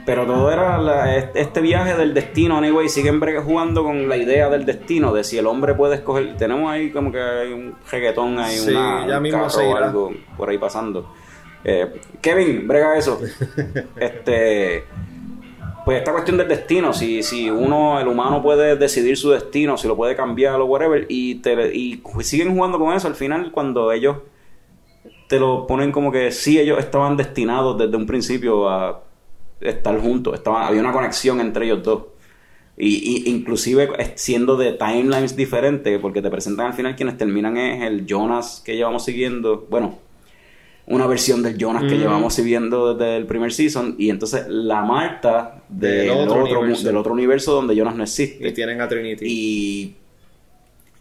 [0.05, 2.89] Pero todo era la- este viaje del destino, anyway.
[2.89, 6.35] Siguen jugando con la idea del destino, de si el hombre puede escoger.
[6.35, 9.75] Tenemos ahí como que hay un reggaetón, hay Sí, una, ya un mismo carro o
[9.77, 11.13] algo por ahí pasando.
[11.63, 13.21] Eh, Kevin, brega eso.
[13.95, 14.83] este.
[15.85, 19.87] Pues esta cuestión del destino, si, si uno, el humano puede decidir su destino, si
[19.87, 23.91] lo puede cambiar o whatever, y, te, y siguen jugando con eso al final cuando
[23.91, 24.17] ellos
[25.27, 29.03] te lo ponen como que sí, ellos estaban destinados desde un principio a
[29.59, 32.03] estar juntos, estaban, había una conexión entre ellos dos.
[32.77, 37.83] Y, y inclusive siendo de timelines diferentes, porque te presentan al final quienes terminan es
[37.83, 39.99] el Jonas que llevamos siguiendo, bueno,
[40.85, 41.99] una versión del Jonas que Mm.
[41.99, 47.13] llevamos siguiendo desde el primer season, y entonces la Marta del, Del otro del otro
[47.13, 48.47] universo donde Jonas no existe.
[48.47, 49.25] Y tienen a Trinity.
[49.25, 49.95] Y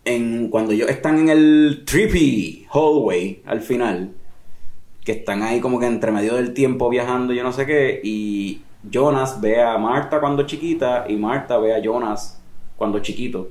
[0.05, 4.13] en, cuando ellos están en el trippy hallway al final,
[5.05, 8.63] que están ahí como que entre medio del tiempo viajando, yo no sé qué, y
[8.89, 12.41] Jonas ve a Marta cuando chiquita y Marta ve a Jonas
[12.77, 13.49] cuando chiquito.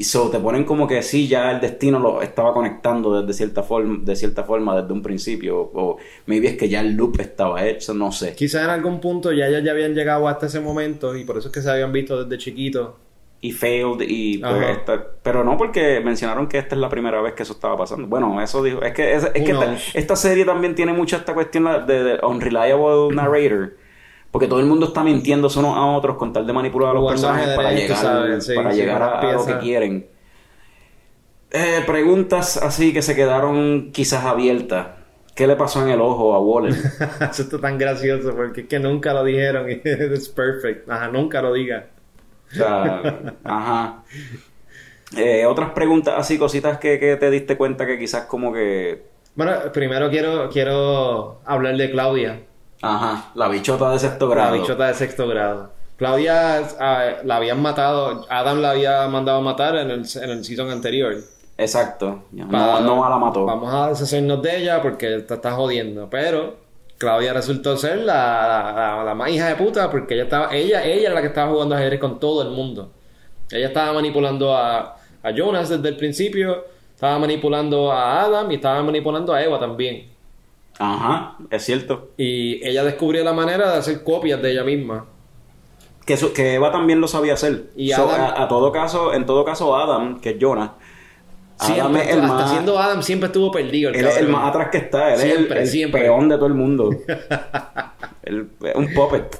[0.00, 3.62] Y so te ponen como que sí, ya el destino lo estaba conectando desde cierta
[3.62, 5.58] forma, de cierta forma desde un principio.
[5.74, 8.34] O maybe es que ya el loop estaba hecho, no sé.
[8.34, 11.48] Quizás en algún punto ya ellos ya habían llegado hasta ese momento y por eso
[11.48, 12.90] es que se habían visto desde chiquitos.
[13.42, 17.32] y failed y pues, esta- pero no porque mencionaron que esta es la primera vez
[17.32, 20.44] que eso estaba pasando bueno eso dijo es que es, es que esta, esta serie
[20.44, 23.76] también tiene mucha esta cuestión de, de unreliable narrator
[24.30, 27.04] porque todo el mundo está mintiéndose unos a otros con tal de manipular a los
[27.04, 30.10] personajes para llegar, sí, para sí, llegar a, a lo que quieren
[31.52, 34.88] Eh, preguntas así que se quedaron quizás abiertas
[35.34, 36.74] ¿qué le pasó en el ojo a Waller?
[37.30, 40.88] Eso está tan gracioso porque es que nunca lo dijeron es perfect.
[40.90, 41.90] Ajá, nunca lo diga.
[42.50, 44.04] o sea ajá
[45.16, 49.72] Eh, otras preguntas así cositas que, que te diste cuenta que quizás como que Bueno,
[49.72, 52.46] primero quiero, quiero hablar de Claudia,
[52.82, 54.52] Ajá, la bichota de sexto la grado.
[54.52, 55.70] bichota de sexto grado.
[55.96, 60.44] Claudia ah, la habían matado, Adam la había mandado a matar en el, en el
[60.44, 61.14] season anterior.
[61.58, 62.24] Exacto.
[62.32, 63.44] No, no la mató.
[63.44, 66.08] Vamos a deshacernos de ella porque te está jodiendo.
[66.08, 66.56] Pero
[66.96, 71.08] Claudia resultó ser la, la, la más hija de puta porque ella estaba, ella, ella
[71.08, 72.90] es la que estaba jugando ajedrez con todo el mundo.
[73.50, 78.82] Ella estaba manipulando a, a Jonas desde el principio, estaba manipulando a Adam y estaba
[78.82, 80.08] manipulando a Eva también.
[80.82, 82.10] Ajá, es cierto.
[82.16, 85.06] Y ella descubrió la manera de hacer copias de ella misma.
[86.06, 87.66] Que, eso- que Eva también lo sabía hacer.
[87.76, 90.74] Y So, Adam- a, a todo caso, en todo caso, Adam, que es Jonah,
[91.58, 93.90] Adam Siempre, es el hasta más, siendo Adam siempre estuvo perdido.
[93.90, 95.12] el él es el más atrás que está.
[95.12, 96.00] Él Siempre, es el, el siempre.
[96.00, 96.88] peón de todo el mundo.
[98.74, 99.38] Un puppet.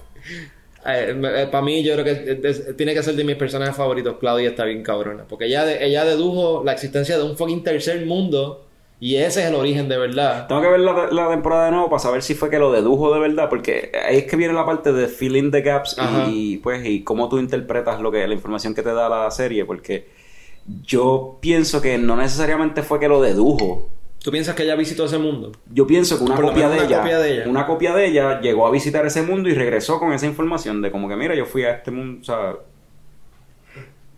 [1.51, 4.17] para mí, yo creo que es- tiene que ser de mis personajes favoritos.
[4.21, 5.25] Claudia está bien cabrona.
[5.29, 8.67] Porque ella, ella dedujo la existencia de un fucking tercer mundo.
[9.03, 10.47] Y ese es el origen de verdad.
[10.47, 13.13] Tengo que ver la, la temporada de nuevo para saber si fue que lo dedujo
[13.15, 15.97] de verdad, porque ahí es que viene la parte de filling the gaps
[16.29, 19.65] y pues y cómo tú interpretas lo que la información que te da la serie,
[19.65, 20.07] porque
[20.85, 23.89] yo pienso que no necesariamente fue que lo dedujo.
[24.23, 25.53] ¿Tú piensas que ella visitó ese mundo?
[25.73, 27.49] Yo pienso que una Por lo copia, menos de una ella, copia de ella.
[27.49, 30.91] una copia de ella llegó a visitar ese mundo y regresó con esa información de
[30.91, 32.55] como que mira, yo fui a este mundo, o sea,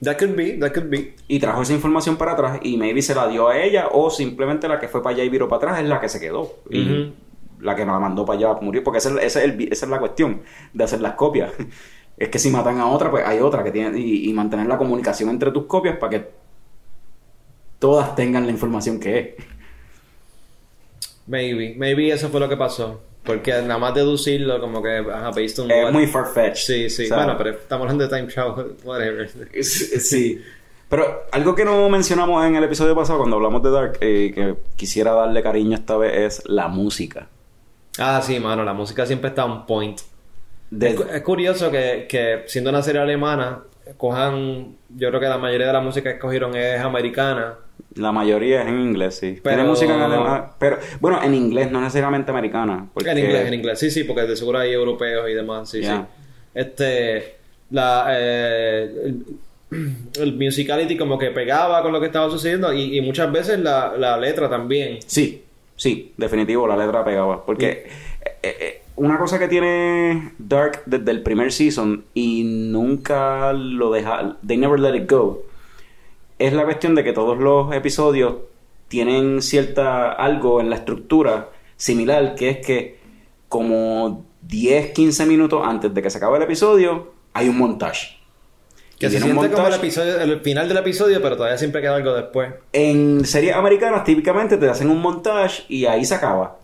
[0.02, 1.14] That could be, that could be.
[1.28, 4.66] y trajo esa información para atrás y maybe se la dio a ella o simplemente
[4.66, 6.56] la que fue para allá y viró para atrás es la que se quedó.
[6.70, 7.12] Y
[7.60, 9.90] la que la mandó para allá murió, porque esa es, esa es el- esa es
[9.90, 10.42] la cuestión
[10.72, 11.52] de hacer las copias.
[12.18, 14.76] Es que si matan a otra, pues hay otra que tiene y, y mantener la
[14.78, 16.28] comunicación entre tus copias para que
[17.78, 19.44] todas tengan la información que es.
[21.26, 23.00] Maybe, maybe eso fue lo que pasó.
[23.24, 26.56] Porque nada más deducirlo, como que, ajá, based on Es what- muy farfetched.
[26.56, 27.08] Sí, sí.
[27.08, 29.30] bueno, pero estamos hablando de time travel, whatever.
[29.62, 30.42] Sí.
[30.88, 34.56] Pero algo que no mencionamos en el episodio pasado cuando hablamos de Dark, eh, que
[34.76, 37.28] quisiera darle cariño esta vez, es la música.
[37.98, 40.00] Ah, sí, mano, la música siempre está on point.
[40.70, 43.62] De- Es, es curioso que, que siendo una serie alemana,
[43.96, 47.54] cojan, yo creo que la mayoría de la música que escogieron es americana.
[47.94, 49.38] la mayoría es en inglés, sí.
[49.42, 52.86] Pero- Tiene música en alemán, pero bueno, en inglés, no necesariamente americana.
[52.94, 53.78] porque- En inglés, en inglés.
[53.78, 55.92] Sí, sí, porque de seguro hay europeos y demás, sí, sí.
[56.54, 57.36] Este,
[57.70, 59.24] la, eh, el,
[60.20, 63.94] el musicality como que pegaba con lo que estaba sucediendo y, y muchas veces la,
[63.96, 64.98] la letra también.
[65.06, 65.42] Sí,
[65.76, 67.44] sí, definitivo, la letra pegaba.
[67.44, 67.86] Porque
[68.42, 74.56] eh, una cosa que tiene Dark desde el primer season y nunca lo deja, they
[74.56, 75.42] never let it go,
[76.38, 78.34] es la cuestión de que todos los episodios
[78.88, 82.98] tienen cierta algo en la estructura similar, que es que
[83.48, 88.18] como 10, 15 minutos antes de que se acabe el episodio, hay un montaje.
[88.98, 89.86] Que se tiene un siente como el, montaje.
[89.86, 92.52] episodio, el final del episodio, pero todavía siempre queda algo después.
[92.72, 96.58] En series americanas típicamente te hacen un montaje y ahí se acaba.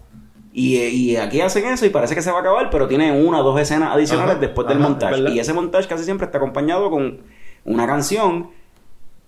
[0.53, 3.41] Y, y aquí hacen eso y parece que se va a acabar, pero tiene una
[3.41, 5.23] o dos escenas adicionales Ajá, después del ajá, montaje.
[5.23, 5.31] ¿verdad?
[5.31, 7.21] Y ese montaje casi siempre está acompañado con
[7.65, 8.51] una canción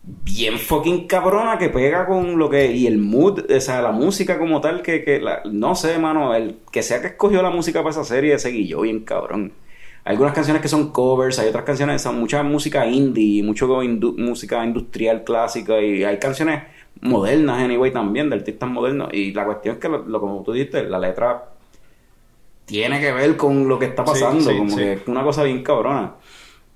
[0.02, 2.72] bien fucking cabrona que pega con lo que...
[2.72, 5.04] Y el mood, o sea, la música como tal que...
[5.04, 8.38] que la- no sé, mano, el que sea que escogió la música para esa serie
[8.38, 9.52] seguí yo bien cabrón.
[10.04, 14.16] Hay algunas canciones que son covers, hay otras canciones, son mucha música indie, mucho indu-
[14.16, 16.62] música industrial clásica y hay canciones
[17.00, 19.08] modernas, anyway, también, de artistas modernos.
[19.12, 21.44] Y la cuestión es que, lo, lo- como tú dijiste, la letra
[22.64, 24.76] tiene que ver con lo que está pasando, sí, como sí.
[24.76, 26.14] que es una cosa bien cabrona.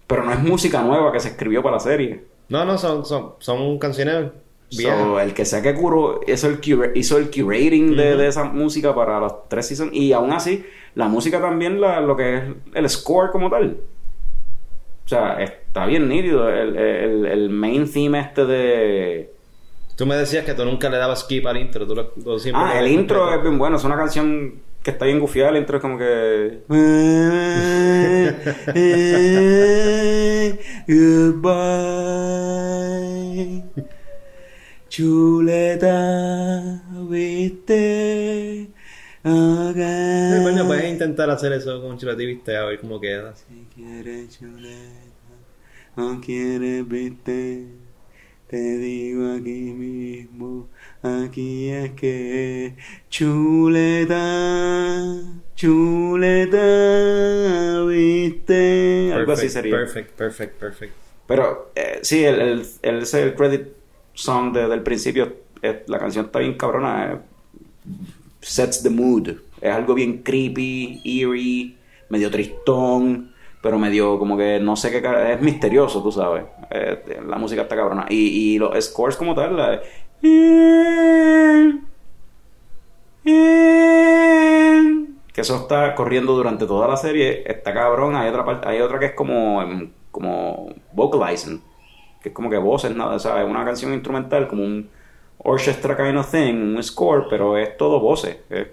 [0.07, 2.25] Pero no es música nueva que se escribió para la serie.
[2.49, 4.33] No, no, son, son, son canciones
[4.77, 4.99] viejas.
[4.99, 8.45] So, el que sea que curó hizo el, cura- hizo el curating de, de esa
[8.45, 9.93] música para los tres seasons.
[9.95, 10.65] Y aún así,
[10.95, 12.43] la música también, la, lo que es
[12.75, 13.79] el score como tal.
[15.05, 16.49] O sea, está bien nítido.
[16.51, 19.34] El, el, el main theme este de...
[19.97, 21.87] Tú me decías que tú nunca le dabas skip al intro.
[21.87, 23.37] Tú lo, siempre Ah, el intro completo.
[23.39, 23.77] es bien bueno.
[23.77, 25.51] Es una canción que está bien gufiada.
[25.51, 26.63] El intro es como que...
[32.25, 33.65] Goodbye.
[34.89, 38.69] Chuleta, viste.
[39.25, 43.35] Sí, coño, puedes intentar hacer eso con Chuleta Viste a ver cómo queda.
[43.35, 44.77] Si quieres chuleta
[45.97, 47.67] o quieres viste,
[48.49, 50.69] te digo aquí mismo,
[51.03, 52.75] aquí es que
[53.09, 54.17] chuleta,
[55.57, 56.59] chuleta,
[57.89, 59.13] viste.
[59.13, 59.77] Algo así Perfect, sería.
[59.77, 60.93] Perfect, perfect, perfect.
[61.27, 63.69] Pero eh, sí, el, el, el, ese el credit
[64.13, 67.13] song de- del principio, eh, la canción está bien cabrona.
[67.15, 67.19] eh,
[68.41, 69.29] sets the mood.
[69.61, 71.77] Es algo bien creepy, eerie,
[72.11, 75.01] medio tristón, pero medio como que no sé qué.
[75.01, 76.45] ca- Es misterioso, tú sabes.
[76.71, 78.07] Eh, la música está cabrona.
[78.09, 79.81] Y, y los scores como tal, la
[85.33, 88.99] que eso está corriendo durante toda la serie, está cabrón, hay otra parte, hay otra
[88.99, 91.61] que es como em, como vocalizing,
[92.23, 94.89] que es como que voces, nada, o sea, es una canción instrumental como un
[95.39, 98.37] orchestra kind of thing, un score, pero es todo voces.
[98.49, 98.69] es-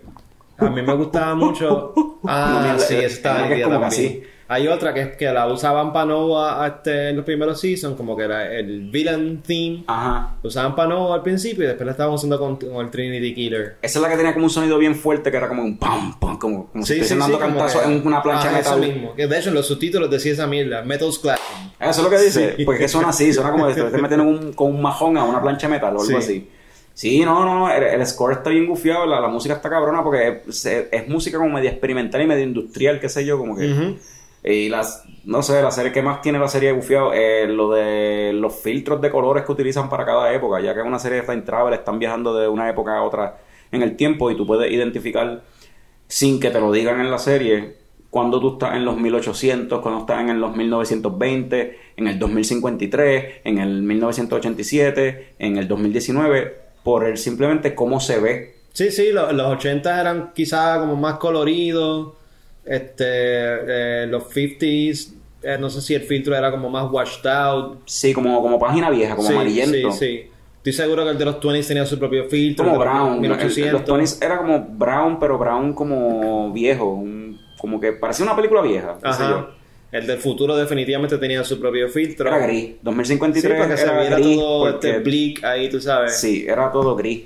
[0.60, 1.94] A mí me gustaba mucho.
[2.24, 3.88] Ah, No, mira, sí, está es que es como también.
[3.88, 4.24] así.
[4.54, 8.18] Hay otra que es que la usaban para Nova este, en los primeros seasons, como
[8.18, 9.86] que era el villain theme.
[9.88, 10.36] Ajá.
[10.44, 13.34] Lo usaban para Nova al principio y después la estaban usando con, con el Trinity
[13.34, 13.78] Killer.
[13.82, 16.20] Esa es la que tenía como un sonido bien fuerte que era como un pam,
[16.20, 18.94] pam, como, como si estuviesen dando como cantazos en una plancha de eso metal.
[18.94, 19.16] mismo.
[19.16, 21.72] Que de hecho en los subtítulos decía esa mierda, Metal's Clapping.
[21.80, 22.54] Eso es lo que dice.
[22.58, 22.66] Sí.
[22.66, 25.68] Porque suena así, suena como si te metiendo un- con un majón a una plancha
[25.68, 26.14] de metal o algo Sí.
[26.16, 26.50] así.
[26.94, 30.04] Sí, no, no, no, el, el score está bien gufiado, la, la música está cabrona
[30.04, 33.72] porque es, es música como medio experimental y medio industrial, qué sé yo, como que...
[33.72, 33.96] Ujú.
[34.44, 37.72] Y las, no sé, la serie que más tiene la serie de gufiado es lo
[37.72, 41.22] de los filtros de colores que utilizan para cada época, ya que es una serie
[41.22, 43.38] de time travel, están viajando de una época a otra
[43.72, 45.44] en el tiempo y tú puedes identificar
[46.08, 47.76] sin que te lo digan en la serie
[48.10, 53.60] cuando tú estás en los 1800, cuando estás en los 1920, en el 2053, en
[53.60, 58.56] el 1987, en el 2019, por el simplemente cómo se ve.
[58.74, 62.14] Sí, sí, lo- los 80 eran quizás como más coloridos.
[62.66, 63.04] Este,
[64.04, 65.14] eh, los 50s,
[65.44, 67.80] eh, no sé si el filtro era como más washed out.
[67.86, 69.92] Sí, como, como página vieja, como sí, amarillento.
[69.92, 70.28] Sí, sí.
[70.58, 72.66] Estoy seguro que el de los 20s tenía su propio filtro.
[72.66, 73.10] como brown.
[73.10, 73.72] El- el- 1800.
[73.74, 76.86] los Tonys era como brown, pero brown como viejo.
[76.94, 78.98] un- como que parecía una película vieja.
[79.04, 79.30] Ajá.
[79.30, 79.50] yo.
[79.92, 82.28] El del futuro definitivamente tenía su propio filtro.
[82.30, 82.64] Era gris.
[82.64, 84.38] Sí, 2053 para que se era viera gris.
[84.38, 86.16] todo porque- este bleak ahí, tú sabes.
[86.18, 87.24] Sí, era todo gris.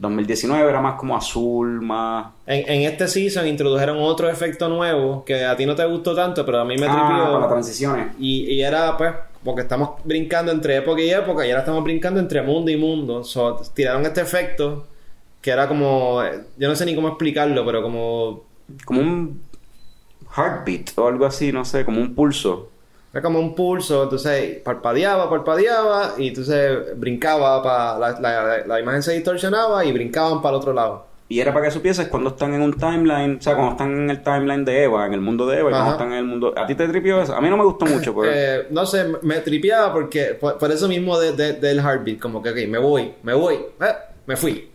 [0.00, 2.32] 2019 era más como azul, más...
[2.46, 6.44] En, en este season introdujeron otro efecto nuevo que a ti no te gustó tanto,
[6.44, 7.34] pero a mí me ah, tripió.
[7.34, 8.08] para transiciones.
[8.18, 9.12] Y, y era pues,
[9.44, 13.22] porque estamos brincando entre época y época, y ahora estamos brincando entre mundo y mundo.
[13.24, 14.86] So, tiraron este efecto
[15.42, 16.22] que era como,
[16.56, 18.44] yo no sé ni cómo explicarlo, pero como,
[18.86, 19.42] Como un
[20.34, 22.69] heartbeat o algo así, no sé, como un pulso.
[23.12, 29.02] Era como un pulso, entonces parpadeaba, parpadeaba, y entonces brincaba, para la, la, la imagen
[29.02, 31.06] se distorsionaba y brincaban para el otro lado.
[31.28, 34.10] Y era para que supieses cuando están en un timeline, o sea, cuando están en
[34.10, 36.52] el timeline de Eva, en el mundo de Eva, y cuando están en el mundo...
[36.56, 37.36] ¿A ti te tripió eso?
[37.36, 38.30] A mí no me gustó mucho, pues.
[38.34, 42.42] Eh, no sé, me- tripeaba porque, por, por eso mismo de- de- del heartbeat, como
[42.42, 43.94] que, ok, me voy, me voy, eh,
[44.26, 44.70] me fui.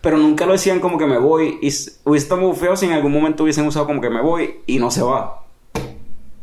[0.00, 1.58] Pero nunca lo decían como que me voy.
[1.60, 1.66] Y
[2.04, 4.78] hubiese estado muy feo si en algún momento hubiesen usado como que me voy y
[4.78, 5.42] no se va.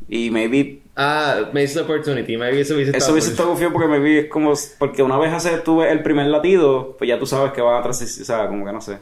[0.10, 3.34] Y maybe Ah, missed opportunity, maybe eso hubiese Eso estado hubiese cool.
[3.40, 4.54] estado feo porque maybe es como...
[4.78, 7.82] Porque una vez hace, tuve el primer latido, pues ya tú sabes que va a
[7.82, 9.00] transicionar, o sea, como que no sé.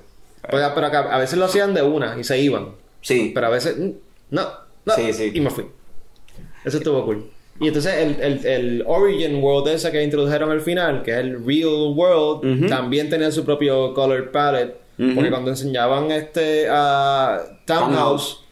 [0.49, 2.69] Pues, pero acá- a veces lo hacían de una y se iban.
[3.02, 3.32] Sí.
[3.36, 3.90] Pero a veces, mm,
[4.30, 4.41] no,
[4.86, 4.94] no.
[4.94, 5.32] Sí, sí.
[5.34, 5.65] Y me fui.
[6.64, 7.26] Eso estuvo cool.
[7.60, 11.45] Y entonces el, el, el Origin World ese que introdujeron al final, que es el
[11.45, 12.68] Real World, Ujú.
[12.68, 14.78] también tenía su propio color palette.
[14.98, 15.15] Ujú.
[15.15, 18.45] Porque cuando enseñaban este a Townhouse, Townhouse.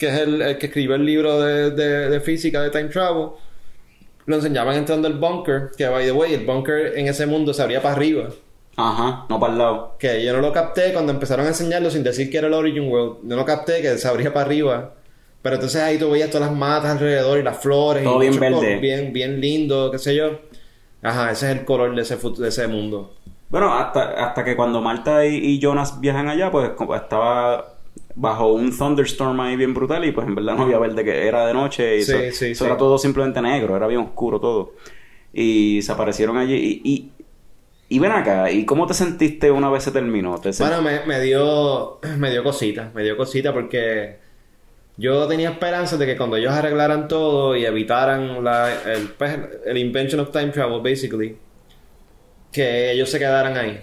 [0.00, 3.28] Que es el, el que escribió el libro de, de, de física de Time Travel,
[4.24, 7.62] lo enseñaban entrando al bunker, que by the way, el bunker en ese mundo se
[7.62, 8.30] abría para arriba.
[8.76, 9.96] Ajá, no para el lado.
[9.98, 12.90] Que yo no lo capté cuando empezaron a enseñarlo sin decir que era el Origin
[12.90, 13.18] World.
[13.24, 14.94] No lo capté que se abría para arriba.
[15.42, 18.02] Pero entonces ahí tú veías todas las matas alrededor y las flores.
[18.02, 18.76] Todo y bien verde.
[18.78, 20.38] Bien, bien lindo, qué sé yo.
[21.02, 23.16] Ajá, ese es el color de ese, de ese mundo.
[23.50, 27.69] Bueno, hasta, hasta que cuando Marta y, y Jonas viajan allá, pues estaba
[28.14, 31.46] bajo un thunderstorm ahí bien brutal y pues en verdad no había verde que era
[31.46, 32.64] de noche y Sí, eso, sí, eso sí.
[32.66, 34.74] era todo simplemente negro, era bien oscuro todo.
[35.32, 37.12] Y se aparecieron allí y, y,
[37.88, 40.40] y ven acá, ¿y cómo te sentiste una vez se terminó?
[40.40, 44.18] ¿Te sent- Bueno, me, me dio me dio cosita, me dio cosita porque
[44.96, 49.78] yo tenía esperanza de que cuando ellos arreglaran todo y evitaran la, el, pues, el
[49.78, 51.36] invention of time travel, basically,
[52.52, 53.80] que ellos se quedaran ahí.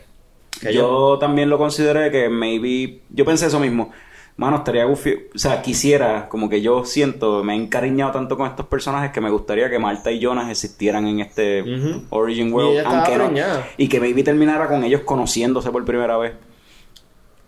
[0.61, 3.01] Que yo también lo consideré que maybe...
[3.09, 3.91] Yo pensé eso mismo.
[4.37, 5.15] Mano, estaría goofy...
[5.33, 9.19] O sea, quisiera, como que yo siento, me he encariñado tanto con estos personajes que
[9.19, 12.03] me gustaría que Marta y Jonas existieran en este Ujú.
[12.11, 12.79] Origin Y World.
[12.85, 13.31] aunque no-
[13.77, 16.33] y que maybe terminara con ellos conociéndose por primera vez.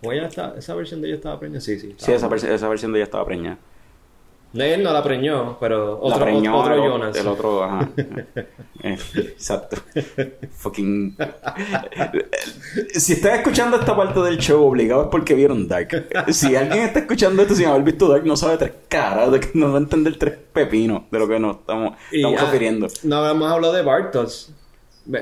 [0.03, 1.61] ¿O ella está- esa versión de ella estaba preñada?
[1.61, 1.93] Sí, sí.
[1.97, 3.57] Sí, esa, esa versión de ella estaba preñada.
[4.51, 7.15] No, Él no la preñó, pero otro, la preñó otro Jonas.
[7.15, 7.89] el otro, ajá.
[8.81, 9.75] Eh, exacto.
[10.51, 11.17] Fucking.
[12.93, 16.07] si estás escuchando esta parte del show, obligado es porque vieron Dark.
[16.29, 19.49] Si alguien está escuchando esto sin haber visto Dark, no sabe tres caras, de que
[19.55, 22.87] no va a entender tres pepinos de lo que nos estamos, Y, ah, refiriendo.
[23.03, 24.53] No hemos hablado de Bartos.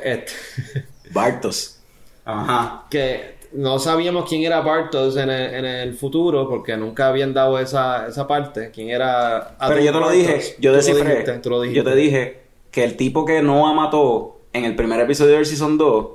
[0.03, 0.31] Este,
[1.11, 1.79] Bartos.
[2.25, 2.83] Ajá.
[2.91, 7.59] que no sabíamos quién era Bartos en el, en el futuro porque nunca habían dado
[7.59, 8.71] esa, esa parte.
[8.71, 10.13] ¿Quién era Pero yo te lo Bartos?
[10.17, 11.09] dije, yo Tú lo descifré.
[11.09, 11.77] dijiste, tú lo dijiste.
[11.77, 12.39] Yo te dije
[12.71, 16.07] que el tipo que Noah mató en el primer episodio del Season 2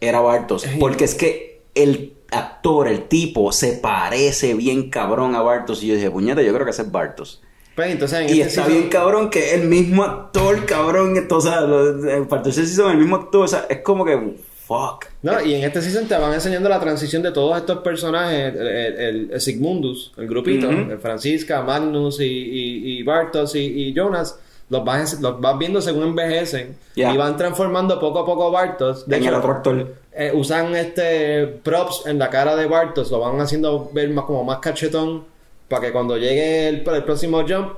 [0.00, 0.64] era Bartos.
[0.78, 5.82] Porque es que el actor, el tipo, se parece bien cabrón a Bartos.
[5.82, 7.42] Y yo dije, puñeta, yo creo que ese es Bartos.
[7.74, 11.16] Pues entonces en Y este está season- bien cabrón que el mismo actor, cabrón.
[11.16, 13.44] Esto, o sea, lo- en parte del Season, el mismo actor.
[13.44, 14.36] O sea, es como que,
[14.66, 15.06] fuck.
[15.22, 18.66] No, y en este season te van enseñando la transición de todos estos personajes, el,
[18.66, 24.38] el- el Sigmundus, el grupito, el Francisca, Magnus y, y, y Bartos y, y Jonas,
[24.68, 27.12] los vas, los vas viendo según envejecen Ya.
[27.12, 29.06] y van transformando poco a poco a Bartos.
[29.06, 29.94] De en hecho, el otro actor.
[30.12, 34.42] eh, usan este props en la cara de Bartos, lo van haciendo ver más como
[34.42, 35.24] más cachetón
[35.68, 37.74] para que cuando llegue el, el próximo jump,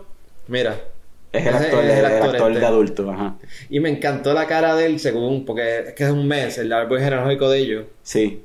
[0.47, 0.79] mira.
[1.33, 2.61] Es el actor, es el actor este.
[2.61, 3.11] de adulto.
[3.11, 3.37] Ajá.
[3.69, 6.73] Y me encantó la cara de él según, porque es que es un mes, el
[6.73, 7.85] árbol genealógico de ellos.
[8.03, 8.43] Sí.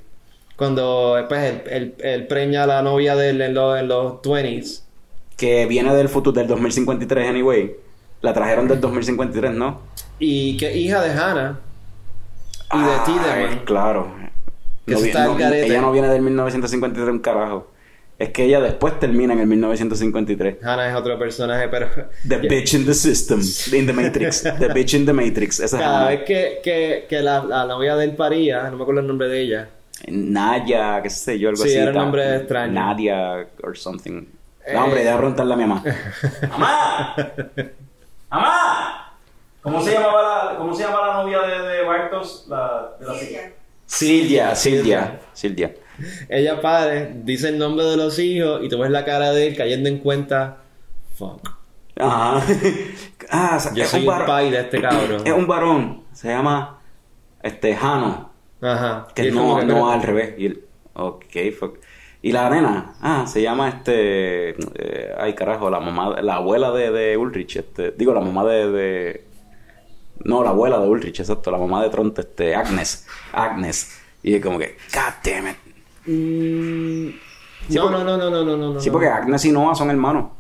[0.56, 4.22] Cuando pues, él, él- él preña a la novia de él en, los- en los
[4.22, 4.84] 20s.
[5.38, 7.76] Que viene del futuro del 2053, anyway.
[8.22, 9.82] La trajeron del 2053, ¿no?
[10.20, 11.60] Y que hija de Hannah
[12.74, 13.60] y de Ah, Tiedemann.
[13.66, 14.14] Claro.
[14.86, 17.72] Que No no- ella no viene del 1953 un carajo.
[18.20, 20.58] Es que ella después termina en el 1953.
[20.64, 21.88] Hannah es otro personaje, pero
[22.28, 23.42] The bitch in the system.
[23.78, 24.44] In the Matrix.
[24.44, 25.60] The bitch in the Matrix.
[25.60, 26.10] Esa es cada Hannah.
[26.10, 29.28] vez que, que, que la, la novia de él paría, no me acuerdo el nombre
[29.28, 29.70] de ella.
[30.08, 31.78] Naya, qué sé yo, algo Sí, así.
[31.78, 32.74] era un nombre extraño.
[32.74, 34.26] Nadia or something.
[34.66, 34.74] Eh.
[34.74, 35.84] No, hombre, déjame preguntarle a mi mamá.
[36.50, 37.16] ¡Mamá!
[38.30, 39.14] ¡Mamá!
[39.62, 40.22] ¿Cómo se llamaba
[40.52, 42.46] la, cómo se llama la novia de, de Bartos?
[42.50, 43.14] La, de la
[43.86, 45.74] Silvia, Silvia, Silvia.
[46.30, 49.56] Ella pare, dice el nombre de los hijos y tú ves la cara de él
[49.58, 50.58] cayendo en cuenta.
[51.16, 51.50] Fuck.
[51.98, 52.44] Ajá.
[53.36, 55.22] Ah, Yo es soy un el pai de este cabrón.
[55.26, 56.04] Es un varón.
[56.12, 56.80] Se llama
[57.42, 58.30] este Jano.
[58.62, 59.08] Ajá.
[59.16, 60.36] Que es no, que, no al revés.
[60.38, 60.64] Y el-
[60.94, 61.24] ok,
[61.58, 61.78] fuck.
[62.22, 64.50] Y la nena, ah, se llama este.
[64.52, 67.92] eh, ay, carajo, la mamá, la abuela de, de Ulrich, este.
[67.92, 69.24] Digo, la mamá de, de.
[70.24, 73.08] No, la abuela de Ulrich, exacto, la mamá de Tronte, este, Agnes.
[73.32, 74.00] Agnes.
[74.22, 75.58] Y es como que, God damn it.
[76.06, 77.10] Mm,
[77.70, 78.80] Sí, no, porque- no, no, no, no, no, no, no.
[78.80, 80.32] Sí, porque Agnes y Noah son hermanos.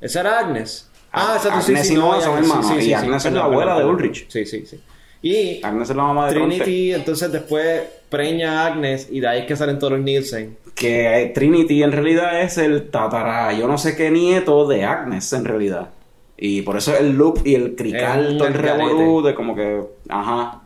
[0.00, 0.88] Esa era Agnes.
[1.12, 3.34] Ah, exacto, sí, Agnes sí, y Noah son hermanos, sí, y sí, Agnes sí, es
[3.34, 4.26] la abuela de Ulrich.
[4.30, 4.80] Sí, sí, sí.
[5.22, 6.32] Y Agnes es la mamá de.
[6.34, 10.56] Trinity, entonces después preña a Agnes y de ahí es que salen todos los Nielsen.
[10.74, 15.44] Que Trinity en realidad es el tatara, yo no sé qué nieto de Agnes en
[15.44, 15.90] realidad.
[16.38, 19.82] Y por eso el loop y el crical, un todo el revolú de como que,
[20.08, 20.59] ajá,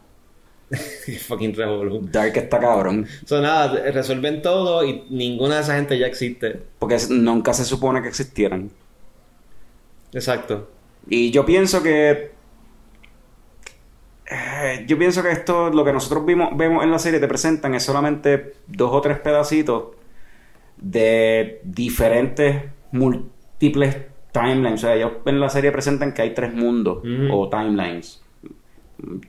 [1.29, 2.09] Fucking revolú.
[2.11, 3.07] Dark está cabrón.
[3.27, 6.63] So, nada, resuelven todo y ninguna de esa gente ya existe.
[6.79, 8.71] Porque nunca se supone que existieran.
[10.13, 10.71] Exacto.
[11.09, 12.11] Y yo pienso que...
[12.11, 12.33] eh,
[14.31, 17.75] eh, yo pienso que esto, lo que nosotros vimos, vemos en la serie, te presentan
[17.75, 19.97] es solamente dos o tres pedacitos
[20.77, 23.97] de diferentes múltiples
[24.33, 24.75] timelines.
[24.75, 28.24] O sea, ellos en la serie presentan que hay tres mundos o timelines.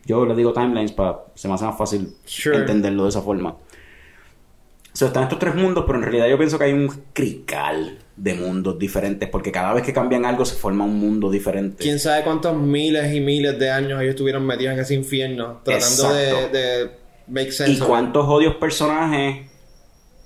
[0.05, 2.57] Yo les digo timelines para se me hace más fácil Sure.
[2.57, 3.49] entenderlo de esa forma.
[3.51, 7.99] O sea, están estos tres mundos, pero en realidad yo pienso que hay un crical
[8.15, 11.83] de mundos diferentes, porque cada vez que cambian algo se forma un mundo diferente.
[11.83, 16.13] Quién sabe cuántos miles y miles de años ellos estuvieron metidos en ese infierno tratando
[16.13, 16.91] de, de
[17.27, 17.73] make sense.
[17.73, 19.47] y cuántos odios personajes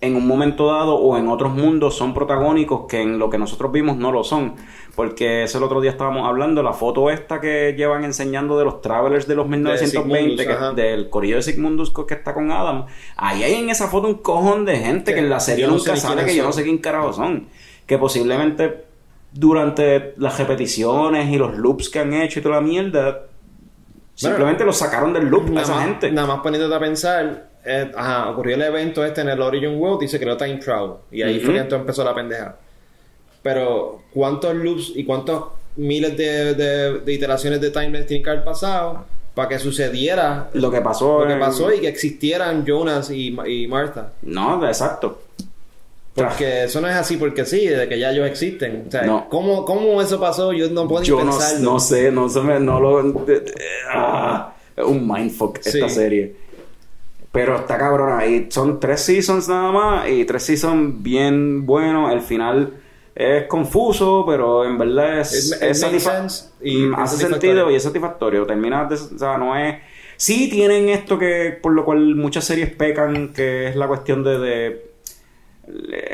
[0.02, 3.72] en un momento dado o en otros mundos son protagónicos que en lo que nosotros
[3.72, 4.54] vimos no lo son.
[4.96, 8.82] Porque eso el otro día estábamos hablando, la foto esta que llevan enseñando de los
[8.82, 12.86] Travelers de los 1920, Sigmundus, que- del corillo de Sigmundus que está con Adam.
[13.18, 15.80] Ahí hay en esa foto un cojón de gente que en la serie yo no
[15.80, 17.48] sé nunca sale, que yo no sé quién carajo son.
[17.86, 18.84] Que posiblemente
[19.32, 23.26] durante las repeticiones y los loops que han hecho y toda la mierda,
[24.28, 26.12] simplemente los sacaron del loop a esa más, gente.
[26.12, 30.04] Nada más poniéndote a pensar, eh, ajá, ocurrió el evento este en el Origin World
[30.04, 30.91] y se creó Time Travel.
[31.12, 32.56] Y ahí fue que entonces empezó la pendeja.
[33.41, 35.44] Pero, ¿cuántos loops y cuántos
[35.78, 40.70] miles de, de, de iteraciones de timelines tienen que haber pasado para que sucediera Lo
[40.70, 43.32] que pasó lo que en- pasó y que existieran Jonas y
[43.70, 44.12] Martha?
[44.24, 45.22] No, exacto.
[46.28, 48.86] Porque eso no es así porque sí, de que ya ellos existen.
[48.88, 49.28] O sea, No.
[49.30, 50.54] ¿cómo, ¿cómo eso pasó?
[50.54, 51.72] Yo no puedo Yo no, pensarlo.
[51.74, 53.04] no sé, no se me, no lo...
[53.24, 53.46] de-
[53.91, 55.96] ah, es un mindfuck esta Sí.
[55.96, 56.36] serie.
[57.32, 58.26] Pero está cabrona.
[58.26, 60.10] Y son tres seasons nada más.
[60.10, 62.12] Y tres seasons bien buenos.
[62.12, 62.74] El final
[63.14, 65.82] es confuso, pero en verdad es, It it es
[66.62, 67.30] y Mm, es hace satisfactorio.
[67.30, 68.46] sentido y es satisfactorio.
[68.46, 69.76] Termina, de- o sea, no es...
[70.18, 74.89] Sí tienen esto que por lo cual muchas series pecan, que es la cuestión de-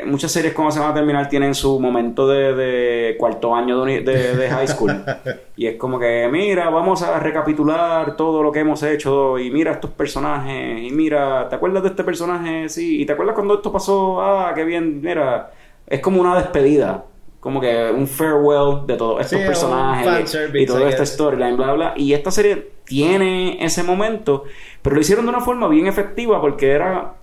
[0.06, 4.00] muchas series cuando se van a terminar tienen su momento de, de cuarto año de,
[4.00, 4.92] de- de high school.
[5.56, 9.72] Y es como que mira vamos a recapitular todo lo que hemos hecho y mira
[9.72, 13.72] estos personajes y mira te acuerdas de este personaje sí y te acuerdas cuando esto
[13.72, 15.50] pasó ah qué bien mira.
[15.86, 17.04] Es como una despedida
[17.40, 21.94] como que un farewell de todos estos Sí, personajes y toda esta storyline bla bla.
[21.96, 24.44] Y esta serie tiene ese momento
[24.82, 27.14] pero lo hicieron de una forma bien efectiva porque era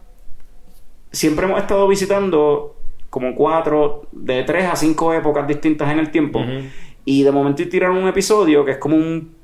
[1.14, 2.76] siempre hemos estado visitando
[3.10, 6.42] como cuatro, de tres a cinco épocas distintas en el tiempo.
[7.06, 9.36] Y de momento tiraron un episodio que es como un.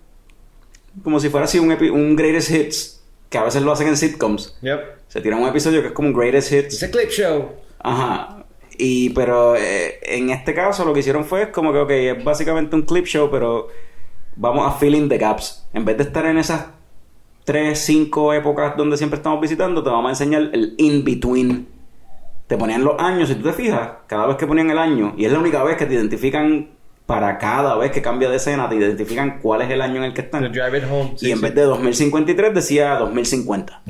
[1.04, 3.96] como si fuera así un, epi- un greatest hits, que a veces lo hacen en
[3.98, 4.58] sitcoms.
[4.62, 4.80] Yep.
[5.08, 6.74] Se tiran un episodio que es como un greatest hits.
[6.74, 7.52] It's a clip show.
[7.80, 8.44] Ajá.
[8.78, 12.76] Y pero eh, en este caso lo que hicieron fue como que, ok, es básicamente
[12.76, 13.68] un clip show, pero
[14.36, 15.68] vamos a fill in the gaps.
[15.74, 16.68] En vez de estar en esas
[17.52, 21.68] tres, cinco épocas donde siempre estamos visitando, te vamos a enseñar el in-between.
[22.46, 25.26] Te ponían los años, si tú te fijas, cada vez que ponían el año, y
[25.26, 26.70] es la única vez que te identifican
[27.08, 30.14] para cada vez que cambia de escena, te identifican cuál es el año en el
[30.14, 30.44] que están.
[30.44, 31.16] To drive it home.
[31.22, 33.82] Y en vez de 2053 decía 2050.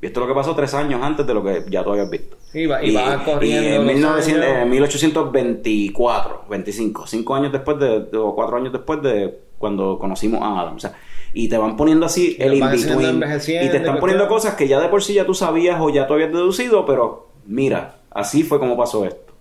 [0.00, 2.10] Y esto es lo que pasó tres años antes de lo que ya tú habías
[2.10, 2.36] visto.
[2.52, 4.62] Y va- y va corriendo y en los 1900 años.
[4.62, 10.40] eh, 1824, 25, cinco años después de, de- o cuatro años después de cuando conocimos
[10.42, 10.76] a Adam.
[10.76, 10.92] O sea,
[11.38, 13.22] y te van poniendo así el in-between.
[13.22, 16.08] Y te están poniendo cosas que ya de por sí ya tú sabías o ya
[16.08, 19.32] tú habías deducido, pero mira, así fue como pasó esto.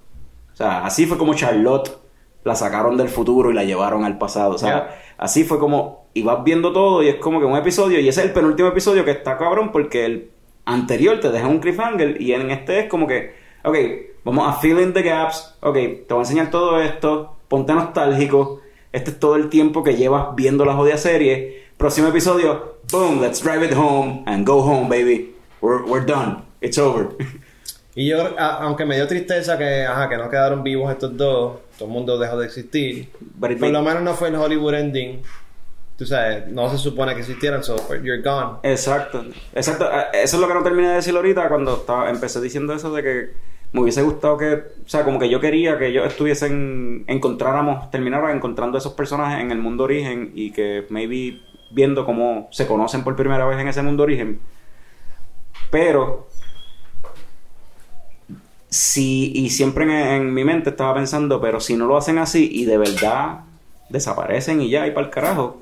[0.54, 1.98] O sea, así fue como Charlotte
[2.44, 4.54] la sacaron del futuro y la llevaron al pasado.
[4.54, 4.96] O sea, Ya.
[5.18, 6.06] así fue como.
[6.14, 8.00] Y vas viendo todo y es como que un episodio.
[8.00, 10.30] Y ese es el penúltimo episodio que está cabrón porque el
[10.66, 12.22] anterior te deja un cliffhanger.
[12.22, 13.34] Y en este es como que.
[13.64, 13.76] Ok,
[14.24, 15.56] vamos a fill in the gaps.
[15.62, 17.38] Ok, te voy a enseñar todo esto.
[17.48, 18.62] Ponte nostálgico.
[18.92, 21.67] Este es todo el tiempo que llevas viendo la jodida serie.
[21.78, 22.78] Próximo episodio.
[22.92, 25.34] Boom, let's drive it home and go home, baby.
[25.62, 26.44] We're, we're done.
[26.62, 27.10] It's over.
[28.00, 31.58] Y yo, a- aunque me dio tristeza que, ajá, que no quedaron vivos estos dos,
[31.80, 33.10] todo el mundo dejó de existir.
[33.40, 35.24] Por lo menos no fue el Hollywood ending.
[35.98, 38.60] Tú sabes, no se supone que existieran, so you're gone.
[38.62, 39.26] Exacto,
[39.56, 39.90] exacto.
[39.92, 42.94] Eh, Eso es lo que no terminé de decir ahorita cuando estaba, empecé diciendo eso
[42.94, 43.30] de que
[43.72, 48.36] me hubiese gustado que, o sea, como que yo quería que ellos estuviesen, encontráramos, terminaran
[48.38, 51.42] encontrando esos personajes en el mundo origen y que maybe
[51.72, 54.40] viendo cómo se conocen por primera vez en ese mundo origen.
[55.70, 56.28] Pero,
[58.70, 62.66] si, y siempre en, mi mente estaba pensando, pero si no lo hacen así y
[62.66, 63.42] de verdad
[63.90, 65.62] desaparecen y ya, y para el carajo,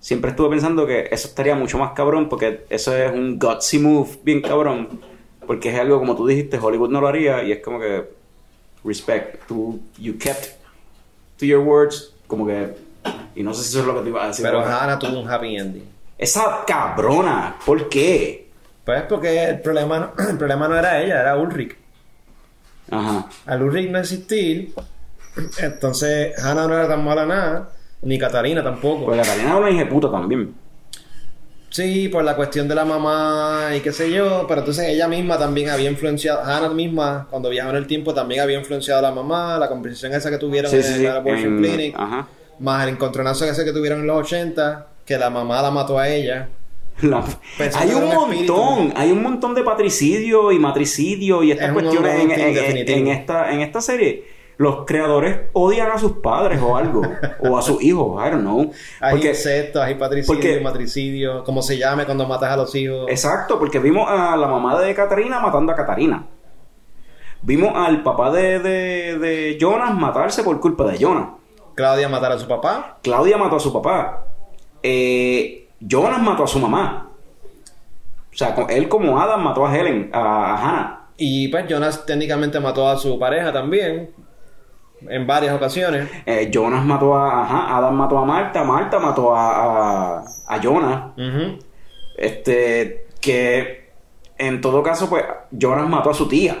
[0.00, 4.10] siempre estuve pensando que eso estaría mucho más cabrón porque eso es un gutsy move
[4.22, 5.00] bien cabrón.
[5.46, 8.04] Porque es algo como tú dijiste, Hollywood no lo haría y es como que
[8.82, 10.56] respect, tú you kept
[11.38, 12.74] to your words, como que
[13.34, 14.44] y no sé si eso es lo que te iba a decir.
[14.44, 14.64] Pero.
[14.64, 15.88] Hannah tuvo un happy ending.
[16.18, 18.48] Esa cabrona, ¿por qué?
[18.84, 21.76] Pues porque el problema, no, el problema no era ella, era Ulrich.
[22.90, 23.26] Ajá.
[23.46, 24.74] Al Ulrich no existir,
[25.58, 27.70] entonces Hannah no era tan mala nada,
[28.02, 29.06] ni Catalina tampoco.
[29.06, 30.54] Pues Catalina es una hija puta también.
[31.70, 35.36] Sí, por la cuestión de la mamá y qué sé yo, pero entonces ella misma
[35.36, 39.10] también había influenciado, Hannah misma, cuando viajó en el tiempo, también había influenciado a la
[39.10, 41.02] mamá, la conversación esa que tuvieron Sí, en sí.
[41.02, 42.28] la abortion en- clinic, Ajá.
[42.58, 46.08] Más el encontronazo ese que tuvieron en los 80, que la mamá la mató a
[46.08, 46.48] ella.
[47.02, 47.24] La-
[47.58, 52.14] Pensando hay un montón, hay un montón de patricidio y matricidio y estas Es cuestiones
[52.88, 54.24] en, esta, en esta serie.
[54.56, 57.02] Los creadores odian a sus padres o algo,
[57.40, 58.70] o a sus hijos, I don't know.
[59.00, 63.06] Hay Porque, incestos, hay patricidio, porque- matricidio, como se llame cuando matas a los hijos.
[63.08, 66.24] exacto, porque vimos a la mamá de Catarina matando a Catarina.
[67.42, 71.30] Vimos al papá de, de, de Jonas matarse por culpa de Jonas.
[71.74, 72.98] Claudia matar a su papá.
[73.02, 74.24] Claudia mató a su papá.
[74.82, 77.10] Eh, Jonas mató a su mamá.
[78.32, 81.00] O sea, él como Adam mató a Helen, a, a Hannah.
[81.16, 84.10] Y pues Jonas técnicamente mató a su pareja también.
[85.08, 86.08] En varias ocasiones.
[86.26, 87.42] Eh, Jonas mató a...
[87.42, 88.64] Ajá, Adam mató a Marta.
[88.64, 91.12] Marta mató a, a, a Jonas.
[92.16, 93.08] Este...
[93.20, 93.92] Que...
[94.36, 95.24] En todo caso, pues...
[95.52, 96.56] Jonas mató a su tía.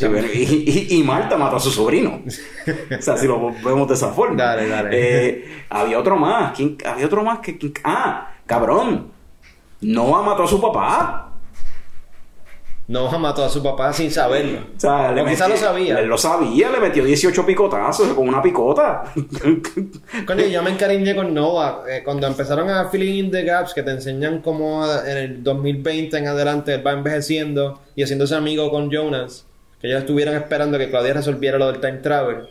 [0.00, 2.22] Sí, y, y- y Marta mató a su sobrino.
[2.26, 4.36] o sea, si lo vemos de esa forma.
[4.42, 4.88] Dale, dale.
[4.92, 6.52] Eh, había otro más.
[6.56, 7.58] ¿Quién, había otro más que...
[7.58, 9.08] quién- ah, cabrón.
[9.82, 11.26] Noah mató a su papá.
[12.88, 14.58] Noah mató a su papá sin saberlo.
[14.76, 16.00] O sea, O quizá lo sabía.
[16.00, 19.04] Él lo sabía, le metió 18 picotazos con una picota.
[20.26, 21.82] Coño, yo me encariñé con Noah.
[21.88, 26.18] eh, cuando empezaron a filling in the gaps, que te enseñan cómo en el 2020
[26.18, 29.46] en adelante él va envejeciendo y haciéndose amigo con Jonas.
[29.80, 32.48] Que ellos estuvieran esperando que Claudia resolviera lo del time travel.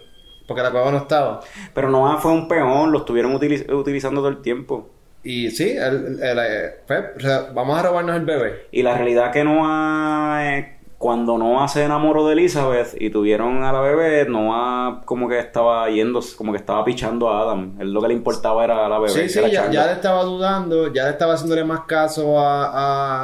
[0.48, 1.42] Porque la cueva no estaba.
[1.76, 4.90] Pero Noah fue un peón, lo estuvieron utiliz- utilizando todo el tiempo.
[5.24, 8.68] Y sí, él- él, eh, pues, o sea, vamos a robarnos el bebé.
[8.72, 13.72] Y la realidad que Noah, eh, cuando Noah se enamoró de Elizabeth y tuvieron a
[13.72, 17.76] la bebé, Noah como que estaba yendo, como que estaba pichando a Adam.
[17.80, 19.10] Él lo que le importaba era la bebé.
[19.12, 22.72] Sí, sí, ya, ya le estaba dudando, ya le estaba haciéndole más caso a,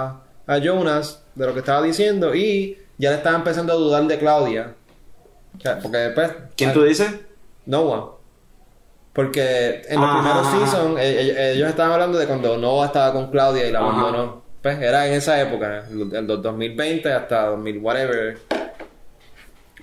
[0.07, 4.03] a, a Jonas de lo que estaba diciendo y ya le estaba empezando a dudar
[4.05, 4.73] de Claudia.
[5.57, 6.31] O sea, porque después...
[6.55, 7.13] ¿Quién tú dices?
[7.65, 8.11] Noah.
[9.13, 10.65] Porque en los Ajá, primeros ajá, ajá.
[10.71, 14.43] seasons eh, eh, ellos estaban hablando de cuando Noah estaba con Claudia y la abandonó.
[14.61, 18.37] Pues era en esa época, el el 2020 hasta 2000 whatever.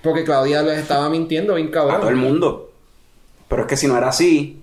[0.03, 2.17] Porque Claudia les estaba mintiendo bien A todo el cabrón.
[2.17, 2.71] mundo.
[3.47, 4.61] Pero es que si no era así,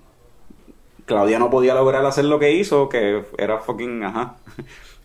[1.07, 4.37] Claudia no podía lograr hacer lo que hizo, que era fucking, ajá,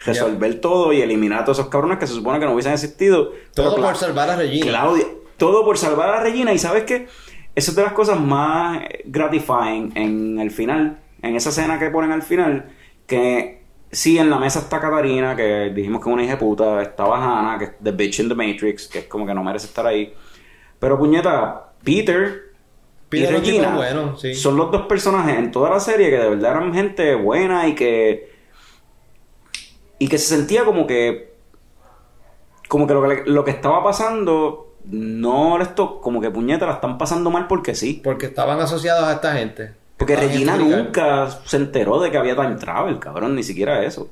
[0.06, 3.32] resolver todo y eliminar a todos esos cabrones que se supone que no hubiesen existido.
[3.54, 4.68] Todo Pero por salvar a Regina.
[4.68, 5.06] Claudia,
[5.38, 6.54] todo por salvar a Regina.
[6.54, 7.08] Y sabes qué?
[7.56, 12.12] Esa es de las cosas más gratifying en el final, en esa escena que ponen
[12.12, 12.66] al final,
[13.08, 16.82] que sí, en la mesa está Catarina, que dijimos que es una hija de puta,
[16.82, 19.68] estaba Hannah, que es The Bitch in the Matrix, que es como que no merece
[19.68, 20.14] estar ahí.
[20.80, 22.52] Pero puñeta, Peter,
[23.08, 24.36] Peter y Regina bueno, sí.
[24.36, 27.76] son los dos personajes en toda la serie que de verdad eran gente buena y
[27.76, 28.35] que
[30.06, 31.34] y que se sentía como que
[32.70, 36.98] como que lo que, lo que estaba pasando no esto como que puñeta la están
[36.98, 39.74] pasando mal porque sí Porque estaban asociados a esta gente.
[39.98, 44.10] porque Regina nunca se enteró de que había time travel cabrón ni siquiera eso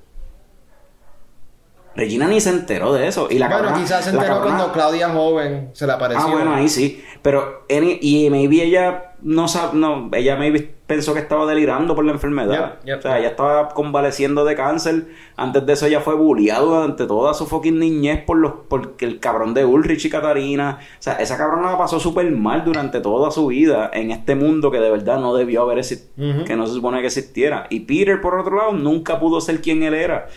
[1.95, 4.73] Regina ni se enteró de eso y la bueno, cabrona- quizás se enteró cabrona- cuando
[4.73, 6.23] Claudia joven se le apareció.
[6.25, 7.03] Ah, bueno, ahí sí.
[7.21, 7.65] Pero,
[8.01, 12.79] y maybe ella no no, ella maybe pensó que estaba delirando por la enfermedad.
[12.81, 12.99] Yep, yep.
[12.99, 15.05] O sea, ella estaba convaleciendo de cáncer.
[15.37, 19.19] Antes de eso ella fue bulliada durante toda su fucking niñez por los, porque el
[19.19, 20.79] cabrón de Ulrich y Catarina.
[20.81, 24.69] O sea, esa cabrona la pasó súper mal durante toda su vida en este mundo
[24.71, 27.67] que de verdad no debió haber existido, que no se supone que existiera.
[27.69, 30.27] Y Peter, por otro lado, nunca pudo ser quien él era.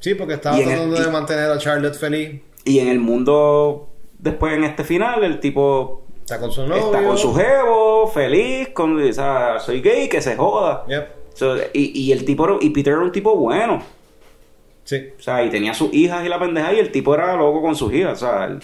[0.00, 2.40] Sí, porque estaba el- tratando de y- mantener a Charlotte feliz.
[2.66, 6.86] Y en el mundo, después en este final, el tipo Está con su novio.
[6.86, 10.86] Está con su jevo, feliz, con, o sea, soy gay, que se joda.
[10.88, 11.08] Yep.
[11.34, 13.82] So, y, y el tipo, y Peter era un tipo bueno.
[14.84, 15.10] Sí.
[15.18, 17.76] O sea, y tenía sus hijas y la pendeja, y el tipo era loco con
[17.76, 18.22] sus hijas.
[18.22, 18.58] O sea, él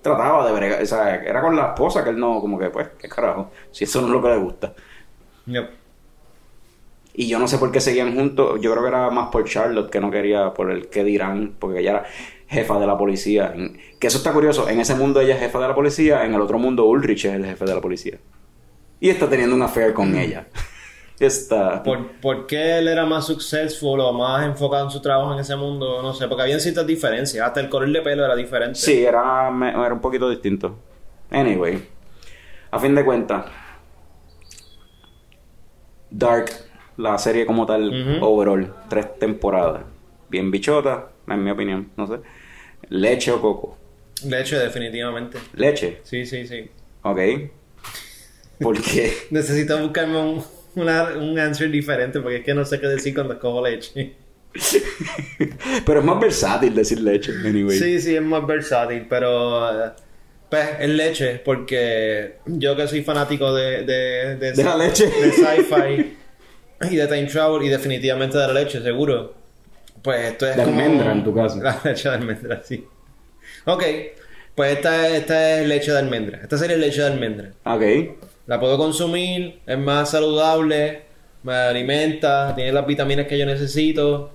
[0.00, 2.88] trataba de bregar, o sea, era con la esposa que él no, como que, pues,
[2.98, 4.72] qué carajo, si eso no es lo que le gusta.
[5.44, 5.70] Yep.
[7.16, 9.90] Y yo no sé por qué seguían juntos, yo creo que era más por Charlotte,
[9.90, 12.06] que no quería, por el que dirán, porque ella era
[12.48, 13.54] jefa de la policía.
[13.98, 16.40] Que eso está curioso, en ese mundo ella es jefa de la policía, en el
[16.40, 18.18] otro mundo Ulrich es el jefe de la policía.
[19.00, 20.48] Y está teniendo un affair con ella.
[21.20, 21.82] Está...
[21.82, 25.56] ¿Por, por qué él era más successful o más enfocado en su trabajo en ese
[25.56, 26.00] mundo?
[26.00, 27.44] No sé, porque habían ciertas diferencias.
[27.44, 28.78] Hasta el color de pelo era diferente.
[28.78, 30.78] Sí, era, era un poquito distinto.
[31.30, 31.82] Anyway,
[32.70, 33.46] a fin de cuentas,
[36.10, 36.50] Dark,
[36.96, 39.82] la serie como tal, overall, tres temporadas.
[40.28, 42.20] Bien bichota, en mi opinión, no sé.
[42.90, 43.76] Leche o coco.
[44.24, 45.38] Leche, definitivamente.
[45.54, 46.68] Leche, Sí, sí, sí.
[47.02, 47.18] ok.
[48.60, 49.12] ¿Por qué?
[49.30, 50.44] Necesito buscarme un,
[50.74, 54.14] una- un answer diferente porque es que no sé qué decir cuando escojo leche.
[55.86, 57.78] Pero es más versátil decir leche, anyway.
[57.78, 59.90] Sí, sí, es más versátil, pero eh,
[60.50, 63.82] pues es leche porque yo que soy fanático de...
[63.84, 65.06] De, De la leche.
[65.06, 66.16] De sci-fi
[66.90, 69.34] y de time travel y definitivamente de la leche, seguro.
[70.02, 70.78] Pues esto es De como...
[70.78, 71.58] almendra, en tu caso.
[71.62, 72.86] La leche de almendra, sí.
[73.64, 73.82] Ok,
[74.54, 76.38] pues esta, esta es leche de almendra.
[76.42, 77.52] Esta sería leche de almendra.
[77.64, 77.82] Ok.
[78.46, 81.02] La puedo consumir, es más saludable,
[81.42, 84.30] me alimenta, tiene las vitaminas que yo necesito.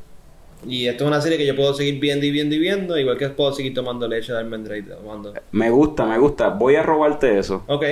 [0.68, 3.18] Y esto es una serie que yo puedo seguir viendo y viendo y viendo, igual
[3.18, 5.34] que puedo seguir tomando leche de almendra y tomando.
[5.52, 6.50] Me gusta, me gusta.
[6.50, 7.64] Voy a robarte eso.
[7.68, 7.84] Ok.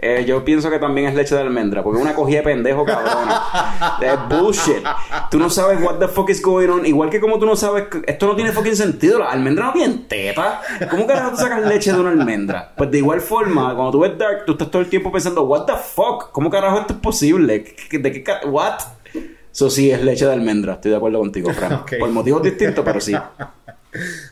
[0.00, 2.84] Eh, yo pienso que también es leche de almendra, porque es una cogida de pendejo
[2.84, 3.42] cabrona.
[4.00, 4.84] Es bullshit.
[5.30, 6.86] Tú no sabes what the fuck is going on.
[6.86, 9.18] Igual que como tú no sabes esto no tiene fucking sentido.
[9.18, 10.60] Las almendras no tienen teta.
[10.88, 12.72] ¿Cómo carajo tú sacas leche de una almendra?
[12.76, 15.64] Pues de igual forma, cuando tú ves Dark, tú estás todo el tiempo pensando, what
[15.66, 16.30] the fuck?
[16.30, 17.64] ¿Cómo carajo esto es posible?
[17.90, 18.74] ¿Qué- ¿De qué ca- what?
[19.52, 20.74] Eso sí es leche de almendra.
[20.74, 21.72] Estoy de acuerdo contigo, Fran.
[21.82, 21.94] Ok.
[21.98, 23.16] Por motivos distintos, pero sí.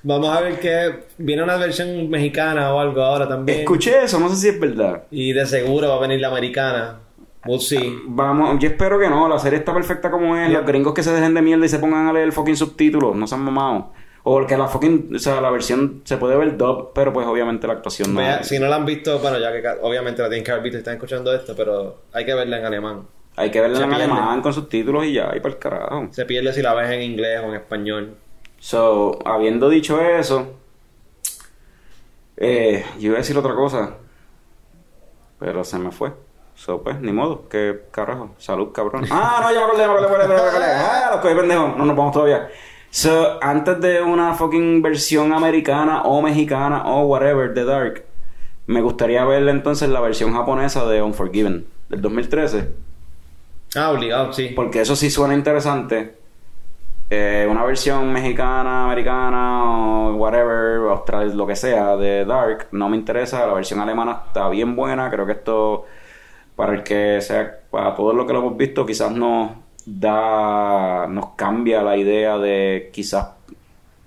[0.03, 3.61] Vamos a ver que viene una versión mexicana o algo ahora también.
[3.61, 5.05] Escuché eso, no sé si es verdad.
[5.11, 7.01] Y de seguro va a venir la americana.
[7.47, 7.99] We'll see.
[8.07, 10.51] Vamos, yo espero que no, la serie está perfecta como es.
[10.51, 13.15] Los gringos que se dejen de mierda y se pongan a leer el fucking subtítulo,
[13.15, 13.87] no sean mamados.
[14.25, 17.69] O que la fucking, o sea, la versión se puede ver dub, pero pues obviamente
[17.69, 18.19] la actuación no.
[18.21, 20.79] Vea, si no la han visto, bueno, ya que obviamente la tienen que haber visto
[20.79, 23.03] y están escuchando esto, pero hay que verla en alemán.
[23.37, 24.05] Hay que verla se en pierde.
[24.05, 26.09] alemán con subtítulos y ya, y para el carajo.
[26.11, 28.17] Se pierde si la ves en inglés o en español.
[28.67, 30.55] So, habiendo dicho eso,
[32.37, 33.95] eh, yo iba a decir otra cosa,
[35.39, 36.11] pero se me fue.
[36.57, 39.07] So, pues, ni modo, que carajo, salud, cabrón.
[39.13, 40.65] Ah, no, ya me acordé, ya me acordé, me acordé, me acordé.
[40.65, 42.51] Ah, los cogí pendejos, no nos vamos todavía.
[42.91, 48.05] So, antes de una fucking versión americana o mexicana o whatever de Dark,
[48.67, 52.69] me gustaría ver entonces la versión japonesa de Unforgiven del 2013.
[53.77, 54.49] Ah, obligado, sí.
[54.57, 56.26] Porque eso sí suena interesante.
[57.09, 62.97] Eh, una versión mexicana, americana o whatever, austral, lo que sea, de Dark, no me
[62.97, 63.47] interesa.
[63.47, 65.09] La versión alemana está bien buena.
[65.09, 65.85] Creo que esto,
[66.57, 69.53] para el que sea, para todos los que lo hemos visto, quizás nos
[69.85, 73.29] da, nos cambia la idea de quizás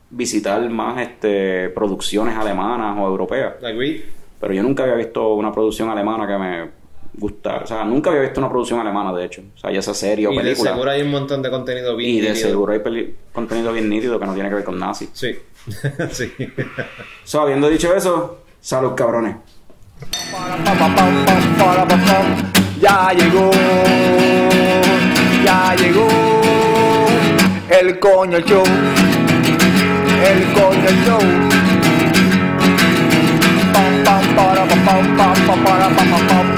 [0.10, 3.64] visitar más este producciones alemanas o europeas.
[3.64, 4.02] Agreed.
[4.42, 6.79] Pero yo nunca había visto una producción alemana que me
[7.20, 7.64] gustara.
[7.64, 9.42] O sea, nunca había visto una producción alemana, de hecho.
[9.56, 10.72] O sea, ya sea serie o Y de película.
[10.72, 12.48] seguro hay un montón de contenido bien y de nítido.
[12.50, 15.10] seguro hay peli- contenido bien nítido que no tiene que ver con nazis.
[15.14, 15.36] Sí.
[16.12, 16.32] sí.
[17.24, 19.36] So, habiendo dicho eso, salud, cabrones.
[22.82, 23.52] Ya llegó,
[25.44, 26.08] ya llegó
[27.70, 31.20] el coño show, el coño show.
[33.74, 36.58] Pam, pam, para, pam, pam, pam, pam, para, pam, pam, pam,